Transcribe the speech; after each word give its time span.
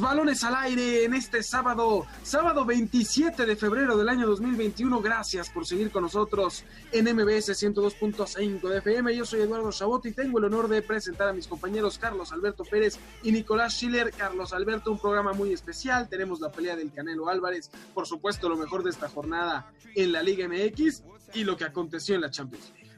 Balones 0.00 0.42
al 0.44 0.54
aire 0.54 1.04
en 1.04 1.12
este 1.12 1.42
sábado, 1.42 2.06
sábado 2.22 2.64
27 2.64 3.44
de 3.44 3.54
febrero 3.54 3.98
del 3.98 4.08
año 4.08 4.26
2021. 4.26 5.02
Gracias 5.02 5.50
por 5.50 5.66
seguir 5.66 5.90
con 5.90 6.04
nosotros 6.04 6.64
en 6.90 7.04
MBS 7.04 7.50
102.5 7.50 8.66
de 8.66 8.78
FM. 8.78 9.14
Yo 9.14 9.26
soy 9.26 9.42
Eduardo 9.42 9.70
Chabot 9.70 10.04
y 10.06 10.12
tengo 10.12 10.38
el 10.38 10.46
honor 10.46 10.68
de 10.68 10.80
presentar 10.80 11.28
a 11.28 11.32
mis 11.34 11.46
compañeros 11.46 11.98
Carlos 11.98 12.32
Alberto 12.32 12.64
Pérez 12.64 12.98
y 13.22 13.30
Nicolás 13.30 13.74
Schiller. 13.74 14.10
Carlos 14.16 14.54
Alberto, 14.54 14.90
un 14.90 14.98
programa 14.98 15.34
muy 15.34 15.52
especial. 15.52 16.08
Tenemos 16.08 16.40
la 16.40 16.50
pelea 16.50 16.76
del 16.76 16.90
Canelo 16.90 17.28
Álvarez, 17.28 17.70
por 17.92 18.06
supuesto, 18.06 18.48
lo 18.48 18.56
mejor 18.56 18.82
de 18.82 18.90
esta 18.90 19.08
jornada 19.08 19.70
en 19.94 20.12
la 20.12 20.22
Liga 20.22 20.48
MX 20.48 21.02
y 21.34 21.44
lo 21.44 21.58
que 21.58 21.64
aconteció 21.64 22.14
en 22.14 22.22
la 22.22 22.30
Champions 22.30 22.72
League. 22.74 22.90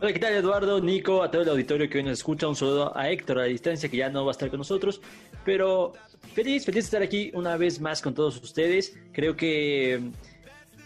Hola, 0.00 0.14
¿qué 0.14 0.18
tal 0.18 0.32
Eduardo, 0.32 0.80
Nico, 0.80 1.22
a 1.22 1.30
todo 1.30 1.42
el 1.42 1.48
auditorio 1.50 1.88
que 1.88 1.98
hoy 1.98 2.04
nos 2.04 2.14
escucha? 2.14 2.48
Un 2.48 2.56
saludo 2.56 2.96
a 2.96 3.10
Héctor 3.10 3.38
a 3.38 3.44
distancia 3.44 3.88
que 3.90 3.98
ya 3.98 4.08
no 4.08 4.24
va 4.24 4.30
a 4.30 4.32
estar 4.32 4.48
con 4.48 4.56
nosotros, 4.56 5.02
pero 5.44 5.92
feliz, 6.34 6.64
feliz 6.64 6.84
de 6.84 6.86
estar 6.86 7.02
aquí 7.02 7.30
una 7.34 7.56
vez 7.56 7.80
más 7.80 8.00
con 8.02 8.14
todos 8.14 8.36
ustedes. 8.42 8.96
Creo 9.12 9.36
que 9.36 10.00
mm, 10.00 10.12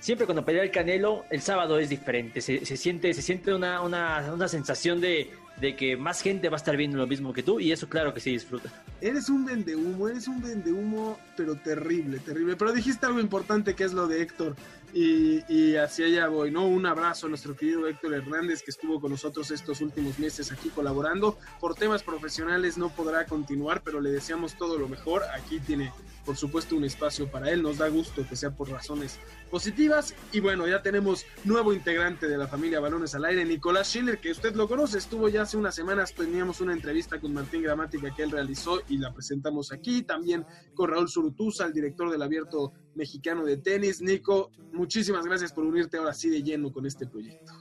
siempre 0.01 0.27
cuando 0.27 0.45
pelea 0.45 0.63
el 0.63 0.71
Canelo, 0.71 1.25
el 1.31 1.41
sábado 1.41 1.79
es 1.79 1.89
diferente, 1.89 2.41
se, 2.41 2.65
se 2.65 2.77
siente, 2.77 3.13
se 3.15 3.23
siente 3.23 3.55
una, 3.55 3.81
una, 3.83 4.33
una 4.33 4.49
sensación 4.49 5.01
de, 5.01 5.31
de 5.61 5.77
que 5.77 5.97
más 5.97 6.21
gente 6.21 6.49
va 6.49 6.57
a 6.57 6.59
estar 6.59 6.77
viendo 6.77 6.99
lo 6.99 7.07
mismo 7.07 7.33
que 7.33 7.43
tú 7.43 7.61
y 7.61 7.73
eso 7.73 7.89
claro 7.89 8.13
que 8.13 8.21
sí 8.21 8.31
disfruta. 8.31 8.71
Eres 9.01 9.29
un 9.29 9.45
vendehumo, 9.45 10.09
eres 10.09 10.29
un 10.29 10.43
vendehumo, 10.43 11.19
pero 11.37 11.57
terrible, 11.57 12.19
terrible. 12.19 12.57
Pero 12.57 12.73
dijiste 12.73 13.07
algo 13.07 13.21
importante 13.21 13.75
que 13.75 13.85
es 13.85 13.93
lo 13.93 14.07
de 14.07 14.23
Héctor. 14.23 14.57
Y, 14.93 15.43
y 15.53 15.75
hacia 15.75 16.07
allá 16.07 16.29
voy, 16.29 16.53
¿no? 16.53 16.67
Un 16.69 16.87
abrazo 16.87 17.27
a 17.27 17.29
nuestro 17.29 17.57
querido 17.57 17.89
Héctor 17.89 18.15
Hernández 18.15 18.63
que 18.63 18.71
estuvo 18.71 19.01
con 19.01 19.11
nosotros 19.11 19.51
estos 19.51 19.81
últimos 19.81 20.19
meses 20.21 20.53
aquí 20.53 20.69
colaborando. 20.69 21.37
Por 21.61 21.75
temas 21.75 22.03
profesionales 22.05 22.79
no 22.79 22.91
podrá 22.91 23.27
continuar, 23.27 23.83
pero 23.83 24.01
le 24.01 24.11
deseamos 24.11 24.57
todo 24.57 24.79
lo 24.79 24.89
mejor. 24.89 25.23
Aquí 25.35 25.59
tiene, 25.59 25.93
por 26.25 26.37
supuesto, 26.37 26.77
un 26.77 26.85
espacio 26.85 27.31
para 27.31 27.51
él. 27.51 27.63
Nos 27.63 27.79
da 27.79 27.89
gusto 27.89 28.27
que 28.27 28.37
sea 28.37 28.51
por 28.51 28.71
razones 28.71 29.19
positivas. 29.51 30.15
Y 30.33 30.41
bueno, 30.41 30.67
ya 30.67 30.83
tenemos 30.83 31.27
nuevo 31.45 31.73
integrante 31.73 32.27
de 32.27 32.39
la 32.39 32.49
familia 32.49 32.81
Balones 32.81 33.15
al 33.15 33.25
Aire, 33.25 33.45
Nicolás 33.45 33.89
Schiller, 33.89 34.19
que 34.19 34.31
usted 34.31 34.55
lo 34.55 34.69
conoce. 34.69 34.99
Estuvo 34.99 35.29
ya 35.29 35.43
hace 35.43 35.57
unas 35.57 35.75
semanas, 35.75 36.15
teníamos 36.15 36.61
una 36.61 36.73
entrevista 36.73 37.21
con 37.21 37.33
Martín 37.33 37.63
Gramática 37.63 38.15
que 38.15 38.23
él 38.23 38.31
realizó 38.31 38.81
y 38.89 38.99
la 38.99 39.13
presentamos 39.13 39.73
aquí. 39.73 40.03
También 40.03 40.45
con 40.75 40.91
Raúl 40.91 41.09
Surutuza, 41.09 41.67
el 41.67 41.73
director 41.73 42.11
del 42.11 42.23
Abierto 42.23 42.73
Mexicano 42.95 43.45
de 43.45 43.59
Tenis. 43.59 44.01
Nico, 44.01 44.51
muchísimas 44.73 45.25
gracias 45.25 45.53
por 45.53 45.65
unirte 45.65 45.99
ahora 45.99 46.15
sí 46.15 46.31
de 46.31 46.43
lleno 46.43 46.73
con 46.73 46.87
este 46.87 47.07
proyecto. 47.07 47.53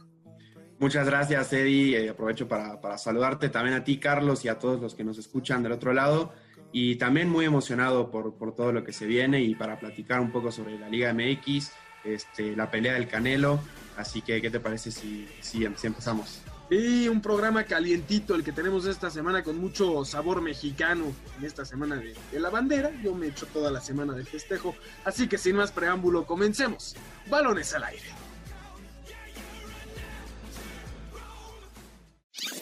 Muchas 0.80 1.06
gracias, 1.06 1.54
Eddie. 1.54 1.98
Eh, 1.98 2.10
aprovecho 2.10 2.48
para 2.48 2.98
saludarte 2.98 3.50
también 3.50 3.76
a 3.76 3.84
ti, 3.84 4.00
Carlos, 4.00 4.44
y 4.44 4.50
a 4.50 4.60
todos 4.60 4.82
los 4.82 4.96
que 4.96 5.04
nos 5.04 5.18
escuchan 5.18 5.64
del 5.64 5.72
otro 5.72 5.94
lado. 5.94 6.34
Y 6.74 6.96
también 6.96 7.30
muy 7.30 7.46
emocionado 7.46 8.10
por, 8.12 8.34
por 8.34 8.56
todo 8.56 8.74
lo 8.74 8.84
que 8.84 8.92
se 8.92 9.06
viene 9.06 9.42
y 9.42 9.56
para 9.56 9.80
platicar 9.80 10.20
un 10.20 10.32
poco 10.32 10.52
sobre 10.52 10.78
la 10.78 10.90
Liga 10.90 11.14
MX, 11.14 11.72
este, 12.04 12.56
la 12.56 12.70
pelea 12.70 12.94
del 12.94 13.08
Canelo. 13.08 13.60
Así 13.96 14.22
que, 14.22 14.42
¿qué 14.42 14.50
te 14.50 14.60
parece 14.60 14.92
si, 14.92 15.28
si, 15.40 15.66
si 15.76 15.86
empezamos? 15.86 16.42
Y 16.70 17.08
un 17.08 17.22
programa 17.22 17.66
calientito 17.66 18.34
el 18.34 18.44
que 18.44 18.52
tenemos 18.52 18.88
esta 18.88 19.12
semana 19.12 19.44
con 19.44 19.60
mucho 19.60 20.04
sabor 20.04 20.42
mexicano 20.42 21.14
en 21.38 21.46
esta 21.46 21.64
semana 21.64 21.98
de, 21.98 22.16
de 22.32 22.40
la 22.40 22.50
bandera. 22.50 22.92
Yo 23.04 23.14
me 23.14 23.28
echo 23.28 23.46
toda 23.46 23.70
la 23.70 23.80
semana 23.80 24.14
de 24.14 24.26
festejo. 24.26 24.76
Así 25.06 25.28
que 25.28 25.38
sin 25.38 25.56
más 25.56 25.72
preámbulo, 25.72 26.26
comencemos. 26.26 26.96
Balones 27.30 27.74
al 27.76 27.84
aire. 27.84 28.06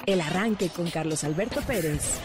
El 0.06 0.20
arranque 0.20 0.70
con 0.70 0.90
Carlos 0.90 1.24
Alberto 1.24 1.62
Pérez. 1.62 2.20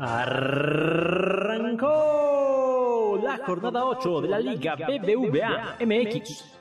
Arrancó 0.00 1.98
la 3.22 3.38
jornada 3.38 3.84
8 3.84 4.20
de 4.20 4.28
la 4.28 4.38
Liga 4.38 4.76
BBVA 4.76 5.76
MX. 5.84 6.58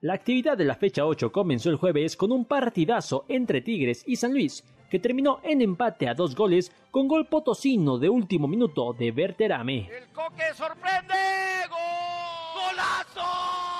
La 0.00 0.14
actividad 0.14 0.56
de 0.56 0.64
la 0.64 0.74
fecha 0.74 1.06
8 1.06 1.30
comenzó 1.32 1.70
el 1.70 1.76
jueves 1.76 2.16
con 2.16 2.32
un 2.32 2.44
partidazo 2.44 3.24
entre 3.28 3.60
Tigres 3.60 4.02
y 4.06 4.16
San 4.16 4.32
Luis, 4.32 4.64
que 4.90 4.98
terminó 4.98 5.40
en 5.42 5.62
empate 5.62 6.08
a 6.08 6.14
dos 6.14 6.34
goles 6.34 6.72
con 6.90 7.08
gol 7.08 7.26
potosino 7.26 7.98
de 7.98 8.08
último 8.08 8.48
minuto 8.48 8.92
de 8.92 9.12
Berterame. 9.12 9.88
El 9.90 10.08
Coque 10.12 10.54
sorprende. 10.54 11.14
¡Gol! 11.68 11.78
¡Golazo! 12.54 13.77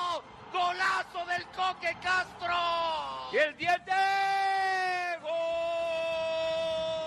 ¡Golazo 0.59 1.25
del 1.25 1.45
Coque 1.55 1.95
Castro! 2.03 2.57
Y 3.31 3.37
el 3.37 3.55
diente. 3.55 3.93
¡Gol! 5.21 5.31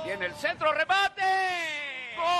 Y 0.06 0.10
en 0.10 0.22
el 0.22 0.32
centro 0.32 0.72
remate. 0.72 1.22
¡Gol! 2.16 2.32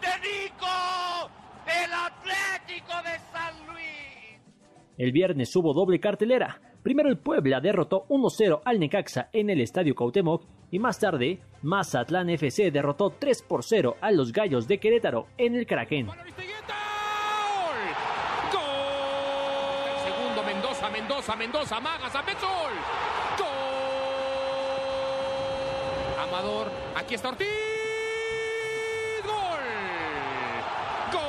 ¡De 0.00 0.08
Nico! 0.22 1.28
¡Del 1.66 1.92
Atlético 1.92 3.02
de 3.02 3.18
San 3.32 3.66
Luis! 3.66 4.38
El 4.96 5.10
viernes 5.10 5.56
hubo 5.56 5.74
doble 5.74 5.98
cartelera. 5.98 6.60
Primero 6.84 7.08
el 7.08 7.18
Puebla 7.18 7.60
derrotó 7.60 8.06
1-0 8.08 8.60
al 8.64 8.78
Necaxa 8.78 9.28
en 9.32 9.50
el 9.50 9.60
Estadio 9.60 9.94
Cuauhtémoc 9.94 10.44
y 10.70 10.78
más 10.78 10.98
tarde 11.00 11.40
Mazatlán 11.62 12.28
FC 12.30 12.70
derrotó 12.70 13.10
3 13.10 13.42
por 13.42 13.64
0 13.64 13.96
a 14.00 14.12
los 14.12 14.32
Gallos 14.32 14.68
de 14.68 14.78
Querétaro 14.78 15.26
en 15.38 15.56
el 15.56 15.66
Kraken. 15.66 16.06
Para 16.06 16.22
Vistigueta. 16.24 16.74
¡Gol! 17.56 17.78
¡Gol! 18.52 18.60
El 19.94 20.00
segundo 20.12 20.42
Mendoza, 21.24 21.36
Mendoza, 21.36 21.80
Mendoza, 21.80 21.80
Maga, 21.80 22.10
Zapezol. 22.10 22.72
¡Gol! 23.38 23.48
Amador, 26.22 26.66
aquí 26.94 27.14
está 27.14 27.30
Ortiz. 27.30 27.48
¡Gol! 29.24 29.64
¡Gol! 31.12 31.22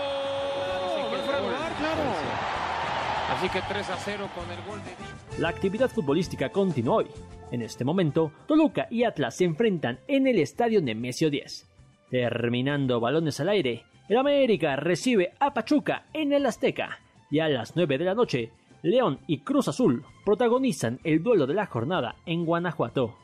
Así 3.31 3.47
que 3.49 3.61
3 3.61 3.89
a 3.89 3.95
0 3.95 4.29
con 4.35 4.51
el 4.51 4.61
gol 4.65 4.81
de. 4.83 5.41
La 5.41 5.47
actividad 5.47 5.89
futbolística 5.89 6.49
continúa 6.49 6.97
hoy. 6.97 7.07
En 7.51 7.61
este 7.61 7.85
momento, 7.85 8.33
Toluca 8.47 8.87
y 8.91 9.05
Atlas 9.05 9.37
se 9.37 9.45
enfrentan 9.45 9.99
en 10.09 10.27
el 10.27 10.39
estadio 10.39 10.81
Nemesio 10.81 11.29
10. 11.29 11.69
Terminando 12.09 12.99
balones 12.99 13.39
al 13.39 13.47
aire, 13.47 13.85
el 14.09 14.17
América 14.17 14.75
recibe 14.75 15.31
a 15.39 15.53
Pachuca 15.53 16.03
en 16.11 16.33
el 16.33 16.45
Azteca. 16.45 16.99
Y 17.31 17.39
a 17.39 17.47
las 17.47 17.77
9 17.77 17.97
de 17.97 18.05
la 18.05 18.13
noche, 18.13 18.51
León 18.85 19.19
y 19.25 19.39
Cruz 19.39 19.67
Azul 19.67 20.03
protagonizan 20.23 20.99
el 21.03 21.23
duelo 21.23 21.47
de 21.47 21.55
la 21.55 21.65
jornada 21.65 22.17
en 22.27 22.45
Guanajuato. 22.45 23.15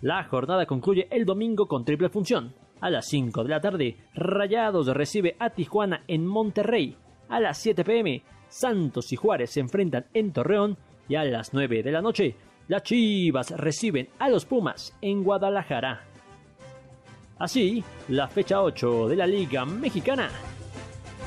La 0.00 0.24
jornada 0.24 0.64
concluye 0.64 1.08
el 1.10 1.26
domingo 1.26 1.66
con 1.66 1.84
triple 1.84 2.08
función. 2.08 2.54
A 2.80 2.88
las 2.88 3.06
5 3.08 3.42
de 3.42 3.48
la 3.50 3.60
tarde, 3.60 3.98
Rayados 4.14 4.86
recibe 4.88 5.36
a 5.38 5.50
Tijuana 5.50 6.04
en 6.08 6.26
Monterrey. 6.26 6.96
A 7.28 7.38
las 7.38 7.58
7 7.58 7.84
pm, 7.84 8.22
Santos 8.48 9.12
y 9.12 9.16
Juárez 9.16 9.50
se 9.50 9.60
enfrentan 9.60 10.06
en 10.14 10.32
Torreón. 10.32 10.78
Y 11.06 11.16
a 11.16 11.24
las 11.24 11.52
9 11.52 11.82
de 11.82 11.92
la 11.92 12.00
noche, 12.00 12.34
las 12.68 12.82
Chivas 12.82 13.50
reciben 13.50 14.08
a 14.18 14.30
los 14.30 14.46
Pumas 14.46 14.96
en 15.02 15.22
Guadalajara. 15.22 16.02
Así, 17.38 17.84
la 18.08 18.26
fecha 18.26 18.62
8 18.62 19.08
de 19.08 19.16
la 19.16 19.26
Liga 19.26 19.66
Mexicana. 19.66 20.30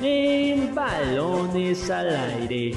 En 0.00 0.74
balones 0.74 1.88
al 1.90 2.08
aire. 2.08 2.72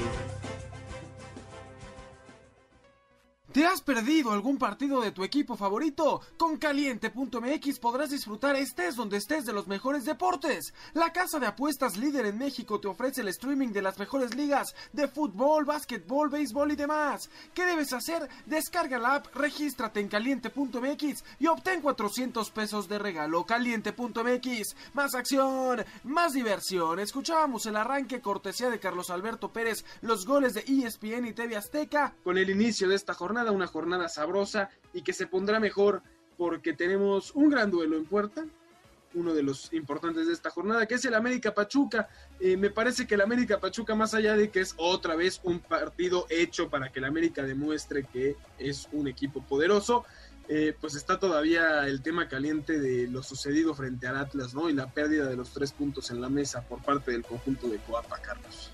¿Te 3.52 3.66
has 3.66 3.82
perdido 3.82 4.32
algún 4.32 4.56
partido 4.56 5.02
de 5.02 5.10
tu 5.10 5.24
equipo 5.24 5.58
favorito? 5.58 6.22
Con 6.38 6.56
caliente.mx 6.56 7.78
podrás 7.80 8.08
disfrutar 8.08 8.56
estés 8.56 8.96
donde 8.96 9.18
estés 9.18 9.44
de 9.44 9.52
los 9.52 9.68
mejores 9.68 10.06
deportes. 10.06 10.72
La 10.94 11.12
casa 11.12 11.38
de 11.38 11.48
apuestas 11.48 11.98
líder 11.98 12.24
en 12.24 12.38
México 12.38 12.80
te 12.80 12.88
ofrece 12.88 13.20
el 13.20 13.28
streaming 13.28 13.68
de 13.68 13.82
las 13.82 13.98
mejores 13.98 14.34
ligas 14.34 14.74
de 14.94 15.06
fútbol, 15.06 15.66
básquetbol, 15.66 16.30
béisbol 16.30 16.72
y 16.72 16.76
demás. 16.76 17.28
¿Qué 17.52 17.66
debes 17.66 17.92
hacer? 17.92 18.26
Descarga 18.46 18.98
la 18.98 19.16
app, 19.16 19.26
regístrate 19.34 20.00
en 20.00 20.08
caliente.mx 20.08 21.22
y 21.38 21.46
obtén 21.46 21.82
400 21.82 22.50
pesos 22.52 22.88
de 22.88 22.98
regalo. 22.98 23.44
Caliente.mx, 23.44 24.76
más 24.94 25.14
acción, 25.14 25.84
más 26.04 26.32
diversión. 26.32 27.00
Escuchábamos 27.00 27.66
el 27.66 27.76
arranque 27.76 28.22
cortesía 28.22 28.70
de 28.70 28.80
Carlos 28.80 29.10
Alberto 29.10 29.52
Pérez, 29.52 29.84
los 30.00 30.24
goles 30.24 30.54
de 30.54 30.64
ESPN 30.66 31.26
y 31.26 31.34
TV 31.34 31.54
Azteca. 31.54 32.14
Con 32.24 32.38
el 32.38 32.48
inicio 32.48 32.88
de 32.88 32.94
esta 32.94 33.12
jornada, 33.12 33.41
una 33.50 33.66
jornada 33.66 34.08
sabrosa 34.08 34.70
y 34.92 35.02
que 35.02 35.12
se 35.12 35.26
pondrá 35.26 35.58
mejor 35.58 36.02
porque 36.36 36.72
tenemos 36.72 37.32
un 37.34 37.50
gran 37.50 37.70
duelo 37.70 37.96
en 37.96 38.04
puerta, 38.04 38.44
uno 39.14 39.34
de 39.34 39.42
los 39.42 39.72
importantes 39.72 40.26
de 40.26 40.32
esta 40.32 40.50
jornada, 40.50 40.86
que 40.86 40.94
es 40.94 41.04
el 41.04 41.14
América 41.14 41.52
Pachuca. 41.52 42.08
Eh, 42.40 42.56
me 42.56 42.70
parece 42.70 43.06
que 43.06 43.14
el 43.14 43.20
América 43.20 43.58
Pachuca, 43.58 43.94
más 43.94 44.14
allá 44.14 44.36
de 44.36 44.50
que 44.50 44.60
es 44.60 44.74
otra 44.76 45.16
vez 45.16 45.40
un 45.42 45.60
partido 45.60 46.26
hecho 46.30 46.70
para 46.70 46.90
que 46.90 47.00
el 47.00 47.04
América 47.04 47.42
demuestre 47.42 48.04
que 48.04 48.36
es 48.58 48.88
un 48.92 49.08
equipo 49.08 49.42
poderoso, 49.42 50.04
eh, 50.48 50.74
pues 50.80 50.94
está 50.94 51.18
todavía 51.18 51.86
el 51.86 52.02
tema 52.02 52.28
caliente 52.28 52.80
de 52.80 53.06
lo 53.06 53.22
sucedido 53.22 53.74
frente 53.74 54.06
al 54.06 54.16
Atlas, 54.16 54.54
¿no? 54.54 54.68
Y 54.68 54.72
la 54.72 54.88
pérdida 54.88 55.26
de 55.26 55.36
los 55.36 55.50
tres 55.50 55.72
puntos 55.72 56.10
en 56.10 56.20
la 56.20 56.28
mesa 56.28 56.62
por 56.62 56.82
parte 56.82 57.12
del 57.12 57.24
conjunto 57.24 57.68
de 57.68 57.78
Coapa, 57.78 58.18
Carlos. 58.18 58.72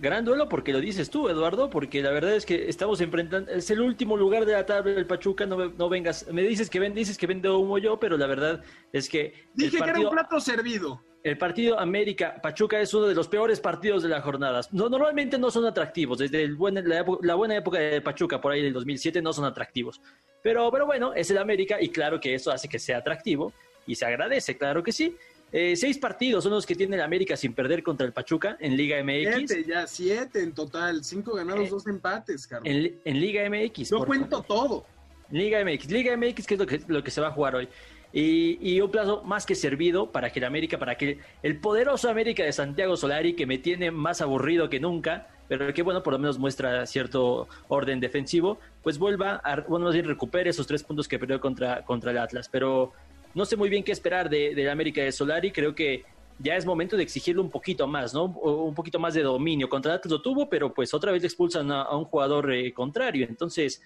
Gran 0.00 0.24
duelo 0.24 0.48
porque 0.48 0.72
lo 0.72 0.80
dices 0.80 1.10
tú, 1.10 1.28
Eduardo, 1.28 1.70
porque 1.70 2.02
la 2.02 2.10
verdad 2.10 2.34
es 2.34 2.44
que 2.46 2.68
estamos 2.68 3.00
enfrentando, 3.00 3.50
es 3.52 3.70
el 3.70 3.80
último 3.80 4.16
lugar 4.16 4.44
de 4.46 4.52
la 4.52 4.66
tabla 4.66 4.92
del 4.92 5.06
Pachuca, 5.06 5.46
no, 5.46 5.70
no 5.70 5.88
vengas, 5.88 6.26
me 6.32 6.42
dices 6.42 6.68
que 6.70 6.78
ven, 6.80 6.94
dices 6.94 7.16
que 7.16 7.26
vende 7.26 7.48
humo 7.50 7.78
yo, 7.78 7.98
pero 7.98 8.16
la 8.16 8.26
verdad 8.26 8.62
es 8.92 9.08
que... 9.08 9.32
Dije 9.54 9.78
que 9.78 9.84
era 9.90 9.98
un 10.00 10.10
plato 10.10 10.40
servido. 10.40 11.02
El 11.22 11.38
partido 11.38 11.80
América 11.80 12.40
Pachuca 12.40 12.78
es 12.80 12.94
uno 12.94 13.06
de 13.06 13.14
los 13.14 13.26
peores 13.26 13.58
partidos 13.58 14.02
de 14.04 14.08
la 14.08 14.20
jornada. 14.20 14.60
No, 14.70 14.88
normalmente 14.88 15.38
no 15.38 15.50
son 15.50 15.64
atractivos. 15.66 16.18
Desde 16.18 16.42
el 16.44 16.54
buen- 16.54 16.88
la, 16.88 17.04
la 17.22 17.34
buena 17.34 17.56
época 17.56 17.78
de 17.80 18.00
Pachuca, 18.00 18.40
por 18.40 18.52
ahí 18.52 18.62
del 18.62 18.72
2007, 18.72 19.20
no 19.22 19.32
son 19.32 19.44
atractivos. 19.44 20.00
Pero, 20.42 20.70
pero 20.70 20.86
bueno, 20.86 21.14
es 21.14 21.28
el 21.32 21.38
América 21.38 21.78
y 21.82 21.88
claro 21.88 22.20
que 22.20 22.34
eso 22.34 22.52
hace 22.52 22.68
que 22.68 22.78
sea 22.78 22.98
atractivo 22.98 23.52
y 23.88 23.96
se 23.96 24.04
agradece, 24.06 24.56
claro 24.56 24.84
que 24.84 24.92
sí. 24.92 25.16
Eh, 25.58 25.74
seis 25.74 25.96
partidos 25.96 26.44
son 26.44 26.52
los 26.52 26.66
que 26.66 26.74
tiene 26.74 26.96
el 26.96 27.02
América 27.02 27.34
sin 27.34 27.54
perder 27.54 27.82
contra 27.82 28.06
el 28.06 28.12
Pachuca 28.12 28.58
en 28.60 28.76
Liga 28.76 29.02
MX. 29.02 29.48
Siete 29.48 29.64
ya, 29.66 29.86
siete 29.86 30.42
en 30.42 30.52
total, 30.52 31.02
cinco 31.02 31.32
ganados, 31.32 31.66
Eh, 31.66 31.70
dos 31.70 31.86
empates, 31.86 32.46
Carlos. 32.46 32.68
En, 32.70 32.94
en 33.02 33.20
Liga 33.20 33.48
MX. 33.48 33.88
Yo 33.88 34.04
cuento 34.04 34.42
todo. 34.42 34.84
Liga 35.30 35.64
MX. 35.64 35.90
Liga 35.90 36.14
MX, 36.14 36.46
que 36.46 36.54
es 36.54 36.60
lo 36.60 36.66
que, 36.66 36.82
lo 36.88 37.02
que 37.02 37.10
se 37.10 37.22
va 37.22 37.28
a 37.28 37.30
jugar 37.30 37.54
hoy. 37.54 37.68
Y, 38.12 38.58
y 38.60 38.82
un 38.82 38.90
plazo 38.90 39.22
más 39.24 39.46
que 39.46 39.54
servido 39.54 40.12
para 40.12 40.30
que 40.30 40.40
el 40.40 40.44
América, 40.44 40.78
para 40.78 40.94
que 40.94 41.20
el 41.42 41.58
poderoso 41.58 42.10
América 42.10 42.44
de 42.44 42.52
Santiago 42.52 42.94
Solari, 42.98 43.32
que 43.32 43.46
me 43.46 43.56
tiene 43.56 43.90
más 43.90 44.20
aburrido 44.20 44.68
que 44.68 44.78
nunca, 44.78 45.28
pero 45.48 45.72
que 45.72 45.80
bueno, 45.80 46.02
por 46.02 46.12
lo 46.12 46.18
menos 46.18 46.38
muestra 46.38 46.84
cierto 46.84 47.48
orden 47.68 47.98
defensivo, 47.98 48.58
pues 48.82 48.98
vuelva 48.98 49.40
a, 49.42 49.62
bueno, 49.62 49.86
más 49.86 49.94
bien 49.94 50.06
recupere 50.06 50.50
esos 50.50 50.66
tres 50.66 50.82
puntos 50.82 51.08
que 51.08 51.18
perdió 51.18 51.40
contra, 51.40 51.82
contra 51.82 52.10
el 52.10 52.18
Atlas. 52.18 52.50
Pero 52.50 52.92
no 53.36 53.44
sé 53.44 53.54
muy 53.54 53.68
bien 53.68 53.84
qué 53.84 53.92
esperar 53.92 54.30
de, 54.30 54.54
del 54.54 54.70
América 54.70 55.02
de 55.02 55.12
Solari, 55.12 55.52
creo 55.52 55.74
que 55.74 56.06
ya 56.38 56.56
es 56.56 56.64
momento 56.64 56.96
de 56.96 57.02
exigirle 57.02 57.42
un 57.42 57.50
poquito 57.50 57.86
más, 57.86 58.14
¿no? 58.14 58.24
Un 58.24 58.74
poquito 58.74 58.98
más 58.98 59.12
de 59.12 59.22
dominio. 59.22 59.68
Contra 59.68 60.00
lo 60.04 60.22
tuvo, 60.22 60.48
pero 60.48 60.72
pues 60.72 60.94
otra 60.94 61.12
vez 61.12 61.20
le 61.20 61.28
expulsan 61.28 61.70
a, 61.70 61.94
un 61.94 62.06
jugador 62.06 62.50
eh, 62.50 62.72
contrario. 62.72 63.26
Entonces, 63.28 63.82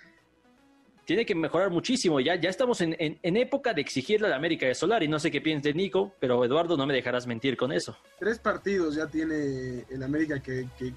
tiene 1.04 1.26
que 1.26 1.34
mejorar 1.34 1.70
muchísimo. 1.70 2.20
Ya, 2.20 2.34
estamos 2.34 2.80
en 2.80 3.18
época 3.22 3.74
de 3.74 3.80
exigirle 3.80 4.28
a 4.28 4.30
la 4.30 4.36
América 4.36 4.66
de 4.66 4.74
Solari. 4.76 5.08
No 5.08 5.18
sé 5.18 5.32
qué 5.32 5.40
piense 5.40 5.74
Nico, 5.74 6.14
pero 6.20 6.44
Eduardo, 6.44 6.76
no 6.76 6.86
me 6.86 6.94
dejarás 6.94 7.26
mentir 7.26 7.56
con 7.56 7.72
eso. 7.72 7.96
Tres 8.20 8.38
partidos 8.38 8.94
ya 8.94 9.08
tiene 9.08 9.84
el 9.90 10.02
América 10.04 10.40
que, 10.40 10.68
que, 10.78 10.92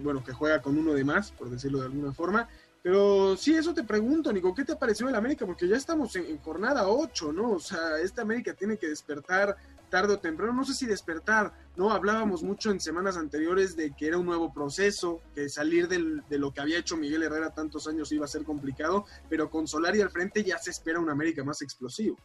bueno, 0.00 0.22
que 0.22 0.32
juega 0.32 0.62
con 0.62 0.78
uno 0.78 0.92
de 0.92 1.02
más, 1.02 1.32
por 1.32 1.50
decirlo 1.50 1.80
de 1.80 1.86
alguna 1.86 2.12
forma. 2.12 2.48
Pero 2.82 3.36
sí, 3.36 3.54
eso 3.54 3.74
te 3.74 3.84
pregunto, 3.84 4.32
Nico, 4.32 4.54
¿qué 4.54 4.64
te 4.64 4.74
pareció 4.76 5.08
el 5.08 5.14
América? 5.14 5.44
Porque 5.44 5.68
ya 5.68 5.76
estamos 5.76 6.16
en, 6.16 6.38
jornada 6.38 6.88
8, 6.88 7.32
¿no? 7.32 7.50
O 7.52 7.60
sea, 7.60 7.98
esta 8.02 8.22
América 8.22 8.54
tiene 8.54 8.78
que 8.78 8.88
despertar 8.88 9.54
tarde 9.90 10.14
o 10.14 10.18
temprano, 10.18 10.52
no 10.52 10.64
sé 10.64 10.72
si 10.72 10.86
despertar, 10.86 11.52
¿no? 11.76 11.90
Hablábamos 11.90 12.42
mucho 12.42 12.70
en 12.70 12.80
semanas 12.80 13.16
anteriores 13.16 13.76
de 13.76 13.90
que 13.90 14.06
era 14.06 14.18
un 14.18 14.24
nuevo 14.24 14.52
proceso, 14.54 15.20
que 15.34 15.48
salir 15.48 15.88
del- 15.88 16.22
de 16.30 16.38
lo 16.38 16.52
que 16.54 16.60
había 16.60 16.78
hecho 16.78 16.96
Miguel 16.96 17.24
Herrera 17.24 17.50
tantos 17.50 17.86
años 17.88 18.12
iba 18.12 18.24
a 18.24 18.28
ser 18.28 18.44
complicado, 18.44 19.04
pero 19.28 19.50
con 19.50 19.66
Solari 19.66 20.00
al 20.00 20.10
frente 20.10 20.44
ya 20.44 20.58
se 20.58 20.70
espera 20.70 21.00
un 21.00 21.10
América 21.10 21.42
más 21.44 21.60
explosivo. 21.60 22.16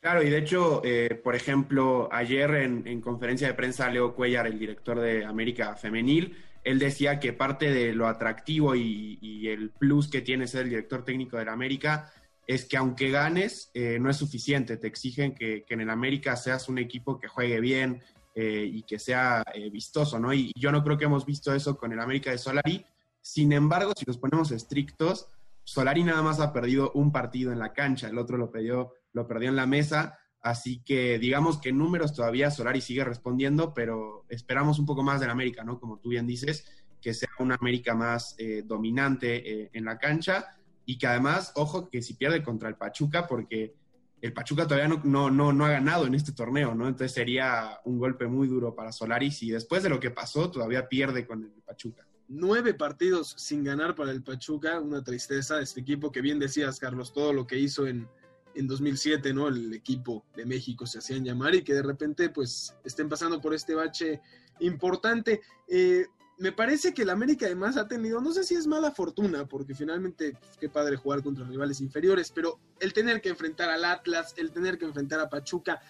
Claro, 0.00 0.22
y 0.22 0.30
de 0.30 0.38
hecho, 0.38 0.80
eh, 0.84 1.20
por 1.24 1.34
ejemplo, 1.34 2.08
ayer 2.12 2.50
en, 2.54 2.86
en 2.86 3.00
conferencia 3.00 3.48
de 3.48 3.54
prensa, 3.54 3.90
Leo 3.90 4.14
Cuellar, 4.14 4.46
el 4.46 4.58
director 4.58 5.00
de 5.00 5.24
América 5.24 5.74
Femenil, 5.74 6.36
él 6.68 6.78
decía 6.78 7.18
que 7.18 7.32
parte 7.32 7.72
de 7.72 7.94
lo 7.94 8.06
atractivo 8.06 8.74
y, 8.74 9.48
el 9.48 9.70
plus 9.70 10.08
que 10.08 10.20
tiene 10.20 10.46
ser 10.46 10.64
el 10.64 10.68
director 10.68 11.02
técnico 11.02 11.38
de 11.38 11.46
la 11.46 11.52
América 11.52 12.12
es 12.46 12.66
que 12.66 12.76
aunque 12.76 13.10
ganes, 13.10 13.70
eh, 13.72 13.98
no 13.98 14.10
es 14.10 14.18
suficiente. 14.18 14.76
Te 14.76 14.86
exigen 14.86 15.34
que, 15.34 15.64
que 15.66 15.74
en 15.74 15.80
el 15.80 15.88
América 15.88 16.36
seas 16.36 16.68
un 16.68 16.78
equipo 16.78 17.18
que 17.18 17.26
juegue 17.26 17.60
bien 17.60 18.02
eh, 18.34 18.68
y 18.70 18.82
que 18.82 18.98
sea 18.98 19.42
eh, 19.54 19.70
vistoso, 19.70 20.18
¿no? 20.18 20.34
Y 20.34 20.52
yo 20.54 20.70
no 20.70 20.84
creo 20.84 20.98
que 20.98 21.06
hemos 21.06 21.24
visto 21.24 21.54
eso 21.54 21.78
con 21.78 21.92
el 21.92 22.00
América 22.00 22.30
de 22.30 22.38
Solari. 22.38 22.84
Sin 23.22 23.52
embargo, 23.52 23.92
si 23.96 24.04
nos 24.06 24.18
ponemos 24.18 24.50
estrictos, 24.50 25.28
Solari 25.64 26.04
nada 26.04 26.22
más 26.22 26.38
ha 26.38 26.52
perdido 26.52 26.92
un 26.92 27.12
partido 27.12 27.50
en 27.50 27.58
la 27.58 27.72
cancha, 27.72 28.08
el 28.08 28.18
otro 28.18 28.36
lo 28.36 28.50
perdió, 28.50 28.92
lo 29.12 29.26
perdió 29.26 29.48
en 29.48 29.56
la 29.56 29.66
mesa, 29.66 30.18
así 30.40 30.82
que 30.84 31.18
digamos 31.18 31.58
que 31.58 31.70
en 31.70 31.78
números 31.78 32.14
todavía 32.14 32.50
Solari 32.50 32.80
sigue 32.80 33.04
respondiendo, 33.04 33.74
pero 33.74 34.17
esperamos 34.28 34.78
un 34.78 34.86
poco 34.86 35.02
más 35.02 35.20
del 35.20 35.30
América, 35.30 35.64
¿no? 35.64 35.78
Como 35.78 35.98
tú 35.98 36.10
bien 36.10 36.26
dices, 36.26 36.64
que 37.00 37.14
sea 37.14 37.28
una 37.38 37.56
América 37.56 37.94
más 37.94 38.34
eh, 38.38 38.62
dominante 38.64 39.62
eh, 39.62 39.70
en 39.72 39.84
la 39.84 39.98
cancha 39.98 40.56
y 40.84 40.98
que 40.98 41.06
además, 41.06 41.52
ojo, 41.54 41.88
que 41.88 42.02
si 42.02 42.14
pierde 42.14 42.42
contra 42.42 42.68
el 42.68 42.76
Pachuca, 42.76 43.26
porque 43.26 43.74
el 44.20 44.32
Pachuca 44.32 44.66
todavía 44.66 44.88
no, 44.88 45.30
no, 45.30 45.52
no, 45.52 45.64
ha 45.64 45.70
ganado 45.70 46.06
en 46.06 46.14
este 46.14 46.32
torneo, 46.32 46.74
¿no? 46.74 46.88
Entonces 46.88 47.12
sería 47.12 47.78
un 47.84 47.98
golpe 47.98 48.26
muy 48.26 48.48
duro 48.48 48.74
para 48.74 48.90
Solari 48.90 49.30
si 49.30 49.50
después 49.50 49.82
de 49.82 49.90
lo 49.90 50.00
que 50.00 50.10
pasó 50.10 50.50
todavía 50.50 50.88
pierde 50.88 51.26
con 51.26 51.44
el 51.44 51.62
Pachuca. 51.64 52.06
nueve 52.26 52.74
partidos 52.74 53.34
sin 53.36 53.62
ganar 53.62 53.94
para 53.94 54.10
el 54.10 54.22
Pachuca, 54.22 54.80
una 54.80 55.04
tristeza. 55.04 55.60
Este 55.60 55.80
equipo 55.80 56.10
que 56.10 56.20
bien 56.20 56.38
decías, 56.38 56.80
Carlos, 56.80 57.12
todo 57.12 57.32
lo 57.32 57.46
que 57.46 57.58
hizo 57.58 57.86
en, 57.86 58.08
en 58.54 58.66
2007, 58.66 59.32
¿no? 59.32 59.48
El 59.48 59.72
equipo 59.72 60.24
de 60.36 60.46
México 60.46 60.86
se 60.86 60.98
hacían 60.98 61.24
llamar 61.24 61.54
y 61.54 61.62
que 61.62 61.74
de 61.74 61.82
repente, 61.82 62.30
pues, 62.30 62.74
estén 62.84 63.08
pasando 63.08 63.40
por 63.40 63.54
este 63.54 63.74
bache 63.74 64.20
importante. 64.60 65.40
Eh, 65.68 66.06
me 66.38 66.52
parece 66.52 66.94
que 66.94 67.02
el 67.02 67.10
América 67.10 67.46
además 67.46 67.76
ha 67.76 67.88
tenido, 67.88 68.20
no 68.20 68.32
sé 68.32 68.44
si 68.44 68.54
es 68.54 68.66
mala 68.66 68.92
fortuna, 68.92 69.46
porque 69.46 69.74
finalmente, 69.74 70.36
pues, 70.38 70.56
qué 70.58 70.68
padre 70.68 70.96
jugar 70.96 71.22
contra 71.22 71.46
rivales 71.46 71.80
inferiores, 71.80 72.30
pero 72.30 72.60
el 72.80 72.92
tener 72.92 73.20
que 73.20 73.28
enfrentar 73.28 73.68
al 73.70 73.84
Atlas, 73.84 74.34
el 74.36 74.52
tener 74.52 74.78
que 74.78 74.84
enfrentar 74.84 75.20
a 75.20 75.28
Pachuca, 75.28 75.80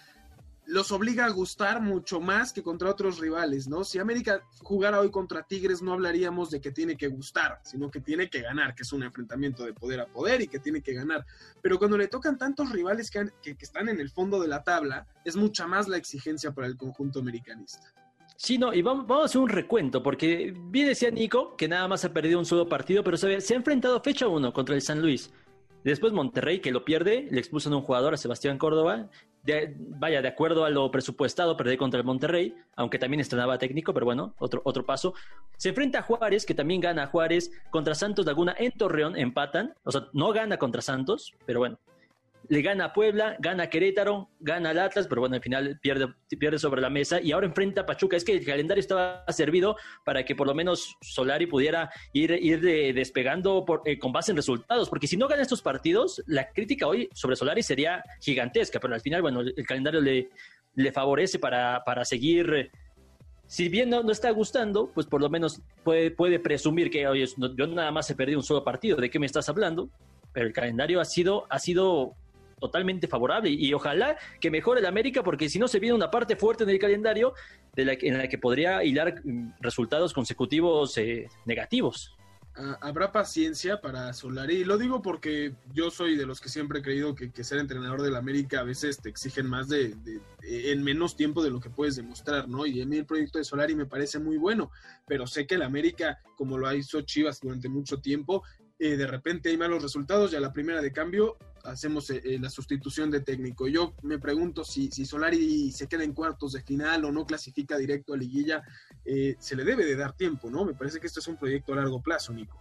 los 0.71 0.91
obliga 0.91 1.25
a 1.25 1.29
gustar 1.29 1.81
mucho 1.81 2.19
más 2.21 2.53
que 2.53 2.61
contra 2.61 2.89
otros 2.91 3.17
rivales, 3.19 3.67
¿no? 3.67 3.83
Si 3.83 3.97
América 3.97 4.43
jugara 4.59 4.99
hoy 4.99 5.09
contra 5.09 5.41
Tigres, 5.43 5.81
no 5.81 5.93
hablaríamos 5.93 6.51
de 6.51 6.61
que 6.61 6.71
tiene 6.71 6.95
que 6.95 7.07
gustar, 7.07 7.59
sino 7.63 7.89
que 7.89 7.99
tiene 8.01 8.29
que 8.29 8.41
ganar, 8.41 8.75
que 8.75 8.83
es 8.83 8.93
un 8.93 9.01
enfrentamiento 9.03 9.65
de 9.65 9.73
poder 9.73 9.99
a 9.99 10.05
poder 10.05 10.41
y 10.41 10.47
que 10.47 10.59
tiene 10.59 10.81
que 10.81 10.93
ganar. 10.93 11.25
Pero 11.61 11.79
cuando 11.79 11.97
le 11.97 12.07
tocan 12.07 12.37
tantos 12.37 12.71
rivales 12.71 13.09
que, 13.09 13.19
han- 13.19 13.33
que- 13.41 13.55
que 13.57 13.65
están 13.65 13.89
en 13.89 13.99
el 13.99 14.09
fondo 14.11 14.39
de 14.39 14.47
la 14.47 14.63
tabla, 14.63 15.07
es 15.25 15.35
mucha 15.35 15.65
más 15.65 15.87
la 15.87 15.97
exigencia 15.97 16.51
para 16.51 16.67
el 16.67 16.77
conjunto 16.77 17.19
americanista. 17.19 17.91
Sí, 18.37 18.57
no, 18.57 18.73
y 18.73 18.81
vamos, 18.81 19.05
vamos 19.07 19.23
a 19.23 19.25
hacer 19.25 19.41
un 19.41 19.49
recuento, 19.49 20.01
porque 20.03 20.53
bien 20.55 20.87
decía 20.87 21.09
Nico 21.11 21.57
que 21.57 21.67
nada 21.67 21.87
más 21.87 22.05
ha 22.05 22.13
perdido 22.13 22.39
un 22.39 22.45
solo 22.45 22.69
partido, 22.69 23.03
pero 23.03 23.17
se, 23.17 23.41
se 23.41 23.53
ha 23.53 23.57
enfrentado 23.57 23.99
fecha 24.01 24.27
uno 24.27 24.53
contra 24.53 24.75
el 24.75 24.81
San 24.81 25.01
Luis. 25.01 25.31
Después 25.83 26.11
Monterrey, 26.13 26.59
que 26.59 26.71
lo 26.71 26.83
pierde, 26.85 27.27
le 27.31 27.39
expulsan 27.39 27.73
a 27.73 27.77
un 27.77 27.83
jugador, 27.83 28.13
a 28.13 28.17
Sebastián 28.17 28.57
Córdoba. 28.57 29.09
De- 29.55 29.75
vaya, 29.77 30.21
de 30.21 30.27
acuerdo 30.27 30.65
a 30.65 30.69
lo 30.69 30.89
presupuestado, 30.91 31.57
perder 31.57 31.77
contra 31.77 31.99
el 31.99 32.05
Monterrey, 32.05 32.55
aunque 32.75 32.99
también 32.99 33.19
estrenaba 33.21 33.57
técnico, 33.57 33.93
pero 33.93 34.05
bueno, 34.05 34.33
otro, 34.39 34.61
otro 34.63 34.85
paso. 34.85 35.13
Se 35.57 35.69
enfrenta 35.69 35.99
a 35.99 36.01
Juárez, 36.03 36.45
que 36.45 36.53
también 36.53 36.81
gana 36.81 37.03
a 37.03 37.07
Juárez, 37.07 37.51
contra 37.69 37.95
Santos 37.95 38.25
Laguna 38.25 38.55
en 38.57 38.71
Torreón, 38.71 39.17
empatan. 39.17 39.73
O 39.83 39.91
sea, 39.91 40.07
no 40.13 40.31
gana 40.31 40.57
contra 40.57 40.81
Santos, 40.81 41.33
pero 41.45 41.59
bueno. 41.59 41.77
Le 42.49 42.63
gana 42.63 42.85
a 42.85 42.93
Puebla, 42.93 43.35
gana 43.39 43.63
a 43.63 43.69
Querétaro, 43.69 44.27
gana 44.39 44.71
al 44.71 44.79
Atlas, 44.79 45.05
pero 45.07 45.21
bueno, 45.21 45.35
al 45.35 45.41
final 45.41 45.79
pierde, 45.81 46.07
pierde 46.39 46.57
sobre 46.57 46.81
la 46.81 46.89
mesa 46.89 47.21
y 47.21 47.31
ahora 47.31 47.45
enfrenta 47.45 47.81
a 47.81 47.85
Pachuca. 47.85 48.17
Es 48.17 48.25
que 48.25 48.33
el 48.33 48.43
calendario 48.43 48.79
estaba 48.81 49.23
servido 49.29 49.77
para 50.03 50.25
que 50.25 50.35
por 50.35 50.47
lo 50.47 50.55
menos 50.55 50.95
Solari 50.99 51.45
pudiera 51.45 51.91
ir, 52.11 52.31
ir 52.31 52.59
de- 52.59 52.91
despegando 52.91 53.63
eh, 53.85 53.99
con 53.99 54.11
base 54.11 54.31
en 54.31 54.37
resultados, 54.37 54.89
porque 54.89 55.05
si 55.05 55.15
no 55.15 55.27
gana 55.27 55.43
estos 55.43 55.61
partidos, 55.61 56.23
la 56.25 56.49
crítica 56.49 56.87
hoy 56.87 57.07
sobre 57.13 57.35
Solari 57.35 57.61
sería 57.61 58.03
gigantesca, 58.19 58.79
pero 58.79 58.95
al 58.95 59.01
final, 59.01 59.21
bueno, 59.21 59.41
el, 59.41 59.65
calendario 59.67 60.01
le, 60.01 60.29
le 60.73 60.91
favorece 60.91 61.37
para, 61.37 61.83
para 61.85 62.03
seguir 62.03 62.71
si 63.45 63.67
bien 63.69 63.89
no, 63.89 64.01
no 64.01 64.11
está 64.11 64.31
gustando, 64.31 64.91
pues 64.93 65.05
por 65.05 65.21
lo 65.21 65.29
menos 65.29 65.61
puede, 65.83 66.11
puede 66.11 66.39
presumir 66.39 66.89
que, 66.89 67.07
oye, 67.07 67.25
yo 67.55 67.67
nada 67.67 67.91
más 67.91 68.09
he 68.09 68.15
perdido 68.15 68.39
un 68.39 68.43
solo 68.43 68.63
partido, 68.63 68.97
¿de 68.97 69.09
qué 69.09 69.19
me 69.19 69.25
estás 69.25 69.49
hablando? 69.49 69.89
Pero 70.33 70.45
el 70.45 70.53
calendario 70.53 70.99
ha 71.01 71.05
sido, 71.05 71.47
ha 71.49 71.57
sido 71.57 72.15
totalmente 72.59 73.07
favorable 73.07 73.49
y, 73.49 73.73
ojalá 73.73 74.17
que 74.39 74.51
mejore 74.51 74.79
el 74.79 74.85
América 74.85 75.23
porque 75.23 75.49
si 75.49 75.59
no 75.59 75.67
se 75.67 75.79
viene 75.79 75.95
una 75.95 76.11
parte 76.11 76.35
fuerte 76.35 76.63
en 76.63 76.69
el 76.69 76.79
calendario 76.79 77.33
de 77.75 77.85
la, 77.85 77.93
en 77.93 78.17
la 78.17 78.27
que 78.27 78.37
podría 78.37 78.83
hilar 78.83 79.21
mm, 79.23 79.53
resultados 79.61 80.13
consecutivos 80.13 80.97
eh, 80.97 81.29
negativos. 81.45 82.15
Ah, 82.55 82.77
habrá 82.81 83.11
paciencia 83.11 83.79
para 83.79 84.11
Solari. 84.11 84.65
Lo 84.65 84.77
digo 84.77 85.01
porque 85.01 85.53
yo 85.73 85.89
soy 85.91 86.17
de 86.17 86.25
los 86.25 86.41
que 86.41 86.49
siempre 86.49 86.79
he 86.79 86.81
creído 86.81 87.15
que, 87.15 87.31
ser 87.43 87.59
entrenador 87.59 88.01
del 88.01 88.15
América 88.15 88.59
a 88.59 88.63
veces 88.63 88.99
te 88.99 89.07
exigen 89.07 89.47
más 89.47 89.69
de- 89.69 89.95
en 90.43 90.83
menos 90.83 91.15
tiempo 91.15 91.41
de 91.41 91.51
lo 91.51 91.61
que 91.61 91.69
puedes 91.69 91.95
demostrar, 91.95 92.49
¿no? 92.49 92.65
Y 92.65 92.81
a 92.81 92.85
mí 92.85 92.97
el 92.97 93.05
proyecto 93.05 93.37
de 93.37 93.45
Solari 93.45 93.75
me 93.75 93.85
parece 93.85 94.19
muy 94.19 94.37
bueno, 94.37 94.71
pero 95.07 95.25
sé 95.25 95.47
que 95.47 95.55
el 95.55 95.61
América, 95.61 96.19
como 96.35 96.57
lo 96.57 96.73
hizo 96.73 97.01
Chivas 97.01 97.39
durante 97.39 97.69
mucho 97.69 98.01
tiempo, 98.01 98.43
eh, 98.77 98.97
de 98.97 99.07
repente 99.07 99.49
hay 99.49 99.57
malos 99.57 99.83
resultados 99.83 100.33
y 100.33 100.35
a 100.35 100.39
la 100.39 100.51
primera 100.51 100.81
de 100.81 100.91
cambio 100.91 101.37
hacemos 101.65 102.09
eh, 102.09 102.21
eh, 102.23 102.39
la 102.39 102.49
sustitución 102.49 103.11
de 103.11 103.21
técnico. 103.21 103.67
Yo 103.67 103.93
me 104.03 104.19
pregunto 104.19 104.63
si, 104.63 104.89
si 104.91 105.05
Solari 105.05 105.71
se 105.71 105.87
queda 105.87 106.03
en 106.03 106.13
cuartos 106.13 106.53
de 106.53 106.61
final 106.61 107.05
o 107.05 107.11
no 107.11 107.25
clasifica 107.25 107.77
directo 107.77 108.13
a 108.13 108.17
liguilla, 108.17 108.63
eh, 109.05 109.35
se 109.39 109.55
le 109.55 109.63
debe 109.63 109.85
de 109.85 109.95
dar 109.95 110.13
tiempo, 110.13 110.49
¿no? 110.49 110.65
Me 110.65 110.73
parece 110.73 110.99
que 110.99 111.07
esto 111.07 111.19
es 111.19 111.27
un 111.27 111.37
proyecto 111.37 111.73
a 111.73 111.77
largo 111.77 112.01
plazo, 112.01 112.33
Nico. 112.33 112.57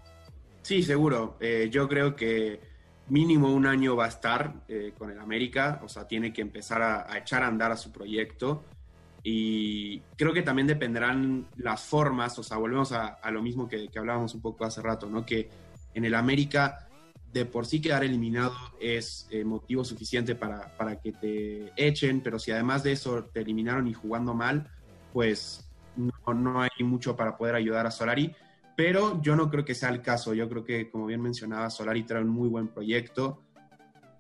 Sí, 0.63 0.83
seguro. 0.83 1.39
Yo 1.71 1.89
creo 1.89 2.15
que 2.15 2.61
mínimo 3.09 3.55
un 3.55 3.65
año 3.65 3.97
va 3.97 4.05
a 4.05 4.09
estar 4.09 4.67
con 4.99 5.11
el 5.11 5.19
América, 5.19 5.81
o 5.83 5.89
sea, 5.89 6.07
tiene 6.07 6.31
que 6.31 6.43
empezar 6.43 6.83
a, 6.83 7.17
echar 7.17 7.43
a 7.43 7.47
andar 7.47 7.73
a 7.73 7.77
su 7.77 7.91
proyecto 7.91 8.65
y 9.23 10.01
creo 10.17 10.35
que 10.35 10.43
también 10.43 10.67
dependerán 10.67 11.47
las 11.57 11.81
formas, 11.81 12.39
o 12.39 12.43
sea, 12.43 12.59
volvemos 12.59 12.93
a, 12.93 13.07
a 13.07 13.31
lo 13.31 13.41
mismo 13.41 13.67
que, 13.67 13.89
que 13.89 13.99
hablábamos 13.99 14.35
un 14.35 14.43
poco 14.43 14.67
hace 14.67 14.83
rato, 14.83 15.09
¿no? 15.09 15.25
Que 15.25 15.49
en 15.95 16.05
el 16.05 16.15
América 16.15 16.88
de 17.33 17.45
por 17.45 17.67
sí 17.67 17.81
quedar 17.81 18.05
eliminado 18.05 18.55
es 18.81 19.29
eh, 19.31 19.45
motivo 19.45 19.85
suficiente 19.85 20.35
para, 20.35 20.77
para 20.77 21.01
que 21.01 21.13
te 21.13 21.73
echen, 21.77 22.23
pero 22.23 22.39
si 22.39 22.51
además 22.51 22.83
de 22.83 22.93
eso 22.93 23.25
te 23.25 23.41
eliminaron 23.41 23.87
y 23.87 23.93
jugando 23.93 24.35
mal, 24.35 24.71
pues 25.13 25.69
no, 25.97 26.35
no 26.35 26.63
hay 26.63 26.71
mucho 26.85 27.17
para 27.17 27.37
poder 27.37 27.55
ayudar 27.55 27.87
a 27.87 27.91
Solari. 27.91 28.35
Pero 28.77 29.21
yo 29.23 29.35
no 29.35 29.51
creo 29.51 29.65
que 29.65 29.75
sea 29.75 29.89
el 29.89 30.03
caso. 30.03 30.35
Yo 30.35 30.49
creo 30.49 30.65
que, 30.65 30.89
como 30.89 31.07
bien 31.07 31.21
mencionaba, 31.21 31.69
Solari 31.69 32.05
trae 32.05 32.23
un 32.23 32.29
muy 32.29 32.49
buen 32.49 32.69
proyecto. 32.69 33.43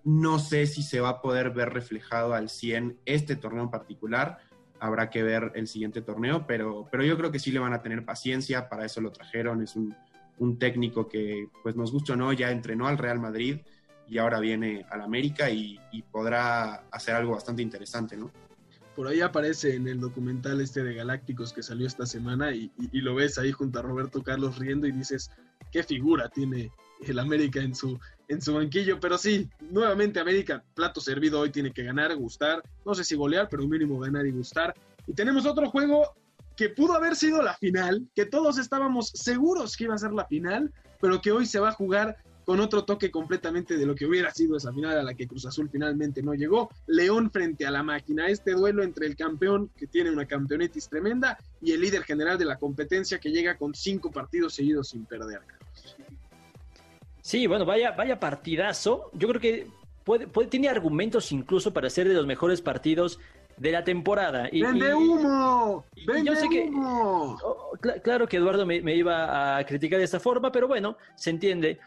No 0.02 0.40
sé 0.40 0.66
si 0.66 0.82
se 0.82 1.00
va 1.00 1.10
a 1.10 1.22
poder 1.22 1.50
ver 1.50 1.72
reflejado 1.72 2.34
al 2.34 2.48
100 2.48 2.98
este 3.04 3.36
torneo 3.36 3.62
en 3.62 3.70
particular. 3.70 4.38
Habrá 4.80 5.10
que 5.10 5.22
ver 5.22 5.52
el 5.54 5.68
siguiente 5.68 6.02
torneo, 6.02 6.44
pero, 6.46 6.88
pero 6.90 7.04
yo 7.04 7.16
creo 7.16 7.30
que 7.30 7.38
sí 7.38 7.52
le 7.52 7.60
van 7.60 7.72
a 7.72 7.82
tener 7.82 8.04
paciencia. 8.04 8.68
Para 8.68 8.84
eso 8.84 9.00
lo 9.00 9.12
trajeron. 9.12 9.62
Es 9.62 9.76
un, 9.76 9.94
un 10.38 10.58
técnico 10.58 11.08
que, 11.08 11.48
pues 11.62 11.76
nos 11.76 11.92
gusta 11.92 12.12
o 12.12 12.16
no, 12.16 12.32
ya 12.32 12.50
entrenó 12.50 12.86
al 12.86 12.98
Real 12.98 13.18
Madrid 13.20 13.58
y 14.08 14.18
ahora 14.18 14.40
viene 14.40 14.86
al 14.90 15.02
América 15.02 15.50
y, 15.50 15.78
podrá 16.10 16.86
hacer 16.90 17.14
algo 17.14 17.32
bastante 17.32 17.62
interesante, 17.62 18.16
¿no? 18.16 18.30
Por 18.96 19.06
ahí 19.06 19.20
aparece 19.20 19.74
en 19.74 19.86
el 19.86 20.00
documental 20.00 20.60
este 20.60 20.82
de 20.82 20.94
Galácticos 20.94 21.52
que 21.52 21.62
salió 21.62 21.86
esta 21.86 22.06
semana 22.06 22.52
y, 22.52 22.72
y- 22.78 22.98
y 22.98 23.00
lo 23.00 23.14
ves 23.14 23.38
ahí 23.38 23.52
junto 23.52 23.78
a 23.78 23.82
Roberto 23.82 24.22
Carlos 24.22 24.58
riendo 24.58 24.86
y 24.86 24.92
dices, 24.92 25.30
qué 25.70 25.82
figura 25.82 26.28
tiene 26.28 26.72
el 27.06 27.18
América 27.18 27.60
en 27.60 27.74
su, 27.74 27.98
en 28.28 28.42
su 28.42 28.54
banquillo. 28.54 28.98
Pero 28.98 29.18
sí, 29.18 29.48
nuevamente 29.70 30.18
América, 30.18 30.64
plato 30.74 31.00
servido 31.00 31.40
hoy, 31.40 31.50
tiene 31.50 31.72
que 31.72 31.84
ganar, 31.84 32.16
gustar, 32.16 32.62
no 32.84 32.94
sé 32.94 33.04
si 33.04 33.14
golear, 33.14 33.48
pero 33.48 33.66
mínimo 33.68 33.98
ganar 34.00 34.26
y 34.26 34.32
gustar. 34.32 34.74
Y 35.06 35.12
tenemos 35.14 35.46
otro 35.46 35.70
juego 35.70 36.14
que 36.58 36.68
pudo 36.70 36.94
haber 36.94 37.14
sido 37.14 37.40
la 37.40 37.54
final, 37.54 38.08
que 38.16 38.26
todos 38.26 38.58
estábamos 38.58 39.10
seguros 39.10 39.76
que 39.76 39.84
iba 39.84 39.94
a 39.94 39.98
ser 39.98 40.10
la 40.12 40.26
final, 40.26 40.72
pero 41.00 41.20
que 41.20 41.30
hoy 41.30 41.46
se 41.46 41.60
va 41.60 41.68
a 41.68 41.72
jugar 41.72 42.16
con 42.44 42.58
otro 42.58 42.84
toque 42.84 43.12
completamente 43.12 43.76
de 43.76 43.86
lo 43.86 43.94
que 43.94 44.06
hubiera 44.06 44.32
sido 44.32 44.56
esa 44.56 44.72
final 44.72 44.98
a 44.98 45.04
la 45.04 45.14
que 45.14 45.28
Cruz 45.28 45.46
Azul 45.46 45.68
finalmente 45.70 46.20
no 46.20 46.34
llegó. 46.34 46.68
León 46.88 47.30
frente 47.30 47.64
a 47.64 47.70
la 47.70 47.84
máquina, 47.84 48.26
este 48.26 48.54
duelo 48.54 48.82
entre 48.82 49.06
el 49.06 49.14
campeón 49.14 49.70
que 49.76 49.86
tiene 49.86 50.10
una 50.10 50.26
campeonitis 50.26 50.88
tremenda 50.88 51.38
y 51.62 51.70
el 51.72 51.80
líder 51.80 52.02
general 52.02 52.36
de 52.38 52.46
la 52.46 52.56
competencia 52.58 53.20
que 53.20 53.30
llega 53.30 53.56
con 53.56 53.72
cinco 53.72 54.10
partidos 54.10 54.54
seguidos 54.54 54.88
sin 54.88 55.04
perder. 55.06 55.42
Sí, 57.20 57.46
bueno, 57.46 57.64
vaya, 57.66 57.92
vaya 57.92 58.18
partidazo. 58.18 59.10
Yo 59.12 59.28
creo 59.28 59.40
que 59.40 59.66
puede, 60.02 60.26
puede- 60.26 60.48
tiene 60.48 60.68
argumentos 60.68 61.30
incluso 61.30 61.72
para 61.72 61.88
ser 61.88 62.08
de 62.08 62.14
los 62.14 62.26
mejores 62.26 62.62
partidos 62.62 63.20
de 63.58 63.72
la 63.72 63.82
temporada. 63.84 64.48
Y, 64.52 64.62
¡Vende 64.62 64.94
humo! 64.94 65.84
y 65.96 66.06
¡Vende 66.06 66.24
yo 66.30 66.36
sé 66.36 66.48
que- 66.48 66.62
humo! 66.68 67.36
Oh, 67.42 67.72
cla- 67.80 68.00
claro 68.02 68.26
que 68.26 68.36
Eduardo 68.36 68.64
me, 68.66 68.80
me 68.80 68.94
iba 68.94 69.56
a 69.58 69.64
criticar 69.64 69.98
de 69.98 70.04
esta 70.04 70.20
forma, 70.20 70.50
pero 70.52 70.68
bueno, 70.68 70.96
se 71.16 71.30
entiende. 71.30 71.78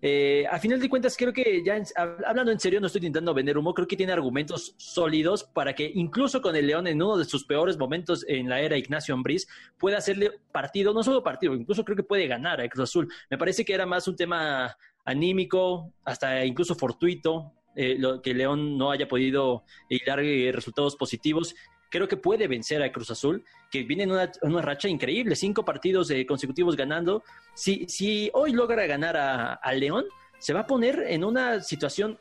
Eh, 0.00 0.44
a 0.48 0.60
final 0.60 0.78
de 0.78 0.88
cuentas, 0.88 1.16
creo 1.16 1.32
que 1.32 1.60
ya 1.64 1.76
en- 1.76 1.82
hab- 1.84 2.24
hablando 2.24 2.52
en 2.52 2.60
serio, 2.60 2.80
no 2.80 2.86
estoy 2.86 3.00
intentando 3.00 3.34
vender 3.34 3.58
humo, 3.58 3.74
creo 3.74 3.88
que 3.88 3.96
tiene 3.96 4.12
argumentos 4.12 4.74
sólidos 4.76 5.42
para 5.42 5.74
que 5.74 5.90
incluso 5.92 6.40
con 6.40 6.54
el 6.54 6.68
León 6.68 6.86
en 6.86 7.02
uno 7.02 7.16
de 7.16 7.24
sus 7.24 7.44
peores 7.44 7.76
momentos 7.76 8.24
en 8.28 8.48
la 8.48 8.60
era 8.60 8.76
Ignacio 8.76 9.12
Ambriz 9.12 9.48
pueda 9.76 9.98
hacerle 9.98 10.30
partido, 10.52 10.94
no 10.94 11.02
solo 11.02 11.24
partido, 11.24 11.52
incluso 11.56 11.84
creo 11.84 11.96
que 11.96 12.04
puede 12.04 12.28
ganar 12.28 12.60
a 12.60 12.68
Cruz 12.68 12.84
Azul. 12.84 13.12
Me 13.28 13.36
parece 13.38 13.64
que 13.64 13.74
era 13.74 13.86
más 13.86 14.06
un 14.06 14.14
tema 14.14 14.76
anímico, 15.04 15.92
hasta 16.04 16.44
incluso 16.44 16.76
fortuito, 16.76 17.52
eh, 17.80 17.94
lo, 17.96 18.20
que 18.20 18.34
León 18.34 18.76
no 18.76 18.90
haya 18.90 19.06
podido 19.06 19.62
hilar 19.88 20.18
eh, 20.18 20.50
resultados 20.50 20.96
positivos. 20.96 21.54
Creo 21.88 22.08
que 22.08 22.16
puede 22.16 22.48
vencer 22.48 22.82
a 22.82 22.90
Cruz 22.90 23.12
Azul, 23.12 23.44
que 23.70 23.84
viene 23.84 24.02
en 24.02 24.10
una, 24.10 24.62
racha 24.62 24.88
increíble, 24.88 25.36
cinco 25.36 25.64
partidos 25.64 26.10
eh, 26.10 26.26
consecutivos 26.26 26.74
ganando. 26.74 27.22
Si, 27.54 27.86
si 27.88 28.30
hoy 28.34 28.50
logra 28.50 28.84
ganar 28.86 29.16
a, 29.16 29.72
León, 29.74 30.06
se 30.40 30.52
va 30.52 30.60
a 30.60 30.66
poner 30.66 31.04
en 31.06 31.22
una 31.22 31.60
situación 31.60 32.18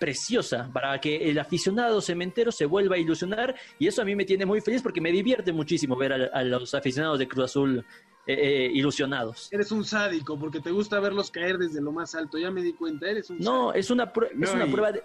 preciosa 0.00 0.70
para 0.72 0.98
que 0.98 1.28
el 1.28 1.38
aficionado 1.38 2.00
cementero 2.00 2.50
se 2.50 2.64
vuelva 2.64 2.96
a 2.96 2.98
ilusionar 2.98 3.54
y 3.78 3.88
eso 3.88 4.00
a 4.00 4.06
mí 4.06 4.16
me 4.16 4.24
tiene 4.24 4.46
muy 4.46 4.62
feliz 4.62 4.80
porque 4.80 5.02
me 5.02 5.12
divierte 5.12 5.52
muchísimo 5.52 5.96
ver 5.96 6.30
a 6.32 6.42
los 6.42 6.74
aficionados 6.74 7.18
de 7.18 7.28
Cruz 7.28 7.44
Azul 7.44 7.84
eh, 8.26 8.34
eh, 8.66 8.70
ilusionados. 8.72 9.48
Eres 9.52 9.70
un 9.72 9.84
sádico 9.84 10.38
porque 10.38 10.60
te 10.60 10.70
gusta 10.70 10.98
verlos 11.00 11.30
caer 11.30 11.58
desde 11.58 11.80
lo 11.80 11.92
más 11.92 12.14
alto. 12.14 12.38
Ya 12.38 12.50
me 12.50 12.62
di 12.62 12.72
cuenta, 12.72 13.08
eres 13.08 13.28
un 13.30 13.38
No, 13.38 13.72
es 13.72 13.90
una, 13.90 14.12
prue- 14.12 14.30
es 14.32 14.36
No, 14.38 14.52
una 14.54 14.66
y- 14.66 14.70
prueba 14.70 14.92
de, 14.92 15.02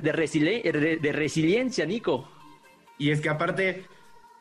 de 0.00 0.12
resili- 0.14 0.62
de- 0.72 0.96
de 0.96 1.12
resiliencia, 1.12 1.86
Nico. 1.86 2.28
Y 2.98 3.10
es 3.10 3.20
que 3.20 3.28
aparte, 3.28 3.84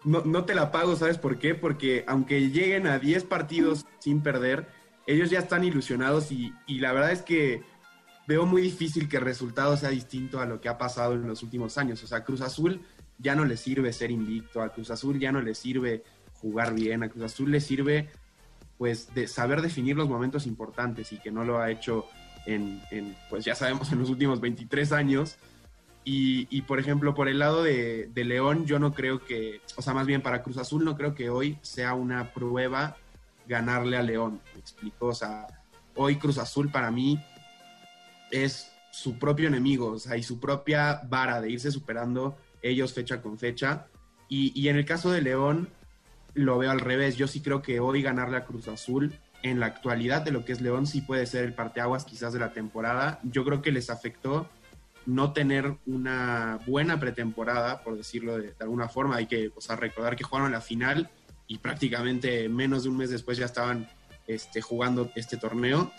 no, 0.04 0.22
no 0.26 0.46
te 0.46 0.56
la 0.56 0.72
pago, 0.72 0.96
¿sabes 0.96 1.18
por 1.18 1.38
qué? 1.40 1.56
Porque 1.56 2.04
aunque 2.08 2.50
lleguen 2.50 2.88
a 2.88 3.00
10 3.00 3.24
partidos 3.26 3.86
sin 4.00 4.22
perder, 4.22 4.68
ellos 5.08 5.30
ya 5.30 5.40
están 5.40 5.64
ilusionados 5.64 6.32
y, 6.32 6.54
y 6.66 6.80
la 6.80 6.94
verdad 6.94 7.12
es 7.12 7.22
que 7.22 7.62
veo 8.28 8.46
muy 8.48 8.62
difícil 8.64 9.08
que 9.08 9.18
el 9.18 9.24
resultado 9.24 9.78
sea 9.78 9.90
distinto 9.90 10.40
a 10.40 10.48
lo 10.48 10.60
que 10.60 10.68
ha 10.70 10.80
pasado 10.80 11.14
en 11.14 11.28
los 11.28 11.44
últimos 11.44 11.78
años. 11.78 12.02
O 12.04 12.08
sea, 12.08 12.24
Cruz 12.24 12.42
Azul 12.42 12.82
ya 13.20 13.36
no 13.36 13.46
le 13.46 13.56
sirve 13.56 13.94
ser 13.94 14.10
invicto, 14.10 14.62
a 14.64 14.74
Cruz 14.74 14.90
Azul 14.90 15.20
ya 15.20 15.32
no 15.32 15.42
le 15.42 15.54
sirve 15.54 16.04
jugar 16.46 16.76
bien, 16.76 17.02
a 17.02 17.10
Cruz 17.10 17.24
Azul 17.24 17.50
le 17.50 17.60
sirve 17.60 18.08
pues 18.78 19.16
de 19.16 19.28
saber 19.28 19.64
definir 19.64 19.96
los 19.96 20.08
momentos 20.08 20.46
importantes 20.46 21.12
y 21.12 21.18
que 21.18 21.32
no 21.32 21.44
lo 21.44 21.60
ha 21.60 21.72
hecho 21.72 22.06
en, 22.46 22.84
en, 22.92 23.16
pues 23.32 23.44
ya 23.44 23.56
sabemos, 23.56 23.92
en 23.92 23.98
los 23.98 24.12
últimos 24.12 24.40
23 24.42 24.92
años. 24.92 25.38
Y, 26.04 26.48
y, 26.56 26.62
por 26.62 26.80
ejemplo, 26.80 27.16
por 27.16 27.28
el 27.28 27.40
lado 27.40 27.64
de, 27.64 28.12
de 28.14 28.24
León, 28.26 28.68
yo 28.68 28.78
no 28.78 28.94
creo 28.94 29.26
que, 29.26 29.62
o 29.76 29.82
sea, 29.82 29.96
más 29.96 30.06
bien 30.06 30.22
para 30.22 30.44
Cruz 30.44 30.58
Azul, 30.58 30.86
no 30.86 30.96
creo 30.96 31.16
que 31.16 31.32
hoy 31.32 31.58
sea 31.64 31.96
una 31.96 32.32
prueba 32.32 32.96
ganarle 33.48 33.98
a 33.98 34.04
León. 34.04 34.40
Me 34.54 34.60
explico, 34.60 35.08
o 35.08 35.16
sea, 35.16 35.48
hoy 35.96 36.18
Cruz 36.18 36.38
Azul 36.38 36.70
para 36.70 36.92
mí 36.92 37.20
es 38.30 38.72
su 38.92 39.18
propio 39.18 39.48
enemigo, 39.48 39.94
o 39.94 40.00
sea, 40.00 40.16
y 40.16 40.22
su 40.22 40.40
propia 40.40 41.02
vara 41.10 41.42
de 41.42 41.50
irse 41.50 41.72
superando 41.72 42.38
ellos 42.62 42.94
fecha 42.94 43.20
con 43.20 43.40
fecha. 43.40 43.88
Y, 44.30 44.52
y 44.60 44.70
en 44.70 44.76
el 44.76 44.86
caso 44.86 45.10
de 45.12 45.24
León, 45.24 45.70
lo 46.36 46.58
veo 46.58 46.70
al 46.70 46.80
revés. 46.80 47.18
Yo 47.18 47.28
sí 47.28 47.42
creo 47.42 47.62
que 47.62 47.80
hoy 47.80 48.02
ganarle 48.02 48.38
a 48.38 48.46
Cruz 48.46 48.68
Azul, 48.68 49.18
en 49.42 49.60
la 49.60 49.68
actualidad 49.68 50.24
de 50.24 50.32
lo 50.32 50.44
que 50.44 50.54
es 50.54 50.62
León, 50.62 50.88
sí 50.88 51.02
puede 51.02 51.26
ser 51.26 51.46
el 51.46 51.54
parteaguas 51.54 52.04
quizás 52.04 52.34
de 52.34 52.40
la 52.40 52.52
temporada. 52.52 53.20
Yo 53.24 53.44
creo 53.46 53.62
que 53.62 53.72
les 53.72 53.90
afectó 53.90 54.50
no 55.06 55.34
tener 55.34 55.78
una 55.86 56.60
buena 56.66 57.00
pretemporada, 57.00 57.84
por 57.84 57.96
decirlo 57.96 58.40
de, 58.40 58.56
alguna 58.60 58.90
forma. 58.90 59.18
Hay 59.18 59.28
que 59.28 59.52
o 59.56 59.76
recordar 59.76 60.16
que 60.16 60.24
jugaron 60.24 60.52
la 60.52 60.62
final 60.62 61.10
y 61.48 61.60
prácticamente 61.60 62.50
menos 62.50 62.84
de 62.84 62.90
un 62.90 62.98
mes 62.98 63.12
después 63.12 63.38
ya 63.38 63.46
estaban 63.46 63.88
este, 64.26 64.62
jugando 64.62 65.12
este 65.16 65.38
torneo. 65.38 65.92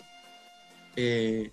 Eh, 0.97 1.51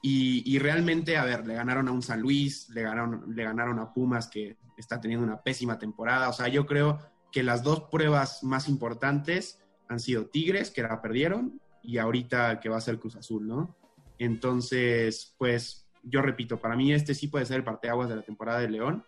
y, 0.00 0.42
y, 0.46 0.58
realmente, 0.58 1.18
a 1.18 1.24
ver, 1.24 1.46
le 1.46 1.54
ganaron 1.54 1.88
a 1.88 1.92
un 1.92 2.02
San 2.02 2.20
Luis, 2.20 2.70
le 2.70 2.82
ganaron, 2.82 3.24
le 3.34 3.44
ganaron 3.44 3.78
a 3.78 3.92
Pumas, 3.92 4.28
que 4.28 4.56
está 4.78 5.00
teniendo 5.00 5.26
una 5.26 5.42
pésima 5.42 5.78
temporada. 5.78 6.28
O 6.28 6.32
sea, 6.32 6.48
yo 6.48 6.64
creo 6.64 6.98
que 7.32 7.42
las 7.42 7.62
dos 7.62 7.82
pruebas 7.90 8.42
más 8.42 8.68
importantes 8.68 9.62
han 9.88 10.00
sido 10.00 10.26
Tigres, 10.26 10.70
que 10.70 10.82
la 10.82 11.00
perdieron, 11.00 11.60
y 11.82 11.98
ahorita 11.98 12.60
que 12.60 12.68
va 12.68 12.78
a 12.78 12.80
ser 12.80 12.98
Cruz 12.98 13.16
Azul, 13.16 13.46
¿no? 13.46 13.76
Entonces, 14.18 15.34
pues 15.38 15.86
yo 16.02 16.22
repito, 16.22 16.60
para 16.60 16.76
mí 16.76 16.92
este 16.92 17.14
sí 17.14 17.28
puede 17.28 17.46
ser 17.46 17.58
el 17.58 17.64
parteaguas 17.64 18.08
de 18.08 18.16
la 18.16 18.22
temporada 18.22 18.60
de 18.60 18.70
León. 18.70 19.04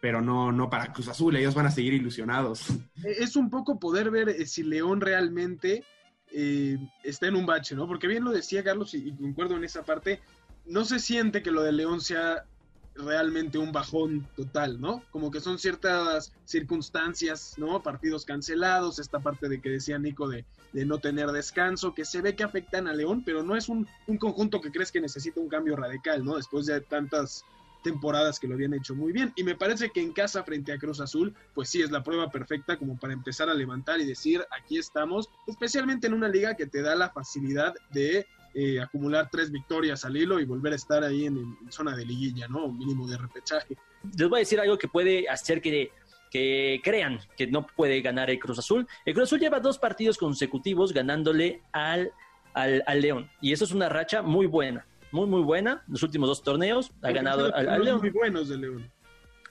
pero 0.00 0.20
no, 0.20 0.50
no 0.50 0.68
para 0.68 0.92
Cruz 0.92 1.06
Azul, 1.06 1.36
ellos 1.36 1.54
van 1.54 1.66
a 1.66 1.70
seguir 1.70 1.94
ilusionados. 1.94 2.66
Es 3.04 3.36
un 3.36 3.50
poco 3.50 3.78
poder 3.78 4.10
ver 4.10 4.28
eh, 4.30 4.46
si 4.46 4.64
León 4.64 5.00
realmente 5.00 5.84
eh, 6.32 6.76
está 7.04 7.28
en 7.28 7.36
un 7.36 7.46
bache, 7.46 7.76
¿no? 7.76 7.86
Porque 7.86 8.08
bien 8.08 8.24
lo 8.24 8.32
decía 8.32 8.64
Carlos 8.64 8.94
y, 8.94 9.10
y 9.10 9.16
concuerdo 9.16 9.56
en 9.56 9.62
esa 9.62 9.84
parte, 9.84 10.20
no 10.66 10.84
se 10.84 10.98
siente 10.98 11.40
que 11.40 11.52
lo 11.52 11.62
de 11.62 11.70
León 11.70 12.00
sea 12.00 12.46
realmente 12.94 13.58
un 13.58 13.72
bajón 13.72 14.26
total, 14.36 14.80
¿no? 14.80 15.02
Como 15.10 15.30
que 15.30 15.40
son 15.40 15.58
ciertas 15.58 16.32
circunstancias, 16.44 17.54
¿no? 17.56 17.82
Partidos 17.82 18.24
cancelados, 18.24 18.98
esta 18.98 19.20
parte 19.20 19.48
de 19.48 19.60
que 19.60 19.70
decía 19.70 19.98
Nico 19.98 20.28
de, 20.28 20.44
de 20.72 20.84
no 20.84 20.98
tener 20.98 21.30
descanso, 21.32 21.94
que 21.94 22.04
se 22.04 22.20
ve 22.20 22.36
que 22.36 22.44
afectan 22.44 22.88
a 22.88 22.92
León, 22.92 23.22
pero 23.24 23.42
no 23.42 23.56
es 23.56 23.68
un, 23.68 23.88
un 24.06 24.18
conjunto 24.18 24.60
que 24.60 24.70
crees 24.70 24.92
que 24.92 25.00
necesita 25.00 25.40
un 25.40 25.48
cambio 25.48 25.76
radical, 25.76 26.24
¿no? 26.24 26.36
Después 26.36 26.66
de 26.66 26.80
tantas 26.80 27.44
temporadas 27.82 28.38
que 28.38 28.48
lo 28.48 28.54
habían 28.54 28.74
hecho 28.74 28.94
muy 28.94 29.12
bien. 29.12 29.32
Y 29.36 29.44
me 29.44 29.56
parece 29.56 29.90
que 29.90 30.00
en 30.00 30.12
casa 30.12 30.44
frente 30.44 30.72
a 30.72 30.78
Cruz 30.78 31.00
Azul, 31.00 31.34
pues 31.54 31.68
sí 31.68 31.82
es 31.82 31.90
la 31.90 32.02
prueba 32.02 32.30
perfecta 32.30 32.78
como 32.78 32.96
para 32.98 33.12
empezar 33.12 33.48
a 33.48 33.54
levantar 33.54 34.00
y 34.00 34.06
decir, 34.06 34.44
aquí 34.56 34.78
estamos, 34.78 35.28
especialmente 35.46 36.06
en 36.06 36.14
una 36.14 36.28
liga 36.28 36.54
que 36.54 36.66
te 36.66 36.82
da 36.82 36.94
la 36.94 37.10
facilidad 37.10 37.74
de 37.90 38.26
eh, 38.54 38.80
acumular 38.80 39.28
tres 39.30 39.50
victorias 39.50 40.04
al 40.04 40.16
hilo 40.16 40.40
y 40.40 40.44
volver 40.44 40.72
a 40.72 40.76
estar 40.76 41.02
ahí 41.02 41.26
en, 41.26 41.36
en 41.36 41.72
zona 41.72 41.96
de 41.96 42.04
liguilla, 42.04 42.48
¿no? 42.48 42.66
Un 42.66 42.78
mínimo 42.78 43.06
de 43.08 43.18
repechaje. 43.18 43.76
Les 44.18 44.28
voy 44.28 44.38
a 44.38 44.40
decir 44.40 44.60
algo 44.60 44.76
que 44.78 44.88
puede 44.88 45.28
hacer 45.28 45.60
que, 45.60 45.90
que 46.30 46.80
crean 46.82 47.20
que 47.36 47.46
no 47.46 47.66
puede 47.66 48.00
ganar 48.00 48.30
el 48.30 48.38
Cruz 48.38 48.58
Azul. 48.58 48.86
El 49.04 49.14
Cruz 49.14 49.28
Azul 49.28 49.40
lleva 49.40 49.60
dos 49.60 49.78
partidos 49.78 50.18
consecutivos 50.18 50.92
ganándole 50.92 51.62
al, 51.72 52.12
al, 52.54 52.82
al 52.86 53.00
León. 53.00 53.30
Y 53.40 53.52
eso 53.52 53.64
es 53.64 53.72
una 53.72 53.88
racha 53.88 54.22
muy 54.22 54.46
buena. 54.46 54.86
Muy, 55.10 55.26
muy 55.26 55.42
buena. 55.42 55.84
Los 55.88 56.02
últimos 56.02 56.28
dos 56.28 56.42
torneos 56.42 56.90
ha 57.02 57.12
ganado 57.12 57.54
al, 57.54 57.68
al 57.68 57.84
León. 57.84 58.00
Muy 58.00 58.10
buenos 58.10 58.48
de 58.48 58.56
León. 58.58 58.90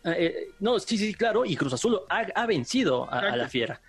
Eh, 0.03 0.15
eh, 0.17 0.47
no, 0.59 0.79
sí, 0.79 0.97
sí, 0.97 1.13
claro. 1.13 1.45
Y 1.45 1.55
Cruz 1.55 1.73
Azul 1.73 1.99
ha, 2.09 2.25
ha 2.33 2.45
vencido 2.47 3.07
a, 3.11 3.19
a 3.19 3.37
la 3.37 3.47
Fiera. 3.47 3.79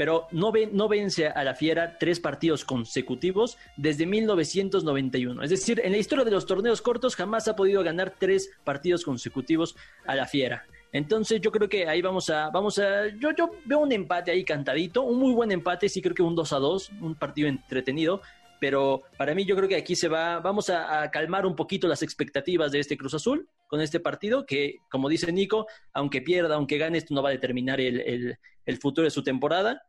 Pero 0.00 0.28
no, 0.30 0.50
ven, 0.50 0.70
no 0.72 0.88
vence 0.88 1.26
a 1.26 1.44
la 1.44 1.54
Fiera 1.54 1.98
tres 1.98 2.20
partidos 2.20 2.64
consecutivos 2.64 3.58
desde 3.76 4.06
1991. 4.06 5.42
Es 5.42 5.50
decir, 5.50 5.78
en 5.84 5.92
la 5.92 5.98
historia 5.98 6.24
de 6.24 6.30
los 6.30 6.46
torneos 6.46 6.80
cortos 6.80 7.14
jamás 7.14 7.48
ha 7.48 7.54
podido 7.54 7.82
ganar 7.82 8.14
tres 8.18 8.50
partidos 8.64 9.04
consecutivos 9.04 9.76
a 10.06 10.14
la 10.14 10.24
Fiera. 10.24 10.64
Entonces 10.90 11.42
yo 11.42 11.52
creo 11.52 11.68
que 11.68 11.86
ahí 11.86 12.00
vamos 12.00 12.30
a, 12.30 12.48
vamos 12.48 12.78
a, 12.78 13.08
yo, 13.08 13.32
yo 13.36 13.50
veo 13.66 13.80
un 13.80 13.92
empate 13.92 14.30
ahí 14.30 14.42
cantadito, 14.42 15.02
un 15.02 15.18
muy 15.18 15.34
buen 15.34 15.52
empate, 15.52 15.86
sí 15.90 16.00
creo 16.00 16.14
que 16.14 16.22
un 16.22 16.34
2 16.34 16.50
a 16.54 16.58
2, 16.60 16.92
un 17.02 17.14
partido 17.14 17.48
entretenido, 17.48 18.22
pero 18.58 19.02
para 19.18 19.34
mí 19.34 19.44
yo 19.44 19.54
creo 19.54 19.68
que 19.68 19.76
aquí 19.76 19.96
se 19.96 20.08
va, 20.08 20.40
vamos 20.40 20.70
a, 20.70 21.10
calmar 21.10 21.44
un 21.44 21.54
poquito 21.54 21.86
las 21.88 22.02
expectativas 22.02 22.72
de 22.72 22.80
este 22.80 22.96
Cruz 22.96 23.12
Azul 23.12 23.50
con 23.66 23.82
este 23.82 24.00
partido, 24.00 24.46
que 24.46 24.76
como 24.90 25.10
dice 25.10 25.30
Nico, 25.30 25.66
aunque 25.92 26.22
pierda, 26.22 26.54
aunque 26.54 26.78
gane, 26.78 26.96
esto 26.96 27.12
no 27.12 27.22
va 27.22 27.28
a 27.28 27.32
determinar 27.32 27.82
el, 27.82 28.38
el 28.64 28.78
futuro 28.78 29.04
de 29.04 29.10
su 29.10 29.22
temporada, 29.22 29.82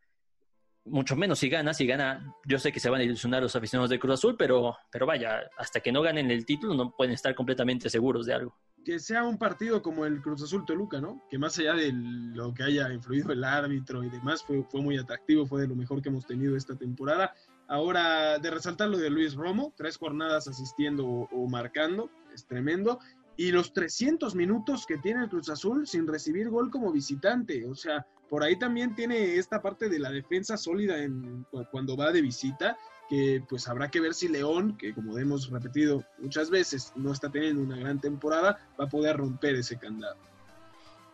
mucho 0.85 1.15
menos 1.15 1.39
si 1.39 1.49
gana, 1.49 1.73
si 1.73 1.85
gana, 1.85 2.33
yo 2.45 2.57
sé 2.57 2.71
que 2.71 2.79
se 2.79 2.89
van 2.89 3.01
a 3.01 3.03
ilusionar 3.03 3.41
los 3.41 3.55
aficionados 3.55 3.89
de 3.89 3.99
Cruz 3.99 4.15
Azul, 4.15 4.35
pero, 4.37 4.75
pero 4.91 5.05
vaya, 5.05 5.41
hasta 5.57 5.79
que 5.79 5.91
no 5.91 6.01
ganen 6.01 6.31
el 6.31 6.45
título 6.45 6.73
no 6.73 6.95
pueden 6.95 7.13
estar 7.13 7.35
completamente 7.35 7.89
seguros 7.89 8.25
de 8.25 8.33
algo. 8.33 8.55
Que 8.83 8.99
sea 8.99 9.23
un 9.23 9.37
partido 9.37 9.81
como 9.81 10.05
el 10.05 10.21
Cruz 10.21 10.41
Azul 10.41 10.65
Toluca, 10.65 10.99
¿no? 10.99 11.21
Que 11.29 11.37
más 11.37 11.57
allá 11.59 11.73
de 11.73 11.91
lo 11.93 12.53
que 12.53 12.63
haya 12.63 12.91
influido 12.91 13.31
el 13.31 13.43
árbitro 13.43 14.03
y 14.03 14.09
demás, 14.09 14.43
fue, 14.43 14.63
fue 14.63 14.81
muy 14.81 14.97
atractivo, 14.97 15.45
fue 15.45 15.61
de 15.61 15.67
lo 15.67 15.75
mejor 15.75 16.01
que 16.01 16.09
hemos 16.09 16.25
tenido 16.25 16.55
esta 16.55 16.75
temporada. 16.75 17.33
Ahora, 17.67 18.39
de 18.39 18.49
resaltar 18.49 18.89
lo 18.89 18.97
de 18.97 19.09
Luis 19.09 19.35
Romo, 19.35 19.73
tres 19.77 19.97
jornadas 19.97 20.47
asistiendo 20.47 21.05
o, 21.05 21.29
o 21.31 21.47
marcando, 21.47 22.09
es 22.33 22.45
tremendo. 22.45 22.99
Y 23.37 23.51
los 23.51 23.73
300 23.73 24.35
minutos 24.35 24.85
que 24.85 24.97
tiene 24.97 25.23
el 25.23 25.29
Cruz 25.29 25.49
Azul 25.49 25.87
sin 25.87 26.07
recibir 26.07 26.49
gol 26.49 26.69
como 26.69 26.91
visitante, 26.91 27.65
o 27.65 27.75
sea, 27.75 28.05
por 28.29 28.43
ahí 28.43 28.57
también 28.57 28.95
tiene 28.95 29.35
esta 29.35 29.61
parte 29.61 29.89
de 29.89 29.99
la 29.99 30.11
defensa 30.11 30.57
sólida 30.57 31.03
en, 31.03 31.45
cuando 31.71 31.97
va 31.97 32.11
de 32.11 32.21
visita, 32.21 32.77
que 33.09 33.43
pues 33.49 33.67
habrá 33.67 33.89
que 33.89 33.99
ver 33.99 34.13
si 34.13 34.29
León, 34.29 34.77
que 34.77 34.93
como 34.93 35.17
hemos 35.17 35.49
repetido 35.49 36.03
muchas 36.19 36.49
veces, 36.49 36.93
no 36.95 37.11
está 37.11 37.29
teniendo 37.29 37.61
una 37.61 37.77
gran 37.77 37.99
temporada, 37.99 38.57
va 38.79 38.85
a 38.85 38.89
poder 38.89 39.17
romper 39.17 39.55
ese 39.55 39.77
candado. 39.77 40.15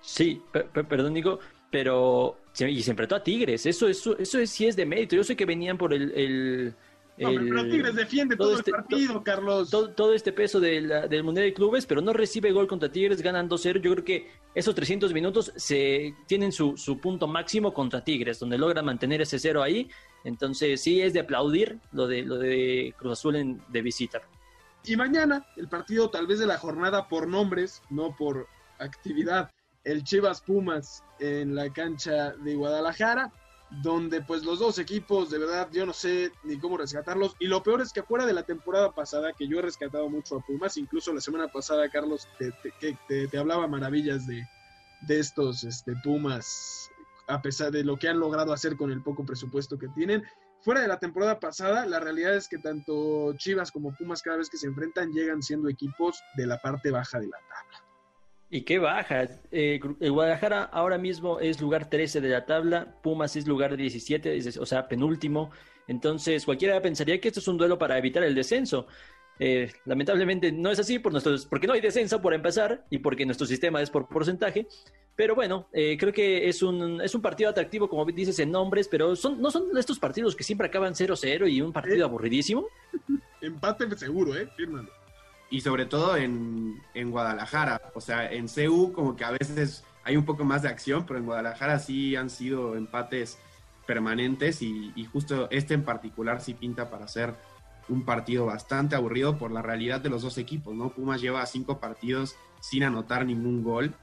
Sí, 0.01 0.41
per 0.51 0.67
per 0.69 0.88
perdón 0.88 1.13
Nico, 1.13 1.39
pero 1.71 2.38
y 2.59 2.81
se 2.83 2.91
enfrentó 2.91 3.15
a 3.15 3.24
Tigres, 3.24 3.65
eso, 3.65 3.88
eso, 3.88 4.17
eso 4.17 4.39
es, 4.39 4.50
sí 4.50 4.67
es 4.67 4.75
de 4.75 4.86
mérito, 4.86 5.15
yo 5.15 5.24
sé 5.24 5.36
que 5.36 5.45
venían 5.45 5.77
por 5.77 5.93
el... 5.93 6.12
el 6.12 6.75
no, 7.17 7.29
el, 7.29 7.50
pero 7.50 7.63
Tigres 7.67 7.95
defiende 7.95 8.36
todo, 8.36 8.50
todo 8.50 8.59
este, 8.59 8.71
el 8.71 8.75
partido, 8.77 9.13
to, 9.13 9.24
Carlos. 9.24 9.69
Todo, 9.69 9.89
todo, 9.91 10.13
este 10.13 10.31
peso 10.31 10.59
de 10.59 10.81
la, 10.81 11.07
del 11.07 11.24
Mundial 11.24 11.47
de 11.47 11.53
Clubes, 11.53 11.86
pero 11.86 12.01
no 12.01 12.13
recibe 12.13 12.51
gol 12.51 12.67
contra 12.67 12.91
Tigres, 12.91 13.21
ganan 13.21 13.50
2-0. 13.50 13.81
Yo 13.81 13.91
creo 13.93 14.03
que 14.03 14.31
esos 14.53 14.75
300 14.75 15.13
minutos 15.13 15.51
se 15.55 16.13
tienen 16.27 16.51
su, 16.51 16.77
su, 16.77 17.00
punto 17.00 17.27
máximo 17.27 17.74
contra 17.74 18.03
Tigres, 18.03 18.39
donde 18.39 18.57
logran 18.57 18.85
mantener 18.85 19.22
ese 19.22 19.39
cero 19.39 19.63
ahí. 19.63 19.89
Entonces, 20.24 20.81
sí 20.81 21.01
es 21.01 21.13
de 21.13 21.22
aplaudir 21.22 21.79
lo 21.92 22.07
de, 22.07 22.22
lo 22.22 22.37
de 22.37 22.94
Cruz 22.98 23.13
Azul 23.13 23.35
en, 23.35 23.61
de 23.70 23.81
visita. 23.81 24.22
Y 24.85 24.96
mañana, 24.96 25.46
el 25.55 25.68
partido 25.68 26.09
tal 26.09 26.27
vez 26.27 26.39
de 26.39 26.46
la 26.46 26.57
jornada 26.57 27.07
por 27.07 27.27
nombres, 27.27 27.81
no 27.89 28.15
por 28.15 28.48
actividad. 28.77 29.50
El 29.83 30.03
Chivas 30.03 30.42
Pumas 30.42 31.03
en 31.20 31.55
la 31.55 31.72
cancha 31.74 32.33
de 32.33 32.55
Guadalajara 32.55 33.31
donde 33.70 34.22
pues 34.22 34.44
los 34.44 34.60
dos 34.60 34.80
equipos, 34.80 35.30
de 35.30 35.40
verdad, 35.40 35.70
yo 35.72 35.86
no 35.86 35.94
sé 35.94 36.32
ni 36.44 36.58
cómo 36.58 36.77
rescatarlos. 36.77 37.36
Y 37.40 37.48
lo 37.48 37.64
peor 37.64 37.82
es 37.82 37.92
que 37.92 38.03
fuera 38.03 38.25
de 38.25 38.34
la 38.34 38.44
temporada 38.44 38.94
pasada, 38.94 39.34
que 39.34 39.48
yo 39.48 39.60
he 39.60 39.62
rescatado 39.62 40.10
mucho 40.10 40.38
a 40.38 40.42
Pumas, 40.42 40.77
incluso 40.77 41.14
la 41.14 41.22
semana 41.22 41.48
pasada, 41.48 41.90
Carlos, 41.90 42.27
te, 42.38 42.51
te, 42.80 43.27
te, 43.27 43.38
hablaba 43.38 43.68
maravillas 43.68 44.25
de, 44.27 44.48
de 45.01 45.20
estos 45.20 45.64
este, 45.64 45.94
Pumas, 46.03 46.90
a 47.27 47.42
pesar 47.42 47.72
de 47.72 47.84
lo 47.84 47.98
que 47.98 48.08
han 48.08 48.20
logrado 48.20 48.53
hacer 48.53 48.77
con 48.77 48.92
el 48.92 49.03
poco 49.03 49.25
presupuesto 49.25 49.77
que 49.77 49.90
tienen. 49.90 50.24
Fuera 50.62 50.82
de 50.82 50.88
la 50.88 51.00
temporada 51.00 51.40
pasada, 51.40 51.86
la 51.86 52.00
realidad 52.00 52.36
es 52.36 52.48
que 52.48 52.58
tanto 52.58 53.34
Chivas 53.38 53.72
como 53.72 53.96
Pumas 53.96 54.22
cada 54.22 54.38
vez 54.38 54.50
que 54.50 54.58
se 54.58 54.68
enfrentan 54.68 55.12
llegan 55.12 55.42
siendo 55.42 55.70
equipos 55.70 56.20
de 56.36 56.48
la 56.48 56.58
parte 56.60 56.90
baja 56.90 57.20
de 57.20 57.27
la 57.27 57.38
tabla. 57.38 57.86
Y 58.50 58.62
qué 58.62 58.79
baja. 58.79 59.27
Eh, 59.51 59.79
el 60.00 60.12
Guadalajara 60.12 60.64
ahora 60.64 60.98
mismo 60.98 61.40
es 61.40 61.60
lugar 61.60 61.90
13 61.90 62.22
de 62.22 62.29
la 62.29 62.46
tabla, 62.46 62.96
Pumas 63.03 63.36
es 63.36 63.46
lugar 63.46 63.75
17, 63.75 64.60
o 64.60 64.66
sea, 64.66 64.88
penúltimo. 64.88 65.51
Entonces, 65.88 66.46
cualquiera 66.46 66.81
pensaría 66.81 67.20
que 67.20 67.27
esto 67.27 67.42
es 67.42 67.48
un 67.48 67.57
duelo 67.57 67.77
para 67.77 67.98
evitar 67.98 68.24
el 68.24 68.36
descenso. 68.36 68.88
Eh, 69.40 69.72
lamentablemente 69.86 70.51
no 70.51 70.72
es 70.72 70.79
así 70.79 70.98
por 70.98 71.12
nuestros, 71.12 71.46
porque 71.46 71.68
no 71.68 71.74
hay 71.74 71.81
descenso 71.81 72.22
por 72.22 72.33
empezar 72.33 72.86
y 72.90 72.98
porque 73.00 73.25
nuestro 73.25 73.46
sistema 73.46 73.81
es 73.81 73.90
por 73.90 74.07
porcentaje. 74.07 74.68
Pero 75.16 75.36
bueno, 75.36 75.68
eh, 75.74 75.98
creo 76.00 76.14
que 76.14 76.48
es 76.48 76.64
un, 76.64 77.01
es 77.01 77.14
un 77.16 77.22
partido 77.22 77.50
atractivo, 77.50 77.90
como 77.90 78.05
dices, 78.05 78.40
en 78.40 78.51
nombres, 78.51 78.88
pero 78.88 79.16
son, 79.16 79.42
no 79.42 79.51
son 79.51 79.77
estos 79.77 80.00
partidos 80.00 80.36
que 80.36 80.44
siempre 80.44 80.68
acaban 80.68 80.94
0-0 80.94 81.51
y 81.51 81.62
un 81.62 81.74
partido 81.74 82.05
aburridísimo. 82.05 82.68
Empate 83.42 83.96
seguro, 83.98 84.38
¿eh? 84.38 84.48
Fírmalo 84.55 84.90
y 85.50 85.62
sobre 85.62 85.86
todo 85.86 86.18
en, 86.18 86.81
en, 86.94 87.12
Guadalajara. 87.12 87.81
O 87.94 88.01
sea, 88.01 88.31
en 88.31 88.48
CU 88.48 88.92
como 88.94 89.16
que 89.16 89.24
a 89.24 89.31
veces 89.31 89.83
hay 90.03 90.18
un 90.18 90.25
poco 90.25 90.44
más 90.44 90.62
de 90.62 90.70
acción, 90.70 91.05
pero 91.05 91.20
en 91.20 91.25
Guadalajara 91.25 91.79
sí 91.79 92.16
han 92.16 92.29
sido 92.29 92.75
empates 92.75 93.38
permanentes 93.86 94.62
y, 94.62 94.92
justo 95.12 95.50
este 95.50 95.74
en 95.74 95.83
particular 95.83 96.42
sí 96.42 96.53
pinta 96.53 96.90
para 96.90 97.07
ser 97.07 97.33
un 97.90 98.03
partido 98.03 98.46
bastante 98.46 98.96
aburrido 98.96 99.38
por 99.38 99.51
la 99.51 99.62
realidad 99.62 100.01
de 100.01 100.10
los 100.10 100.22
dos 100.22 100.38
equipos, 100.38 100.75
¿no? 100.75 100.90
Pumas 100.90 101.22
lleva 101.22 101.46
cinco 101.46 101.79
partidos 101.79 102.36
sin 102.60 102.83
anotar 102.83 103.25
ningún 103.25 103.64
gol 103.64 103.96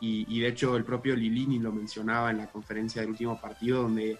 y, 0.00 0.24
y 0.28 0.40
de 0.40 0.48
hecho 0.48 0.76
el 0.76 0.84
propio 0.84 1.16
Lilini 1.16 1.58
lo 1.58 1.72
mencionaba 1.72 2.30
en 2.30 2.38
la 2.38 2.46
conferencia 2.46 3.02
del 3.02 3.10
último 3.10 3.40
partido 3.40 3.82
donde 3.82 4.16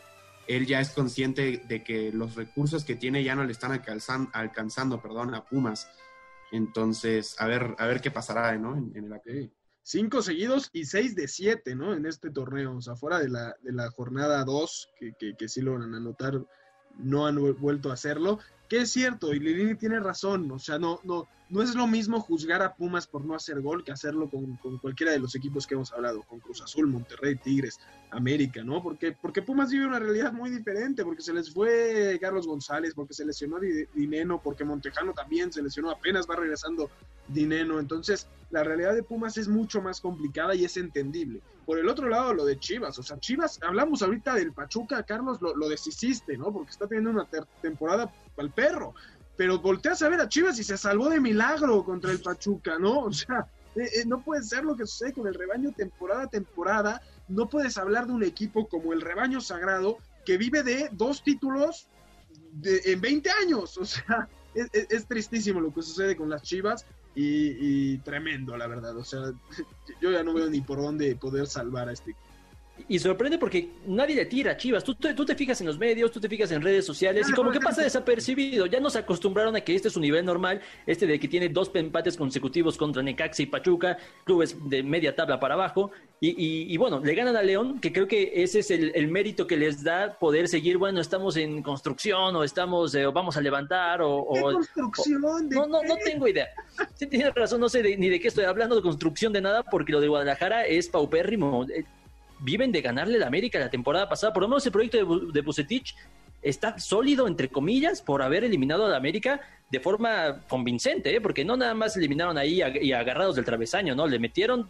él 0.48 0.66
ya 0.66 0.80
es 0.80 0.90
consciente 0.90 1.62
de 1.68 1.84
que 1.84 2.10
los 2.12 2.34
recursos 2.34 2.84
que 2.84 2.96
tiene 2.96 3.22
ya 3.22 3.36
no 3.36 3.44
le 3.44 3.52
están 3.52 3.70
alcanzando, 3.70 4.30
alcanzando 4.32 5.00
perdón, 5.00 5.34
a 5.34 5.44
Pumas 5.44 5.88
entonces, 6.52 7.34
a 7.40 7.46
ver, 7.46 7.74
a 7.78 7.86
ver 7.86 8.00
qué 8.00 8.10
pasará, 8.10 8.56
¿no? 8.58 8.76
En, 8.76 9.06
el 9.06 9.12
okay. 9.12 9.50
Cinco 9.82 10.22
seguidos 10.22 10.70
y 10.72 10.84
seis 10.84 11.16
de 11.16 11.26
siete, 11.26 11.74
¿no? 11.74 11.94
En 11.94 12.06
este 12.06 12.30
torneo. 12.30 12.76
O 12.76 12.80
sea, 12.82 12.94
fuera 12.94 13.18
de 13.18 13.30
la, 13.30 13.56
de 13.62 13.72
la 13.72 13.90
jornada 13.90 14.44
dos, 14.44 14.90
que, 14.98 15.14
que, 15.18 15.34
que 15.34 15.48
sí 15.48 15.62
logran 15.62 15.94
anotar, 15.94 16.44
no 16.98 17.26
han 17.26 17.58
vuelto 17.58 17.90
a 17.90 17.94
hacerlo. 17.94 18.38
Que 18.68 18.82
es 18.82 18.90
cierto, 18.90 19.32
y 19.32 19.40
Lilini 19.40 19.74
tiene 19.76 19.98
razón. 19.98 20.50
O 20.52 20.58
sea, 20.58 20.78
no, 20.78 21.00
no, 21.04 21.26
no 21.52 21.60
es 21.60 21.74
lo 21.74 21.86
mismo 21.86 22.18
juzgar 22.18 22.62
a 22.62 22.74
Pumas 22.74 23.06
por 23.06 23.26
no 23.26 23.34
hacer 23.34 23.60
gol 23.60 23.84
que 23.84 23.92
hacerlo 23.92 24.30
con, 24.30 24.56
con, 24.56 24.78
cualquiera 24.78 25.12
de 25.12 25.18
los 25.18 25.34
equipos 25.34 25.66
que 25.66 25.74
hemos 25.74 25.92
hablado, 25.92 26.22
con 26.22 26.40
Cruz 26.40 26.62
Azul, 26.62 26.86
Monterrey, 26.86 27.36
Tigres, 27.36 27.78
América, 28.10 28.64
¿no? 28.64 28.82
Porque, 28.82 29.12
porque 29.12 29.42
Pumas 29.42 29.70
vive 29.70 29.86
una 29.86 29.98
realidad 29.98 30.32
muy 30.32 30.48
diferente, 30.48 31.04
porque 31.04 31.20
se 31.20 31.34
les 31.34 31.52
fue 31.52 32.16
Carlos 32.22 32.46
González, 32.46 32.94
porque 32.94 33.12
se 33.12 33.26
lesionó 33.26 33.58
Dineno, 33.60 34.40
porque 34.42 34.64
Montejano 34.64 35.12
también 35.12 35.52
se 35.52 35.62
lesionó, 35.62 35.90
apenas 35.90 36.26
va 36.28 36.36
regresando 36.36 36.90
Dineno. 37.28 37.78
Entonces, 37.78 38.26
la 38.50 38.64
realidad 38.64 38.94
de 38.94 39.02
Pumas 39.02 39.36
es 39.36 39.46
mucho 39.46 39.82
más 39.82 40.00
complicada 40.00 40.54
y 40.54 40.64
es 40.64 40.78
entendible. 40.78 41.42
Por 41.66 41.78
el 41.78 41.86
otro 41.86 42.08
lado, 42.08 42.32
lo 42.32 42.46
de 42.46 42.58
Chivas, 42.58 42.98
o 42.98 43.02
sea, 43.02 43.20
Chivas, 43.20 43.60
hablamos 43.62 44.00
ahorita 44.00 44.34
del 44.36 44.52
Pachuca, 44.52 45.02
Carlos, 45.02 45.42
lo, 45.42 45.54
lo 45.54 45.68
deshiciste, 45.68 46.38
¿no? 46.38 46.50
Porque 46.50 46.70
está 46.70 46.86
teniendo 46.86 47.10
una 47.10 47.28
temporada 47.60 48.10
al 48.38 48.50
perro 48.50 48.94
pero 49.36 49.58
volteas 49.58 50.02
a 50.02 50.08
ver 50.08 50.20
a 50.20 50.28
Chivas 50.28 50.58
y 50.58 50.64
se 50.64 50.76
salvó 50.76 51.08
de 51.08 51.20
milagro 51.20 51.84
contra 51.84 52.10
el 52.12 52.20
Pachuca, 52.20 52.78
¿no? 52.78 53.00
O 53.00 53.12
sea, 53.12 53.46
Eh, 53.74 53.80
eh, 54.00 54.04
no 54.06 54.20
puede 54.22 54.42
ser 54.42 54.64
lo 54.64 54.76
que 54.76 54.84
sucede 54.86 55.14
con 55.14 55.26
el 55.26 55.32
rebaño 55.32 55.72
temporada 55.72 56.24
a 56.24 56.26
temporada. 56.26 57.00
No 57.26 57.48
puedes 57.48 57.78
hablar 57.78 58.06
de 58.06 58.12
un 58.12 58.22
equipo 58.22 58.68
como 58.68 58.92
el 58.92 59.00
rebaño 59.00 59.40
sagrado 59.40 59.96
que 60.26 60.36
vive 60.36 60.62
de 60.62 60.90
dos 60.92 61.22
títulos 61.22 61.88
de- 62.52 62.82
en 62.84 63.00
20 63.00 63.30
años. 63.30 63.78
O 63.78 63.86
sea, 63.86 64.28
es, 64.54 65.06
tristísimo 65.06 65.58
lo 65.58 65.72
que 65.72 65.80
sucede 65.80 66.16
con 66.16 66.28
las 66.28 66.42
Chivas 66.42 66.84
y, 67.14 67.94
y 67.94 67.98
tremendo, 68.04 68.54
la 68.58 68.66
verdad. 68.66 68.94
O 68.98 69.04
sea, 69.04 69.32
yo 70.02 70.10
ya 70.10 70.22
no 70.22 70.34
veo 70.34 70.50
ni 70.50 70.60
por 70.60 70.76
dónde 70.76 71.16
poder 71.16 71.46
salvar 71.46 71.88
a 71.88 71.92
este 71.92 72.10
equipo. 72.10 72.26
Y 72.88 72.98
sorprende 72.98 73.38
porque 73.38 73.68
nadie 73.86 74.14
le 74.16 74.24
tira 74.26 74.52
a 74.52 74.56
Chivas. 74.56 74.82
Tú, 74.82 74.94
te- 74.94 75.14
tú 75.14 75.24
te 75.26 75.34
fijas 75.34 75.60
en 75.60 75.66
los 75.66 75.78
medios, 75.78 76.10
tú 76.10 76.18
te 76.20 76.28
fijas 76.28 76.50
en 76.52 76.62
redes 76.62 76.84
sociales 76.86 77.28
y 77.28 77.32
como 77.32 77.50
que 77.50 77.60
pasa 77.60 77.82
desapercibido. 77.82 78.66
Ya 78.66 78.80
nos 78.80 78.96
acostumbraron 78.96 79.54
a 79.54 79.60
que 79.60 79.74
este 79.74 79.88
es 79.88 79.94
su 79.94 80.00
nivel 80.00 80.24
normal, 80.24 80.60
este 80.86 81.06
de 81.06 81.20
que 81.20 81.28
tiene 81.28 81.48
dos 81.50 81.70
empates 81.74 82.16
consecutivos 82.16 82.76
contra 82.78 83.02
Necaxa 83.02 83.42
y 83.42 83.46
Pachuca, 83.46 83.98
clubes 84.24 84.56
de 84.68 84.82
media 84.82 85.14
tabla 85.14 85.38
para 85.38 85.54
abajo. 85.54 85.90
Y, 86.18 86.30
y- 86.30 86.72
y 86.72 86.76
bueno, 86.78 87.00
le 87.00 87.14
ganan 87.14 87.36
a 87.36 87.42
León, 87.42 87.78
que 87.78 87.92
creo 87.92 88.08
que 88.08 88.32
ese 88.36 88.60
es 88.60 88.70
el, 88.70 88.90
el 88.94 89.08
mérito 89.08 89.46
que 89.46 89.56
les 89.56 89.84
da 89.84 90.18
poder 90.18 90.48
seguir, 90.48 90.78
bueno, 90.78 91.00
estamos 91.00 91.36
en 91.36 91.62
construcción 91.62 92.34
o 92.36 92.42
estamos, 92.42 92.94
eh, 92.94 93.06
o 93.06 93.12
vamos 93.12 93.36
a 93.36 93.40
levantar 93.42 94.00
o... 94.02 94.26
¿Qué 94.32 94.40
o- 94.40 94.52
construcción? 94.54 95.48
¿De 95.48 95.56
no, 95.56 95.66
no, 95.66 95.82
no 95.82 95.96
tengo 96.04 96.26
idea. 96.26 96.48
Sí, 96.94 97.06
tienes 97.06 97.34
razón, 97.34 97.60
no 97.60 97.68
sé 97.68 97.82
de- 97.82 97.96
ni 97.96 98.08
de 98.08 98.18
qué 98.18 98.28
estoy 98.28 98.44
hablando 98.44 98.76
de 98.76 98.82
construcción 98.82 99.32
de 99.32 99.40
nada, 99.42 99.62
porque 99.62 99.92
lo 99.92 100.00
de 100.00 100.08
Guadalajara 100.08 100.64
es 100.66 100.88
paupérrimo. 100.88 101.66
Viven 102.42 102.72
de 102.72 102.80
ganarle 102.82 103.18
la 103.18 103.26
América 103.26 103.58
la 103.58 103.70
temporada 103.70 104.08
pasada. 104.08 104.32
Por 104.32 104.42
lo 104.42 104.48
menos 104.48 104.64
el 104.66 104.72
proyecto 104.72 104.98
de, 104.98 105.32
de 105.32 105.40
Bucetich 105.40 105.94
está 106.42 106.78
sólido, 106.78 107.28
entre 107.28 107.48
comillas, 107.48 108.02
por 108.02 108.20
haber 108.22 108.42
eliminado 108.44 108.86
a 108.86 108.88
la 108.88 108.96
América 108.96 109.40
de 109.70 109.80
forma 109.80 110.40
convincente, 110.48 111.14
¿eh? 111.14 111.20
porque 111.20 111.44
no 111.44 111.56
nada 111.56 111.72
más 111.74 111.96
eliminaron 111.96 112.36
ahí 112.36 112.60
y 112.80 112.92
agarrados 112.92 113.36
del 113.36 113.44
travesaño, 113.44 113.94
¿no? 113.94 114.06
Le 114.06 114.18
metieron 114.18 114.68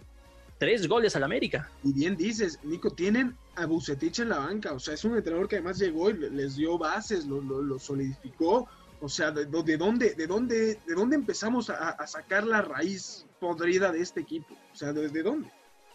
tres 0.58 0.87
goles 0.87 1.16
a 1.16 1.18
la 1.18 1.26
América. 1.26 1.70
Y 1.82 1.92
bien 1.92 2.16
dices, 2.16 2.61
Nico, 2.62 2.90
tienen 2.90 3.35
a 3.56 3.66
Bucetich 3.66 4.20
en 4.20 4.28
la 4.28 4.38
banca. 4.38 4.72
O 4.74 4.78
sea, 4.78 4.94
es 4.94 5.04
un 5.04 5.16
entrenador 5.16 5.48
que 5.48 5.56
además 5.56 5.78
llegó 5.78 6.11
y 6.11 6.12
le- 6.12 6.30
les 6.30 6.56
dio 6.56 6.78
bases, 6.78 7.24
lo, 7.26 7.40
lo- 7.40 7.62
lo 7.62 7.78
solidificó. 7.78 8.68
O 9.00 9.08
sea, 9.08 9.32
¿de, 9.32 9.46
de 9.46 9.76
dónde, 9.76 10.14
de, 10.14 10.26
dónde, 10.28 10.78
¿de 10.87 10.94
dónde 10.94 11.16
empezamos 11.16 11.68
a, 11.70 11.90
a 11.90 12.06
sacar 12.06 12.44
la 12.46 12.62
raíz 12.62 13.26
podrida 13.40 13.90
de 13.90 14.00
este 14.02 14.20
equipo? 14.20 14.54
O 14.72 14.76
sea, 14.76 14.92
¿desde 14.92 15.22
dónde? 15.24 15.48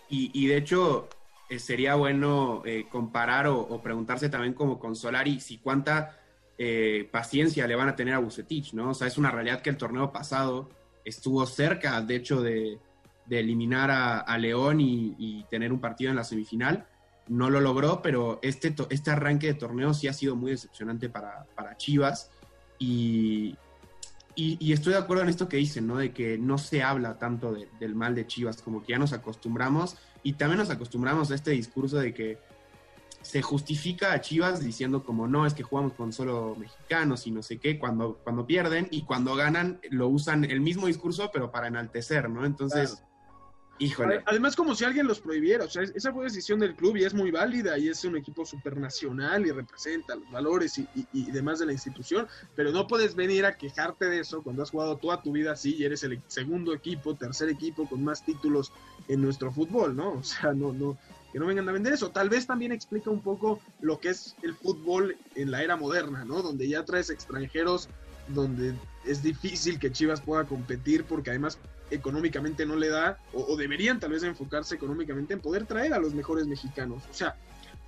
Y, 0.10 0.32
y 0.34 0.48
de 0.48 0.58
hecho, 0.58 1.08
eh, 1.50 1.60
sería 1.60 1.96
bueno 1.96 2.62
eh, 2.66 2.88
comparar 2.90 3.48
o, 3.48 3.82
preguntarse 3.82 4.30
también 4.30 4.54
como 4.54 4.80
con 4.80 4.96
Solari 4.96 5.40
si 5.40 5.60
cuánta 5.60 6.20
eh, 6.58 7.08
paciencia 7.12 7.68
le 7.68 7.76
van 7.76 7.90
a 7.90 7.96
tener 7.96 8.14
a 8.14 8.20
Bucetich, 8.20 8.74
¿no? 8.74 8.90
O 8.90 8.94
sea, 8.94 9.08
es 9.08 9.18
una 9.18 9.32
realidad 9.32 9.62
que 9.62 9.70
el 9.70 9.78
torneo 9.78 10.12
pasado 10.12 10.70
estuvo 11.06 11.46
cerca, 11.46 12.02
de 12.02 12.16
hecho, 12.16 12.42
de, 12.42 12.80
eliminar 13.30 13.92
a, 13.92 14.38
León 14.38 14.80
y, 14.80 15.16
y 15.18 15.44
tener 15.50 15.74
un 15.74 15.80
partido 15.80 16.10
en 16.12 16.16
la 16.16 16.24
semifinal. 16.24 16.88
No 17.28 17.50
lo 17.50 17.60
logró, 17.60 18.02
pero 18.02 18.40
este, 18.42 18.74
este 18.90 19.12
arranque 19.12 19.48
de 19.48 19.54
torneo 19.54 19.94
sí 19.94 20.08
ha 20.08 20.14
sido 20.14 20.36
muy 20.38 20.52
decepcionante 20.52 21.10
para, 21.10 21.46
para 21.56 21.76
Chivas. 21.76 22.32
Y, 22.80 23.58
y, 24.38 24.58
y 24.66 24.72
estoy 24.72 24.94
de 24.94 25.00
acuerdo 25.00 25.24
en 25.24 25.30
esto 25.30 25.50
que 25.50 25.58
dicen, 25.58 25.86
¿no? 25.88 25.98
De 25.98 26.14
que 26.14 26.38
no 26.38 26.58
se 26.58 26.82
habla 26.84 27.18
tanto 27.20 27.52
de- 27.52 27.68
del 27.80 27.94
mal 27.96 28.16
de 28.16 28.26
Chivas, 28.26 28.62
como 28.62 28.82
que 28.84 28.94
ya 28.94 29.00
nos 29.00 29.12
acostumbramos 29.12 29.98
y 30.24 30.34
también 30.34 30.60
nos 30.60 30.70
acostumbramos 30.70 31.30
a 31.32 31.36
este 31.36 31.52
discurso 31.52 31.98
de 31.98 32.14
que 32.14 32.38
se 33.22 33.42
justifica 33.42 34.14
a 34.14 34.22
Chivas 34.22 34.62
diciendo 34.64 35.04
como 35.04 35.28
no, 35.28 35.46
es 35.46 35.54
que 35.54 35.64
jugamos 35.64 35.94
con 35.94 36.14
solo 36.14 36.56
mexicanos 36.58 37.28
y 37.28 37.32
no 37.32 37.42
sé 37.44 37.58
qué, 37.58 37.78
cuando, 37.78 38.20
cuando 38.24 38.46
pierden 38.48 38.88
y 38.92 39.02
cuando 39.02 39.36
ganan 39.36 39.82
lo 39.90 40.08
usan 40.08 40.46
el 40.46 40.62
mismo 40.62 40.88
discurso 40.88 41.30
pero 41.34 41.52
para 41.52 41.68
enaltecer, 41.68 42.30
¿no? 42.30 42.46
Entonces, 42.46 43.04
híjole. 43.80 44.24
Además, 44.26 44.56
como 44.56 44.74
si 44.76 44.84
alguien 44.86 45.08
los 45.08 45.22
prohibiera. 45.22 45.66
O 45.66 45.70
sea, 45.70 45.84
es- 45.84 45.94
esa 45.96 46.12
fue 46.14 46.26
decisión 46.26 46.60
del 46.60 46.76
club 46.76 46.98
y 46.98 47.04
es 47.04 47.14
muy 47.14 47.32
válida 47.32 47.78
y 47.78 47.88
es 47.90 48.04
un 48.04 48.18
equipo 48.18 48.46
supernacional 48.46 49.46
y 49.46 49.52
representa 49.52 50.16
los 50.16 50.30
valores 50.30 50.78
y, 50.78 50.82
y- 50.94 51.08
y 51.12 51.32
demás 51.32 51.60
de 51.60 51.66
la 51.66 51.74
institución. 51.74 52.28
Pero 52.56 52.72
no 52.72 52.88
puedes 52.88 53.16
venir 53.16 53.46
a 53.46 53.56
quejarte 53.58 54.06
de 54.06 54.20
eso 54.20 54.42
cuando 54.44 54.64
has 54.64 54.72
jugado 54.72 54.98
toda 54.98 55.22
tu 55.22 55.32
vida 55.32 55.52
así 55.52 55.76
y 55.76 55.84
eres 55.84 56.04
el 56.04 56.22
segundo 56.28 56.74
equipo, 56.74 57.16
tercer 57.16 57.50
equipo 57.50 57.88
con 57.88 58.04
más 58.04 58.24
títulos 58.24 58.72
en 59.08 59.22
nuestro 59.22 59.52
fútbol, 59.52 59.96
¿no? 59.96 60.14
O 60.14 60.24
sea, 60.24 60.54
no, 60.54 60.74
no, 60.74 60.98
que 61.32 61.40
no 61.40 61.46
vengan 61.46 61.68
a 61.70 61.72
vender 61.72 61.94
eso. 61.94 62.12
Tal 62.12 62.30
vez 62.30 62.48
también 62.48 62.72
explica 62.72 63.10
un 63.10 63.22
poco 63.22 63.62
lo 63.82 64.00
que 64.00 64.10
es 64.10 64.36
el 64.42 64.56
fútbol 64.56 65.18
en 65.36 65.52
la 65.52 65.64
era 65.64 65.76
moderna, 65.78 66.26
¿no? 66.26 66.42
Donde 66.42 66.68
ya 66.68 66.84
traes 66.86 67.10
extranjeros, 67.10 67.90
donde 68.30 68.74
es 69.06 69.24
difícil 69.24 69.80
que 69.80 69.92
Chivas 69.92 70.22
pueda 70.22 70.44
competir 70.46 71.04
porque 71.06 71.30
además 71.30 71.58
económicamente 71.92 72.66
no 72.66 72.76
le 72.76 72.90
da, 72.90 73.18
o, 73.34 73.42
o 73.54 73.56
deberían 73.56 74.00
tal 74.00 74.12
vez 74.12 74.24
enfocarse 74.24 74.76
económicamente 74.76 75.34
en 75.34 75.40
poder 75.40 75.66
traer 75.66 75.94
a 75.94 76.00
los 76.00 76.14
mejores 76.14 76.46
mexicanos. 76.46 77.04
O 77.10 77.14
sea, 77.14 77.36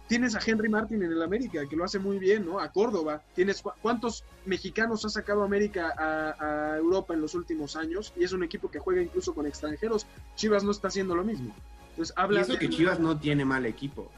tienes 0.08 0.36
a 0.36 0.40
Henry 0.46 0.70
Martin 0.70 1.04
en 1.04 1.12
el 1.12 1.22
América, 1.22 1.62
que 1.70 1.76
lo 1.76 1.84
hace 1.84 2.00
muy 2.00 2.18
bien, 2.18 2.46
¿no? 2.46 2.60
A 2.60 2.72
Córdoba. 2.72 3.22
Tienes 3.36 3.62
cu- 3.62 3.72
cuántos 3.82 4.24
mexicanos 4.46 5.04
ha 5.06 5.10
sacado 5.10 5.44
América 5.44 5.94
a, 5.98 6.72
a 6.74 6.78
Europa 6.78 7.14
en 7.14 7.22
los 7.22 7.36
últimos 7.36 7.76
años 7.76 8.14
y 8.16 8.24
es 8.24 8.32
un 8.32 8.42
equipo 8.44 8.72
que 8.72 8.80
juega 8.80 9.02
incluso 9.02 9.34
con 9.36 9.46
extranjeros. 9.46 10.08
Chivas 10.36 10.64
no 10.64 10.72
está 10.72 10.88
haciendo 10.88 11.14
lo 11.16 11.24
mismo. 11.26 11.54
Entonces 11.92 12.16
Y 12.18 12.22
habla 12.22 12.42
eso 12.42 12.58
que 12.58 12.70
Chivas 12.70 13.00
no 13.00 13.20
tiene 13.20 13.44
mal 13.44 13.66
equipo. 13.66 14.10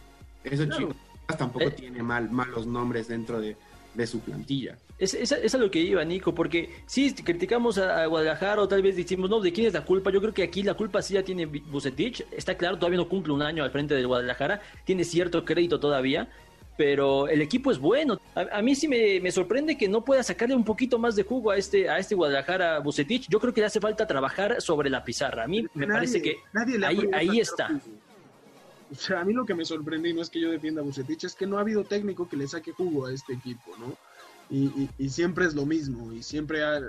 Eso 0.44 0.64
Claro. 0.66 0.78
Chivas 0.78 1.38
tampoco 1.40 1.66
Eh. 1.66 1.72
tiene 1.72 2.04
mal, 2.04 2.30
malos 2.30 2.68
nombres 2.68 3.08
dentro 3.08 3.42
de, 3.42 3.58
de 3.94 4.08
su 4.08 4.20
plantilla. 4.22 4.78
Es, 4.98 5.14
es, 5.14 5.32
es 5.32 5.56
a 5.56 5.58
lo 5.58 5.70
que 5.72 5.80
iba, 5.80 6.04
Nico, 6.06 6.34
porque 6.36 6.70
sí 6.86 7.14
criticamos 7.14 7.78
a, 7.78 8.04
a 8.04 8.06
Guadalajara 8.06 8.62
o 8.62 8.68
tal 8.68 8.82
vez 8.82 8.96
decimos, 8.96 9.30
no, 9.30 9.40
¿de 9.40 9.52
quién 9.52 9.68
es 9.68 9.74
la 9.74 9.84
culpa? 9.84 10.12
Yo 10.12 10.22
creo 10.22 10.34
que 10.34 10.44
aquí 10.44 10.62
la 10.64 10.76
culpa 10.76 11.02
sí 11.02 11.14
la 11.16 11.24
tiene 11.24 11.46
Bucetich. 11.48 12.24
Está 12.32 12.56
claro, 12.56 12.78
todavía 12.78 12.98
no 12.98 13.10
cumple 13.10 13.34
un 13.34 13.42
año 13.42 13.64
al 13.64 13.72
frente 13.72 13.96
del 13.96 14.08
Guadalajara, 14.08 14.62
tiene 14.86 15.04
cierto 15.04 15.44
crédito 15.44 15.80
todavía, 15.80 16.30
pero 16.78 17.28
el 17.28 17.42
equipo 17.42 17.72
es 17.72 17.80
bueno. 17.80 18.20
A, 18.36 18.60
a 18.60 18.62
mí 18.62 18.76
sí 18.76 18.88
me, 18.88 19.20
me 19.20 19.32
sorprende 19.32 19.78
que 19.78 19.88
no 19.90 20.06
pueda 20.06 20.24
sacarle 20.24 20.56
un 20.56 20.64
poquito 20.64 20.98
más 21.00 21.16
de 21.16 21.24
jugo 21.24 21.52
a 21.52 21.58
este, 21.58 21.90
a 21.90 21.98
este 22.00 22.16
Guadalajara 22.16 22.80
Bucetich. 22.80 23.28
Yo 23.30 23.40
creo 23.40 23.54
que 23.54 23.62
le 23.62 23.68
hace 23.68 23.80
falta 23.80 24.08
trabajar 24.08 24.62
sobre 24.62 24.90
la 24.90 25.04
pizarra. 25.04 25.44
A 25.44 25.48
mí 25.48 25.64
me 25.74 25.86
Nadie- 25.86 25.94
parece 25.94 26.22
que 26.22 26.38
nadie 26.54 26.80
ahí, 26.86 27.10
ahí 27.14 27.40
está. 27.40 27.68
jugo. 27.68 27.82
O 28.92 28.96
sea, 28.96 29.22
a 29.22 29.26
mí 29.26 29.34
lo 29.34 29.46
que 29.46 29.56
me 29.56 29.64
sorprende, 29.64 30.10
y 30.10 30.14
no 30.14 30.22
es 30.22 30.30
que 30.30 30.42
yo 30.42 30.52
defienda 30.52 30.82
a 30.82 30.84
Bucetich, 30.84 31.24
es 31.24 31.36
que 31.36 31.48
no 31.48 31.58
ha 31.58 31.62
habido 31.62 31.86
técnico 31.86 32.28
que 32.28 32.36
le 32.36 32.48
saque 32.48 32.74
jugo 32.74 33.06
a 33.06 33.14
este 33.14 33.34
equipo, 33.34 33.78
¿no? 33.78 33.96
Y, 34.50 34.66
y- 34.84 34.90
y 34.98 35.10
siempre 35.10 35.46
es 35.46 35.56
lo 35.56 35.66
mismo, 35.66 36.12
y 36.12 36.22
siempre 36.22 36.64
ha- 36.64 36.82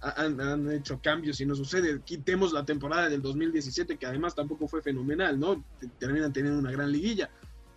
ha- 0.00 0.22
han, 0.22 0.40
han 0.40 0.70
hecho 0.72 0.98
cambios 1.02 1.38
y 1.40 1.44
no 1.46 1.54
sucede. 1.54 2.00
Quitemos 2.02 2.52
la 2.54 2.64
temporada 2.64 3.10
del 3.10 3.20
2017, 3.20 3.98
que 3.98 4.06
además 4.06 4.34
tampoco 4.34 4.68
fue 4.68 4.80
fenomenal, 4.80 5.38
¿no? 5.38 5.62
Te- 5.78 5.88
Terminan 5.98 6.32
teniendo 6.32 6.58
una 6.58 6.72
gran 6.72 6.90
liguilla. 6.90 7.28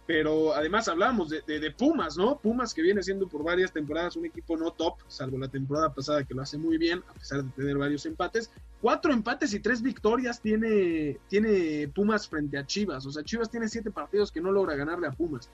Pero 0.06 0.54
además 0.54 0.88
hablamos 0.90 1.30
de, 1.30 1.42
de- 1.48 1.60
de 1.62 1.72
Pumas, 1.72 2.18
¿no? 2.18 2.38
Pumas 2.38 2.74
que 2.74 2.82
viene 2.82 3.02
siendo 3.02 3.28
por 3.28 3.42
varias 3.44 3.72
temporadas 3.72 4.18
un 4.18 4.26
equipo 4.26 4.58
no 4.58 4.72
top, 4.72 4.96
salvo 5.08 5.38
la 5.38 5.48
temporada 5.48 5.94
pasada 5.94 6.26
que 6.26 6.34
lo 6.34 6.42
hace 6.42 6.58
muy 6.58 6.78
bien, 6.78 7.02
a 7.08 7.14
pesar 7.14 7.44
de 7.44 7.50
tener 7.52 7.78
varios 7.78 8.06
empates. 8.06 8.52
Cuatro 8.82 9.14
empates 9.14 9.54
y 9.54 9.62
tres 9.62 9.82
victorias 9.82 10.42
tiene, 10.42 11.20
tiene 11.30 11.88
Pumas 11.88 12.28
frente 12.28 12.58
a 12.58 12.66
Chivas. 12.66 13.06
O 13.06 13.12
sea, 13.12 13.24
Chivas 13.24 13.50
tiene 13.50 13.70
siete 13.70 13.92
partidos 13.92 14.30
que 14.32 14.42
no 14.42 14.52
logra 14.52 14.76
ganarle 14.76 15.08
a 15.08 15.12
Pumas. 15.12 15.50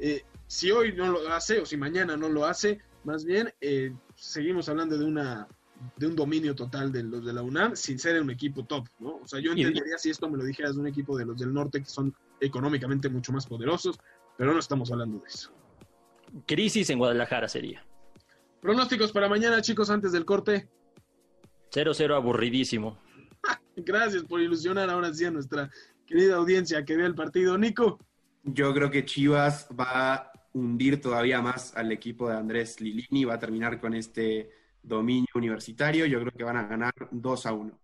Eh, 0.00 0.22
si 0.46 0.70
hoy 0.70 0.94
no 0.94 1.12
lo 1.12 1.28
hace 1.32 1.60
o 1.60 1.66
si 1.66 1.76
mañana 1.76 2.16
no 2.16 2.28
lo 2.30 2.46
hace, 2.46 2.80
más 3.04 3.24
bien 3.26 3.52
eh, 3.60 3.92
seguimos 4.16 4.68
hablando 4.70 4.96
de 4.96 5.04
una 5.04 5.46
de 5.98 6.06
un 6.06 6.16
dominio 6.16 6.54
total 6.54 6.90
de 6.90 7.02
los 7.02 7.24
de 7.26 7.32
la 7.34 7.42
UNAM 7.42 7.76
sin 7.76 7.98
ser 7.98 8.18
un 8.22 8.30
equipo 8.30 8.64
top, 8.64 8.86
¿no? 9.00 9.16
O 9.16 9.28
sea, 9.28 9.40
yo 9.40 9.52
entendería 9.52 9.98
si 9.98 10.08
esto 10.08 10.30
me 10.30 10.38
lo 10.38 10.44
dijeras 10.44 10.76
de 10.76 10.80
un 10.80 10.86
equipo 10.86 11.18
de 11.18 11.26
los 11.26 11.38
del 11.38 11.52
norte 11.52 11.80
que 11.80 11.88
son 11.90 12.14
económicamente 12.44 13.08
mucho 13.08 13.32
más 13.32 13.46
poderosos, 13.46 13.98
pero 14.36 14.52
no 14.52 14.58
estamos 14.58 14.90
hablando 14.90 15.18
de 15.18 15.28
eso. 15.28 15.52
Crisis 16.46 16.90
en 16.90 16.98
Guadalajara 16.98 17.48
sería. 17.48 17.84
Pronósticos 18.60 19.12
para 19.12 19.28
mañana, 19.28 19.60
chicos, 19.60 19.90
antes 19.90 20.12
del 20.12 20.24
corte. 20.24 20.68
0-0 21.70 22.14
aburridísimo. 22.14 22.98
Gracias 23.76 24.24
por 24.24 24.40
ilusionar 24.40 24.90
ahora 24.90 25.12
sí 25.12 25.24
a 25.24 25.30
nuestra 25.30 25.70
querida 26.06 26.36
audiencia 26.36 26.84
que 26.84 26.96
vea 26.96 27.06
el 27.06 27.14
partido. 27.14 27.58
Nico, 27.58 27.98
Yo 28.42 28.72
creo 28.74 28.90
que 28.90 29.04
Chivas 29.04 29.68
va 29.78 30.14
a 30.14 30.32
hundir 30.52 31.00
todavía 31.00 31.42
más 31.42 31.76
al 31.76 31.92
equipo 31.92 32.28
de 32.28 32.36
Andrés 32.36 32.80
Lilini, 32.80 33.24
va 33.24 33.34
a 33.34 33.38
terminar 33.38 33.80
con 33.80 33.94
este 33.94 34.50
dominio 34.82 35.28
universitario. 35.34 36.06
Yo 36.06 36.20
creo 36.20 36.32
que 36.32 36.44
van 36.44 36.56
a 36.56 36.66
ganar 36.66 36.92
2 37.10 37.46
a 37.46 37.52
1. 37.52 37.80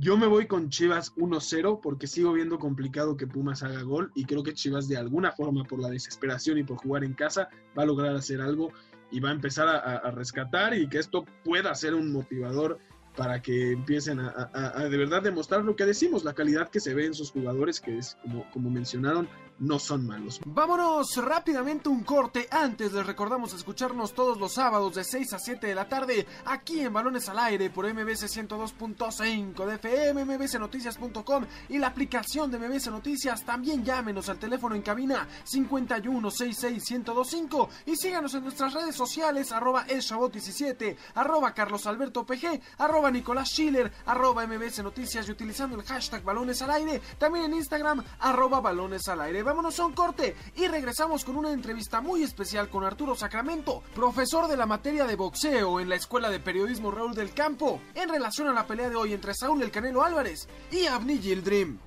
Yo 0.00 0.16
me 0.16 0.28
voy 0.28 0.46
con 0.46 0.70
Chivas 0.70 1.12
1-0 1.16 1.80
porque 1.82 2.06
sigo 2.06 2.32
viendo 2.32 2.58
complicado 2.58 3.16
que 3.16 3.26
Pumas 3.26 3.64
haga 3.64 3.82
gol 3.82 4.12
y 4.14 4.24
creo 4.24 4.44
que 4.44 4.54
Chivas 4.54 4.88
de 4.88 4.96
alguna 4.96 5.32
forma 5.32 5.64
por 5.64 5.80
la 5.80 5.88
desesperación 5.88 6.56
y 6.58 6.62
por 6.62 6.78
jugar 6.78 7.02
en 7.02 7.14
casa 7.14 7.48
va 7.76 7.82
a 7.82 7.86
lograr 7.86 8.14
hacer 8.14 8.40
algo 8.40 8.72
y 9.10 9.18
va 9.20 9.30
a 9.30 9.32
empezar 9.32 9.66
a, 9.66 10.10
rescatar 10.12 10.74
y 10.74 10.88
que 10.88 10.98
esto 10.98 11.24
pueda 11.44 11.74
ser 11.74 11.94
un 11.94 12.12
motivador 12.12 12.78
para 13.16 13.42
que 13.42 13.72
empiecen 13.72 14.20
a, 14.20 14.28
a- 14.28 14.80
a 14.82 14.88
de 14.88 14.96
verdad 14.96 15.22
demostrar 15.22 15.64
lo 15.64 15.74
que 15.74 15.84
decimos, 15.84 16.24
la 16.24 16.34
calidad 16.34 16.68
que 16.68 16.78
se 16.78 16.94
ve 16.94 17.06
en 17.06 17.14
sus 17.14 17.32
jugadores, 17.32 17.80
que 17.80 17.98
es 17.98 18.16
como, 18.22 18.48
como 18.52 18.70
mencionaron, 18.70 19.28
no 19.58 19.78
son 19.78 20.06
malos. 20.06 20.40
Vámonos 20.44 21.16
rápidamente 21.16 21.88
un 21.88 22.04
corte. 22.04 22.46
Antes 22.50 22.92
les 22.92 23.06
recordamos 23.06 23.54
escucharnos 23.54 24.12
todos 24.14 24.38
los 24.38 24.54
sábados 24.54 24.94
de 24.94 25.04
6 25.04 25.32
a 25.32 25.38
7 25.38 25.66
de 25.66 25.74
la 25.74 25.88
tarde 25.88 26.26
aquí 26.46 26.80
en 26.80 26.92
Balones 26.92 27.26
al 27.28 27.38
Aire 27.38 27.70
por 27.70 27.86
MBC 27.92 28.28
102.5 28.28 29.66
de 29.66 29.74
FM, 29.74 30.24
mbcnoticias.com 30.24 31.44
y 31.68 31.78
la 31.78 31.88
aplicación 31.88 32.50
de 32.50 32.58
MBC 32.58 32.88
Noticias. 32.88 33.44
También 33.44 33.84
llámenos 33.84 34.28
al 34.28 34.38
teléfono 34.38 34.74
en 34.74 34.82
cabina 34.82 35.26
51661025 35.44 37.68
y 37.86 37.96
síganos 37.96 38.34
en 38.34 38.42
nuestras 38.44 38.74
redes 38.74 38.94
sociales 38.94 39.50
arroba 39.52 39.86
elshabot17, 39.86 40.96
arroba 41.14 41.54
carlosalbertopg, 41.54 42.60
arroba 42.78 43.10
Nicolás 43.10 43.48
Schiller, 43.48 43.90
arroba 44.06 44.46
MBC 44.46 44.82
Noticias 44.82 45.26
y 45.28 45.32
utilizando 45.32 45.76
el 45.76 45.82
hashtag 45.82 46.22
Balones 46.22 46.62
al 46.62 46.70
Aire. 46.70 47.02
También 47.18 47.46
en 47.46 47.54
Instagram 47.54 48.04
arroba 48.20 48.60
Balones 48.60 49.08
al 49.08 49.22
Aire 49.22 49.47
vámonos 49.48 49.80
a 49.80 49.86
un 49.86 49.94
corte 49.94 50.36
y 50.56 50.66
regresamos 50.66 51.24
con 51.24 51.34
una 51.34 51.50
entrevista 51.50 52.02
muy 52.02 52.22
especial 52.22 52.68
con 52.68 52.84
Arturo 52.84 53.14
Sacramento, 53.14 53.82
profesor 53.94 54.46
de 54.46 54.58
la 54.58 54.66
materia 54.66 55.06
de 55.06 55.16
boxeo 55.16 55.80
en 55.80 55.88
la 55.88 55.94
Escuela 55.94 56.28
de 56.28 56.38
Periodismo 56.38 56.90
Raúl 56.90 57.14
del 57.14 57.32
Campo, 57.32 57.80
en 57.94 58.10
relación 58.10 58.48
a 58.48 58.52
la 58.52 58.66
pelea 58.66 58.90
de 58.90 58.96
hoy 58.96 59.14
entre 59.14 59.32
Saúl 59.32 59.62
El 59.62 59.70
Canelo 59.70 60.04
Álvarez 60.04 60.46
y 60.70 60.84
Abni 60.84 61.16
Gildrim. 61.16 61.78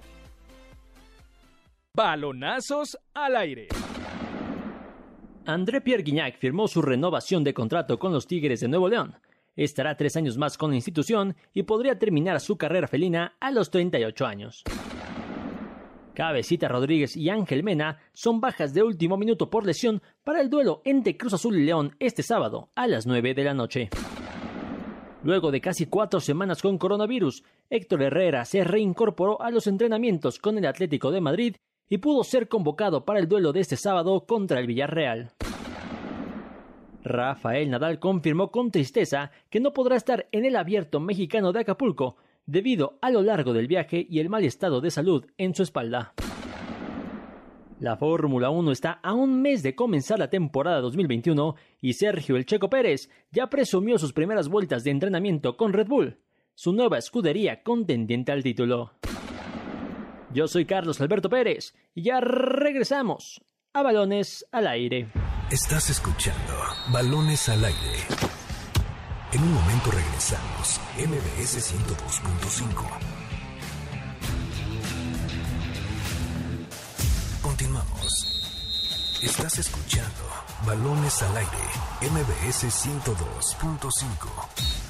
Balonazos 1.94 2.98
al 3.14 3.36
aire. 3.36 3.68
André 5.46 5.82
Pierre 5.82 6.02
Guignac 6.02 6.40
firmó 6.40 6.68
su 6.68 6.82
renovación 6.82 7.44
de 7.44 7.54
contrato 7.54 8.00
con 8.00 8.12
los 8.12 8.26
Tigres 8.26 8.62
de 8.62 8.70
Nuevo 8.70 8.90
León. 8.90 9.16
Estará 9.56 9.96
tres 9.98 10.16
años 10.16 10.36
más 10.36 10.58
con 10.58 10.72
la 10.72 10.78
institución 10.78 11.36
y 11.54 11.62
podría 11.62 12.00
terminar 12.00 12.40
su 12.40 12.58
carrera 12.58 12.88
felina 12.88 13.36
a 13.40 13.52
los 13.52 13.70
38 13.70 14.26
años. 14.26 14.64
Cabecita 16.14 16.68
Rodríguez 16.68 17.16
y 17.16 17.30
Ángel 17.30 17.64
Mena 17.64 18.00
son 18.14 18.42
bajas 18.42 18.74
de 18.74 18.84
último 18.84 19.18
minuto 19.18 19.50
por 19.50 19.66
lesión 19.66 20.02
para 20.24 20.42
el 20.42 20.50
duelo 20.50 20.82
entre 20.84 21.18
Cruz 21.18 21.34
Azul 21.34 21.58
y 21.58 21.66
León 21.66 21.96
este 22.00 22.24
sábado 22.24 22.70
a 22.76 22.88
las 22.88 23.08
9 23.08 23.34
de 23.34 23.44
la 23.44 23.54
noche. 23.54 23.90
Luego 25.24 25.52
de 25.52 25.62
casi 25.62 25.86
cuatro 25.86 26.20
semanas 26.20 26.62
con 26.62 26.78
coronavirus, 26.78 27.44
Héctor 27.70 28.02
Herrera 28.02 28.44
se 28.44 28.64
reincorporó 28.64 29.42
a 29.42 29.52
los 29.52 29.68
entrenamientos 29.68 30.40
con 30.40 30.58
el 30.58 30.66
Atlético 30.66 31.12
de 31.12 31.22
Madrid 31.22 31.56
y 31.88 32.00
pudo 32.00 32.24
ser 32.24 32.48
convocado 32.48 33.06
para 33.06 33.20
el 33.20 33.28
duelo 33.28 33.54
de 33.54 33.60
este 33.60 33.78
sábado 33.78 34.26
contra 34.26 34.60
el 34.60 34.68
Villarreal. 34.68 35.32
Rafael 37.04 37.70
Nadal 37.70 38.00
confirmó 38.00 38.52
con 38.52 38.72
tristeza 38.72 39.32
que 39.50 39.60
no 39.60 39.74
podrá 39.74 39.96
estar 39.96 40.28
en 40.32 40.46
el 40.46 40.56
abierto 40.56 41.00
mexicano 41.00 41.52
de 41.52 41.62
Acapulco 41.62 42.18
debido 42.46 42.98
a 43.02 43.10
lo 43.10 43.22
largo 43.22 43.54
del 43.54 43.68
viaje 43.68 44.06
y 44.10 44.20
el 44.20 44.30
mal 44.30 44.44
estado 44.44 44.82
de 44.82 44.92
salud 44.92 45.26
en 45.38 45.56
su 45.56 45.64
espalda. 45.64 46.14
La 47.80 47.98
Fórmula 47.98 48.52
1 48.52 48.72
está 48.72 49.00
a 49.02 49.14
un 49.14 49.42
mes 49.42 49.64
de 49.64 49.74
comenzar 49.74 50.20
la 50.20 50.30
temporada 50.30 50.82
2021 50.82 51.56
y 51.82 51.94
Sergio 51.94 52.38
El 52.38 52.46
Checo 52.46 52.70
Pérez 52.70 53.10
ya 53.32 53.50
presumió 53.50 53.98
sus 53.98 54.14
primeras 54.14 54.50
vueltas 54.50 54.84
de 54.84 54.92
entrenamiento 54.92 55.58
con 55.58 55.74
Red 55.74 55.88
Bull, 55.88 56.20
su 56.54 56.74
nueva 56.74 57.00
escudería 57.00 57.64
contendiente 57.64 58.32
al 58.32 58.44
título. 58.44 58.92
Yo 60.32 60.48
soy 60.48 60.66
Carlos 60.66 61.02
Alberto 61.02 61.28
Pérez 61.28 61.74
y 61.96 62.04
ya 62.04 62.22
regresamos 62.22 63.42
a 63.74 63.82
Balones 63.82 64.46
al 64.52 64.68
Aire. 64.68 65.08
Estás 65.50 65.90
escuchando 65.90 66.54
Balones 66.94 67.50
al 67.50 67.66
Aire. 67.66 68.31
En 69.34 69.42
un 69.42 69.54
momento 69.54 69.92
regresamos. 69.92 70.82
MBS 70.98 71.74
102.5. 71.74 72.86
Continuamos. 77.42 78.42
Estás 79.22 79.58
escuchando 79.60 80.28
Balones 80.66 81.22
al 81.22 81.38
Aire. 81.38 81.50
MBS 82.02 82.66
102.5. 82.66 84.81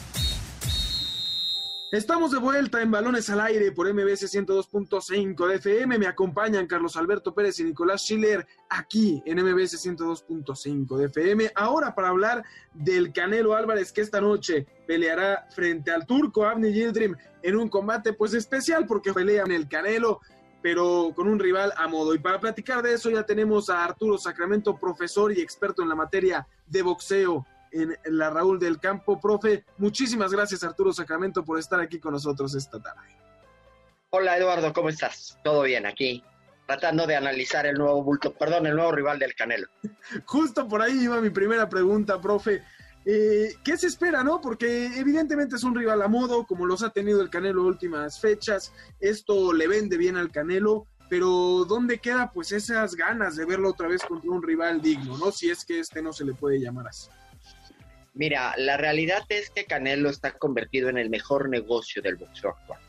Estamos 1.91 2.31
de 2.31 2.37
vuelta 2.37 2.81
en 2.81 2.89
Balones 2.89 3.29
al 3.29 3.41
Aire 3.41 3.73
por 3.73 3.93
MBS 3.93 4.33
102.5 4.33 5.45
de 5.45 5.55
FM. 5.55 5.99
Me 5.99 6.07
acompañan 6.07 6.65
Carlos 6.65 6.95
Alberto 6.95 7.33
Pérez 7.33 7.59
y 7.59 7.65
Nicolás 7.65 8.03
Schiller 8.03 8.47
aquí 8.69 9.21
en 9.25 9.43
MBS 9.43 9.85
102.5 9.85 10.95
de 10.95 11.05
FM. 11.07 11.51
Ahora 11.53 11.93
para 11.93 12.07
hablar 12.07 12.45
del 12.73 13.11
Canelo 13.11 13.55
Álvarez 13.55 13.91
que 13.91 13.99
esta 13.99 14.21
noche 14.21 14.65
peleará 14.87 15.49
frente 15.53 15.91
al 15.91 16.05
turco 16.05 16.45
Abni 16.45 16.71
Yildirim 16.71 17.13
en 17.43 17.57
un 17.57 17.67
combate 17.67 18.13
pues 18.13 18.33
especial 18.35 18.85
porque 18.85 19.11
pelea 19.11 19.43
en 19.43 19.51
el 19.51 19.67
Canelo 19.67 20.21
pero 20.61 21.11
con 21.13 21.27
un 21.27 21.39
rival 21.39 21.73
a 21.75 21.89
modo. 21.89 22.15
Y 22.15 22.19
para 22.19 22.39
platicar 22.39 22.81
de 22.83 22.93
eso 22.93 23.09
ya 23.09 23.25
tenemos 23.25 23.69
a 23.69 23.83
Arturo 23.83 24.17
Sacramento, 24.17 24.77
profesor 24.77 25.33
y 25.33 25.41
experto 25.41 25.81
en 25.81 25.89
la 25.89 25.95
materia 25.95 26.47
de 26.67 26.83
boxeo 26.83 27.45
en 27.71 27.97
la 28.05 28.29
Raúl 28.29 28.59
del 28.59 28.79
Campo. 28.79 29.19
Profe, 29.19 29.65
muchísimas 29.77 30.31
gracias 30.31 30.63
Arturo 30.63 30.93
Sacramento 30.93 31.43
por 31.43 31.59
estar 31.59 31.79
aquí 31.79 31.99
con 31.99 32.13
nosotros 32.13 32.55
esta 32.55 32.79
tarde. 32.81 33.01
Hola 34.09 34.37
Eduardo, 34.37 34.73
¿cómo 34.73 34.89
estás? 34.89 35.37
¿Todo 35.43 35.63
bien 35.63 35.85
aquí? 35.85 36.23
Tratando 36.67 37.07
de 37.07 37.15
analizar 37.15 37.65
el 37.65 37.75
nuevo 37.75 38.03
bulto, 38.03 38.33
perdón, 38.33 38.65
el 38.67 38.75
nuevo 38.75 38.91
rival 38.91 39.19
del 39.19 39.35
Canelo. 39.35 39.67
Justo 40.25 40.67
por 40.67 40.81
ahí 40.81 41.03
iba 41.03 41.21
mi 41.21 41.29
primera 41.29 41.69
pregunta, 41.69 42.19
profe. 42.19 42.63
Eh, 43.05 43.55
¿Qué 43.63 43.77
se 43.77 43.87
espera, 43.87 44.23
no? 44.23 44.41
Porque 44.41 44.87
evidentemente 44.97 45.55
es 45.55 45.63
un 45.63 45.75
rival 45.75 46.01
a 46.01 46.07
modo, 46.07 46.45
como 46.45 46.65
los 46.65 46.83
ha 46.83 46.91
tenido 46.91 47.21
el 47.21 47.29
Canelo 47.29 47.63
últimas 47.63 48.19
fechas. 48.19 48.73
Esto 48.99 49.53
le 49.53 49.67
vende 49.67 49.97
bien 49.97 50.17
al 50.17 50.31
Canelo, 50.31 50.87
pero 51.09 51.65
¿dónde 51.67 51.99
queda 51.99 52.31
pues 52.31 52.51
esas 52.51 52.95
ganas 52.95 53.35
de 53.35 53.45
verlo 53.45 53.69
otra 53.69 53.87
vez 53.87 54.03
contra 54.03 54.29
un 54.29 54.43
rival 54.43 54.81
digno, 54.81 55.17
no? 55.17 55.31
Si 55.31 55.49
es 55.49 55.65
que 55.65 55.79
este 55.79 56.01
no 56.01 56.13
se 56.13 56.25
le 56.25 56.33
puede 56.33 56.59
llamar 56.59 56.87
así. 56.87 57.09
Mira, 58.21 58.53
la 58.55 58.77
realidad 58.77 59.23
es 59.29 59.49
que 59.49 59.65
Canelo 59.65 60.07
está 60.07 60.33
convertido 60.33 60.89
en 60.89 60.99
el 60.99 61.09
mejor 61.09 61.49
negocio 61.49 62.03
del 62.03 62.17
boxeo 62.17 62.51
actual. 62.51 62.79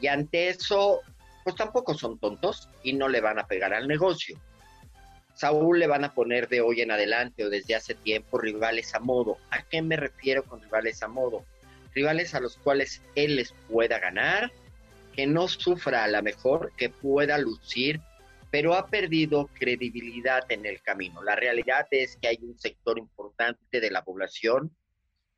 Y 0.00 0.06
ante 0.06 0.50
eso, 0.50 1.00
pues 1.42 1.56
tampoco 1.56 1.94
son 1.94 2.20
tontos 2.20 2.68
y 2.84 2.92
no 2.92 3.08
le 3.08 3.20
van 3.20 3.40
a 3.40 3.48
pegar 3.48 3.74
al 3.74 3.88
negocio. 3.88 4.40
Saúl 5.34 5.80
le 5.80 5.88
van 5.88 6.04
a 6.04 6.14
poner 6.14 6.48
de 6.48 6.60
hoy 6.60 6.80
en 6.80 6.92
adelante 6.92 7.44
o 7.44 7.50
desde 7.50 7.74
hace 7.74 7.96
tiempo 7.96 8.38
rivales 8.38 8.94
a 8.94 9.00
modo. 9.00 9.36
¿A 9.50 9.62
qué 9.62 9.82
me 9.82 9.96
refiero 9.96 10.44
con 10.44 10.62
rivales 10.62 11.02
a 11.02 11.08
modo? 11.08 11.44
Rivales 11.92 12.32
a 12.36 12.38
los 12.38 12.56
cuales 12.56 13.02
él 13.16 13.34
les 13.34 13.52
pueda 13.68 13.98
ganar, 13.98 14.52
que 15.12 15.26
no 15.26 15.48
sufra 15.48 16.04
a 16.04 16.06
la 16.06 16.22
mejor, 16.22 16.70
que 16.76 16.88
pueda 16.88 17.36
lucir 17.36 18.00
pero 18.50 18.74
ha 18.74 18.86
perdido 18.86 19.48
credibilidad 19.48 20.50
en 20.50 20.66
el 20.66 20.80
camino. 20.82 21.22
La 21.22 21.36
realidad 21.36 21.86
es 21.90 22.16
que 22.16 22.28
hay 22.28 22.38
un 22.42 22.58
sector 22.58 22.98
importante 22.98 23.80
de 23.80 23.90
la 23.90 24.04
población 24.04 24.74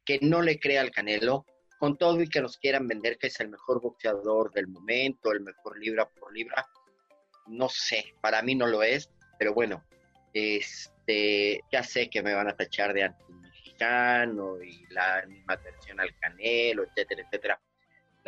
que 0.04 0.18
no 0.22 0.42
le 0.42 0.58
cree 0.58 0.78
al 0.78 0.90
Canelo, 0.90 1.44
con 1.78 1.96
todo 1.96 2.20
y 2.20 2.28
que 2.28 2.40
nos 2.40 2.58
quieran 2.58 2.88
vender 2.88 3.18
que 3.18 3.28
es 3.28 3.40
el 3.40 3.50
mejor 3.50 3.80
boxeador 3.80 4.52
del 4.52 4.66
momento, 4.66 5.32
el 5.32 5.40
mejor 5.40 5.78
libra 5.78 6.08
por 6.08 6.32
libra. 6.32 6.66
No 7.46 7.68
sé, 7.68 8.14
para 8.20 8.42
mí 8.42 8.54
no 8.54 8.66
lo 8.66 8.82
es, 8.82 9.10
pero 9.38 9.54
bueno, 9.54 9.84
este, 10.32 11.62
ya 11.70 11.82
sé 11.82 12.10
que 12.10 12.22
me 12.22 12.34
van 12.34 12.48
a 12.48 12.56
tachar 12.56 12.92
de 12.92 13.04
anti-mexicano 13.04 14.62
y 14.62 14.86
la 14.90 15.18
animación 15.18 16.00
al 16.00 16.14
Canelo, 16.18 16.84
etcétera, 16.84 17.22
etcétera. 17.22 17.60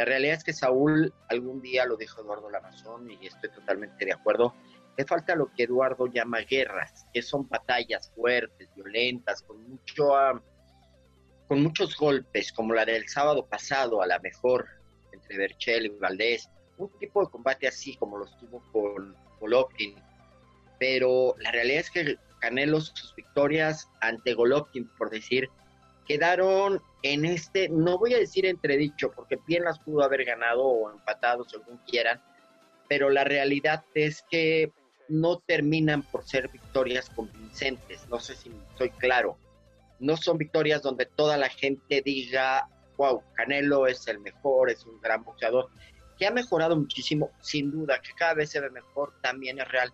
La 0.00 0.06
realidad 0.06 0.36
es 0.38 0.44
que 0.44 0.54
Saúl 0.54 1.12
algún 1.28 1.60
día 1.60 1.84
lo 1.84 1.94
dijo 1.94 2.22
Eduardo 2.22 2.48
Lamazón 2.48 3.10
y 3.10 3.26
estoy 3.26 3.50
totalmente 3.50 4.06
de 4.06 4.14
acuerdo. 4.14 4.54
Le 4.96 5.04
falta 5.04 5.34
lo 5.34 5.52
que 5.52 5.64
Eduardo 5.64 6.06
llama 6.06 6.38
guerras, 6.38 7.04
que 7.12 7.20
son 7.20 7.46
batallas 7.50 8.10
fuertes, 8.16 8.70
violentas, 8.74 9.42
con 9.42 9.62
mucho, 9.68 10.08
con 11.46 11.62
muchos 11.62 11.98
golpes, 11.98 12.50
como 12.50 12.72
la 12.72 12.86
del 12.86 13.10
sábado 13.10 13.44
pasado, 13.44 14.00
a 14.00 14.06
la 14.06 14.18
mejor 14.20 14.66
entre 15.12 15.36
Berchel 15.36 15.84
y 15.84 15.88
Valdés. 15.90 16.48
Un 16.78 16.88
tipo 16.98 17.22
de 17.22 17.30
combate 17.30 17.68
así 17.68 17.94
como 17.96 18.16
lo 18.16 18.24
estuvo 18.24 18.62
con 18.72 19.14
Golovkin. 19.38 19.96
Pero 20.78 21.34
la 21.40 21.50
realidad 21.50 21.80
es 21.80 21.90
que 21.90 22.16
Canelo, 22.38 22.80
sus 22.80 23.14
victorias 23.14 23.90
ante 24.00 24.32
Golovkin, 24.32 24.88
por 24.96 25.10
decir, 25.10 25.50
quedaron 26.06 26.80
en 27.02 27.24
este, 27.24 27.68
no 27.68 27.98
voy 27.98 28.14
a 28.14 28.18
decir 28.18 28.46
entredicho, 28.46 29.10
porque 29.12 29.38
bien 29.46 29.64
las 29.64 29.78
pudo 29.78 30.02
haber 30.02 30.24
ganado 30.24 30.62
o 30.62 30.90
empatado, 30.90 31.44
según 31.44 31.78
quieran, 31.86 32.20
pero 32.88 33.10
la 33.10 33.24
realidad 33.24 33.84
es 33.94 34.24
que 34.30 34.72
no 35.08 35.38
terminan 35.38 36.02
por 36.02 36.24
ser 36.24 36.48
victorias 36.48 37.10
convincentes. 37.10 38.08
No 38.08 38.20
sé 38.20 38.36
si 38.36 38.50
soy 38.78 38.90
claro. 38.90 39.36
No 39.98 40.16
son 40.16 40.38
victorias 40.38 40.82
donde 40.82 41.06
toda 41.06 41.36
la 41.36 41.48
gente 41.48 42.00
diga, 42.02 42.68
wow, 42.96 43.22
Canelo 43.34 43.86
es 43.86 44.06
el 44.08 44.20
mejor, 44.20 44.70
es 44.70 44.86
un 44.86 45.00
gran 45.00 45.24
boxeador, 45.24 45.68
que 46.18 46.26
ha 46.26 46.30
mejorado 46.30 46.76
muchísimo, 46.76 47.30
sin 47.40 47.70
duda, 47.70 48.00
que 48.00 48.12
cada 48.12 48.34
vez 48.34 48.50
se 48.50 48.60
ve 48.60 48.70
mejor, 48.70 49.14
también 49.22 49.58
es 49.58 49.68
real, 49.68 49.92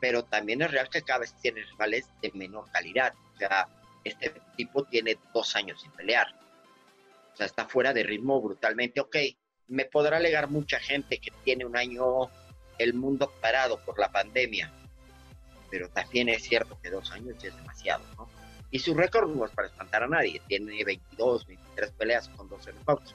pero 0.00 0.24
también 0.24 0.62
es 0.62 0.70
real 0.70 0.88
que 0.88 1.02
cada 1.02 1.20
vez 1.20 1.34
tiene 1.40 1.62
rivales 1.62 2.06
de 2.22 2.32
menor 2.34 2.64
calidad. 2.72 3.12
O 3.34 3.38
sea, 3.38 3.68
este 4.04 4.32
tipo 4.56 4.84
tiene 4.84 5.18
dos 5.32 5.54
años 5.56 5.80
sin 5.80 5.90
pelear. 5.92 6.28
O 7.32 7.36
sea, 7.36 7.46
está 7.46 7.66
fuera 7.66 7.92
de 7.92 8.02
ritmo 8.02 8.40
brutalmente. 8.40 9.00
Ok, 9.00 9.16
me 9.68 9.84
podrá 9.84 10.16
alegar 10.16 10.50
mucha 10.50 10.80
gente 10.80 11.18
que 11.18 11.30
tiene 11.44 11.64
un 11.64 11.76
año 11.76 12.30
el 12.78 12.94
mundo 12.94 13.32
parado 13.40 13.78
por 13.84 13.98
la 13.98 14.10
pandemia, 14.10 14.72
pero 15.70 15.88
también 15.90 16.28
es 16.28 16.42
cierto 16.42 16.78
que 16.82 16.90
dos 16.90 17.10
años 17.12 17.36
ya 17.38 17.48
es 17.50 17.56
demasiado, 17.56 18.04
¿no? 18.16 18.28
Y 18.70 18.78
su 18.78 18.94
récord 18.94 19.28
no 19.28 19.44
es 19.44 19.50
para 19.52 19.68
espantar 19.68 20.04
a 20.04 20.08
nadie, 20.08 20.40
tiene 20.48 20.82
22, 20.84 21.46
23 21.46 21.90
peleas 21.92 22.28
con 22.30 22.48
12 22.48 22.72
knockouts 22.72 23.14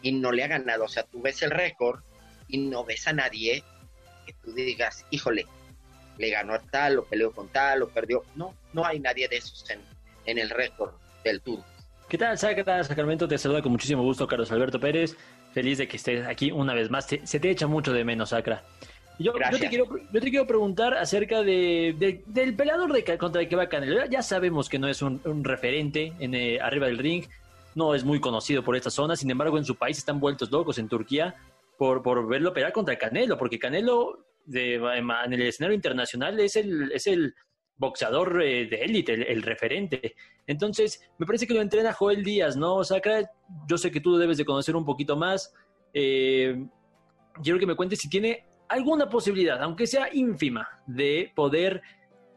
y 0.00 0.12
no 0.12 0.32
le 0.32 0.44
ha 0.44 0.48
ganado, 0.48 0.84
o 0.84 0.88
sea, 0.88 1.04
tú 1.04 1.20
ves 1.20 1.42
el 1.42 1.50
récord 1.50 2.02
y 2.48 2.58
no 2.58 2.84
ves 2.84 3.06
a 3.06 3.12
nadie 3.12 3.62
que 4.26 4.32
tú 4.34 4.52
digas, 4.52 5.04
híjole, 5.10 5.46
le 6.18 6.30
ganó 6.30 6.54
a 6.54 6.60
tal, 6.60 6.98
o 6.98 7.04
peleó 7.04 7.32
con 7.32 7.48
tal, 7.48 7.82
o 7.82 7.88
perdió. 7.88 8.24
No, 8.34 8.54
no 8.72 8.84
hay 8.84 9.00
nadie 9.00 9.28
de 9.28 9.36
esos 9.36 9.68
en, 9.70 9.80
en 10.26 10.38
el 10.38 10.50
récord 10.50 10.92
del 11.24 11.40
Tour. 11.40 11.60
¿Qué 12.08 12.18
tal, 12.18 12.38
tal, 12.38 12.84
Sacramento? 12.84 13.26
Te 13.26 13.38
saluda 13.38 13.62
con 13.62 13.72
muchísimo 13.72 14.02
gusto 14.02 14.26
Carlos 14.26 14.52
Alberto 14.52 14.78
Pérez. 14.78 15.16
Feliz 15.52 15.78
de 15.78 15.88
que 15.88 15.96
estés 15.96 16.26
aquí 16.26 16.50
una 16.50 16.74
vez 16.74 16.90
más. 16.90 17.06
Te- 17.06 17.26
se 17.26 17.40
te 17.40 17.50
echa 17.50 17.66
mucho 17.66 17.92
de 17.92 18.04
menos, 18.04 18.30
Sacra. 18.30 18.62
Yo, 19.18 19.32
yo, 19.50 19.58
te 19.58 19.68
quiero, 19.68 19.86
yo 20.12 20.20
te 20.20 20.30
quiero 20.30 20.46
preguntar 20.46 20.94
acerca 20.94 21.42
de, 21.42 21.94
de- 21.98 22.22
del 22.26 22.54
peleador 22.54 22.92
de, 22.92 23.16
contra 23.18 23.40
el 23.42 23.48
que 23.48 23.56
va 23.56 23.68
Canelo. 23.68 23.94
Ya- 23.96 24.06
Ya 24.10 24.22
sabemos 24.22 24.68
que 24.68 24.78
no 24.78 24.88
es 24.88 25.00
un, 25.00 25.20
un 25.24 25.44
referente 25.44 26.12
en, 26.18 26.34
eh, 26.34 26.60
arriba 26.60 26.86
del 26.86 26.98
ring, 26.98 27.24
no 27.74 27.94
es 27.94 28.04
muy 28.04 28.20
conocido 28.20 28.62
por 28.62 28.76
esta 28.76 28.90
zona, 28.90 29.16
sin 29.16 29.30
embargo 29.30 29.56
en 29.58 29.64
su 29.64 29.76
país 29.76 29.96
están 29.98 30.20
vueltos 30.20 30.50
locos 30.50 30.78
en 30.78 30.88
Turquía 30.88 31.34
por, 31.78 32.02
por 32.02 32.26
verlo 32.26 32.52
pelear 32.52 32.72
contra 32.72 32.96
Canelo, 32.98 33.38
porque 33.38 33.58
Canelo 33.58 34.18
de- 34.44 34.74
en 34.74 35.32
el 35.32 35.42
escenario 35.42 35.74
internacional 35.76 36.38
es 36.40 36.56
el, 36.56 36.90
es 36.92 37.06
el 37.06 37.34
boxeador 37.82 38.42
eh, 38.42 38.66
de 38.66 38.76
élite, 38.76 39.12
el, 39.30 39.42
referente. 39.42 40.14
Entonces, 40.46 41.02
me 41.18 41.26
parece 41.26 41.46
que 41.46 41.52
lo 41.52 41.60
entrena 41.60 41.92
Joel 41.92 42.24
Díaz, 42.24 42.56
¿no? 42.56 42.82
Sacra, 42.82 43.30
yo 43.68 43.76
sé 43.76 43.90
que 43.90 44.00
tú 44.00 44.16
debes 44.16 44.38
de 44.38 44.46
conocer 44.46 44.74
un 44.74 44.86
poquito 44.86 45.14
más. 45.16 45.52
Eh, 45.92 46.64
quiero 47.42 47.58
que 47.58 47.66
me 47.66 47.74
cuentes 47.76 47.98
si 47.98 48.08
tiene 48.08 48.46
alguna 48.70 49.10
posibilidad, 49.10 49.62
aunque 49.62 49.86
sea 49.86 50.08
ínfima, 50.14 50.66
de 50.86 51.30
poder 51.34 51.82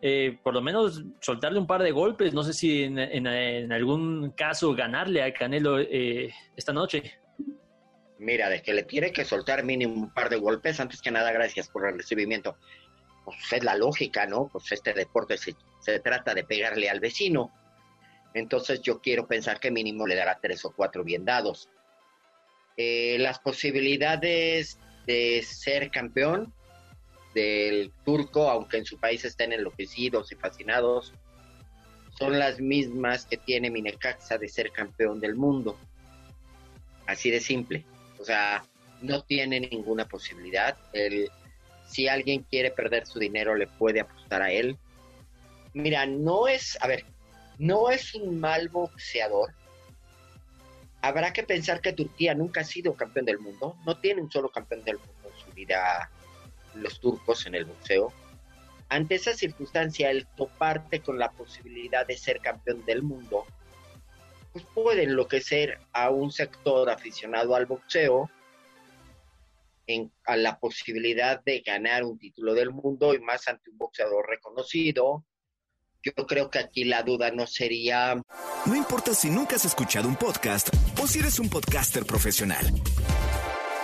eh, 0.01 0.37
por 0.43 0.53
lo 0.53 0.61
menos 0.61 1.03
soltarle 1.21 1.57
un 1.59 1.65
par 1.65 1.81
de 1.81 1.91
golpes. 1.91 2.33
No 2.33 2.43
sé 2.43 2.51
si 2.53 2.83
en, 2.83 2.99
en- 2.99 3.25
en 3.27 3.71
algún 3.71 4.31
caso 4.31 4.75
ganarle 4.75 5.23
a 5.23 5.33
Canelo 5.33 5.79
eh, 5.79 6.33
esta 6.57 6.73
noche. 6.73 7.13
Mira, 8.17 8.49
de 8.49 8.61
que 8.61 8.73
le 8.73 8.83
tiene 8.83 9.11
que 9.11 9.25
soltar 9.25 9.63
mínimo 9.63 9.93
un 9.93 10.13
par 10.13 10.29
de 10.29 10.37
golpes, 10.37 10.79
antes 10.79 11.01
que 11.01 11.11
nada, 11.11 11.31
gracias 11.31 11.69
por 11.69 11.87
el 11.87 11.97
recibimiento. 11.97 12.57
Pues 13.25 13.37
es 13.51 13.63
la 13.63 13.75
lógica, 13.75 14.25
¿no? 14.25 14.47
Pues 14.47 14.71
este 14.71 14.93
deporte 14.93 15.37
se, 15.37 15.55
se 15.81 15.99
trata 15.99 16.33
de 16.33 16.43
pegarle 16.43 16.89
al 16.89 16.99
vecino. 16.99 17.51
Entonces 18.33 18.81
yo 18.81 19.01
quiero 19.01 19.27
pensar 19.27 19.59
que 19.59 19.71
mínimo 19.71 20.05
le 20.05 20.15
dará 20.15 20.39
tres 20.41 20.63
o 20.65 20.71
cuatro 20.71 21.03
bien 21.03 21.25
dados. 21.25 21.69
Eh, 22.77 23.17
las 23.19 23.39
posibilidades 23.39 24.77
de 25.07 25.41
ser 25.43 25.89
campeón 25.91 26.53
del 27.33 27.91
turco, 28.03 28.49
aunque 28.49 28.77
en 28.77 28.85
su 28.85 28.99
país 28.99 29.23
estén 29.23 29.53
enloquecidos 29.53 30.31
y 30.31 30.35
fascinados, 30.35 31.13
son 32.17 32.37
las 32.39 32.59
mismas 32.59 33.25
que 33.25 33.37
tiene 33.37 33.69
Minecaxa 33.69 34.37
de 34.37 34.47
ser 34.47 34.71
campeón 34.71 35.19
del 35.19 35.35
mundo. 35.35 35.77
Así 37.07 37.29
de 37.29 37.39
simple. 37.39 37.85
O 38.19 38.25
sea, 38.25 38.63
no 39.01 39.23
tiene 39.23 39.59
ninguna 39.59 40.07
posibilidad. 40.07 40.77
El, 40.93 41.29
si 41.87 42.07
alguien 42.07 42.43
quiere 42.43 42.71
perder 42.71 43.05
su 43.05 43.19
dinero, 43.19 43.55
le 43.55 43.67
puede 43.67 44.01
apostar 44.01 44.41
a 44.41 44.51
él. 44.51 44.77
Mira, 45.73 46.05
no 46.05 46.47
es, 46.47 46.77
a 46.81 46.87
ver, 46.87 47.05
no 47.57 47.89
es 47.89 48.15
un 48.15 48.39
mal 48.39 48.69
boxeador. 48.69 49.53
Habrá 51.01 51.33
que 51.33 51.43
pensar 51.43 51.81
que 51.81 51.93
Turquía 51.93 52.33
nunca 52.33 52.61
ha 52.61 52.63
sido 52.63 52.95
campeón 52.95 53.25
del 53.25 53.39
mundo. 53.39 53.75
No 53.85 53.97
tiene 53.97 54.21
un 54.21 54.31
solo 54.31 54.49
campeón 54.49 54.83
del 54.83 54.97
mundo 54.97 55.29
en 55.31 55.45
su 55.45 55.51
vida 55.51 56.09
los 56.73 56.99
turcos 56.99 57.45
en 57.45 57.55
el 57.55 57.65
boxeo. 57.65 58.11
Ante 58.89 59.15
esa 59.15 59.33
circunstancia, 59.33 60.11
el 60.11 60.25
toparte 60.25 61.01
con 61.01 61.17
la 61.17 61.31
posibilidad 61.31 62.05
de 62.05 62.17
ser 62.17 62.39
campeón 62.39 62.85
del 62.85 63.03
mundo, 63.03 63.45
pues 64.53 64.65
puede 64.73 65.03
enloquecer 65.03 65.79
a 65.91 66.09
un 66.09 66.31
sector 66.31 66.89
aficionado 66.89 67.55
al 67.55 67.65
boxeo 67.65 68.29
en, 69.87 70.11
a 70.25 70.35
la 70.35 70.59
posibilidad 70.59 71.43
de 71.43 71.61
ganar 71.61 72.03
un 72.03 72.17
título 72.17 72.53
del 72.53 72.71
mundo 72.71 73.13
y 73.13 73.19
más 73.19 73.47
ante 73.47 73.69
un 73.69 73.77
boxeador 73.77 74.27
reconocido. 74.27 75.25
Yo 76.03 76.13
creo 76.27 76.51
que 76.51 76.59
aquí 76.59 76.83
la 76.83 77.01
duda 77.01 77.31
no 77.31 77.47
sería 77.47 78.21
No 78.65 78.75
importa 78.75 79.15
si 79.15 79.29
nunca 79.29 79.55
has 79.55 79.65
escuchado 79.65 80.07
un 80.07 80.15
podcast 80.15 80.69
o 81.01 81.07
si 81.07 81.19
eres 81.19 81.39
un 81.39 81.49
podcaster 81.49 82.05
profesional. 82.05 82.65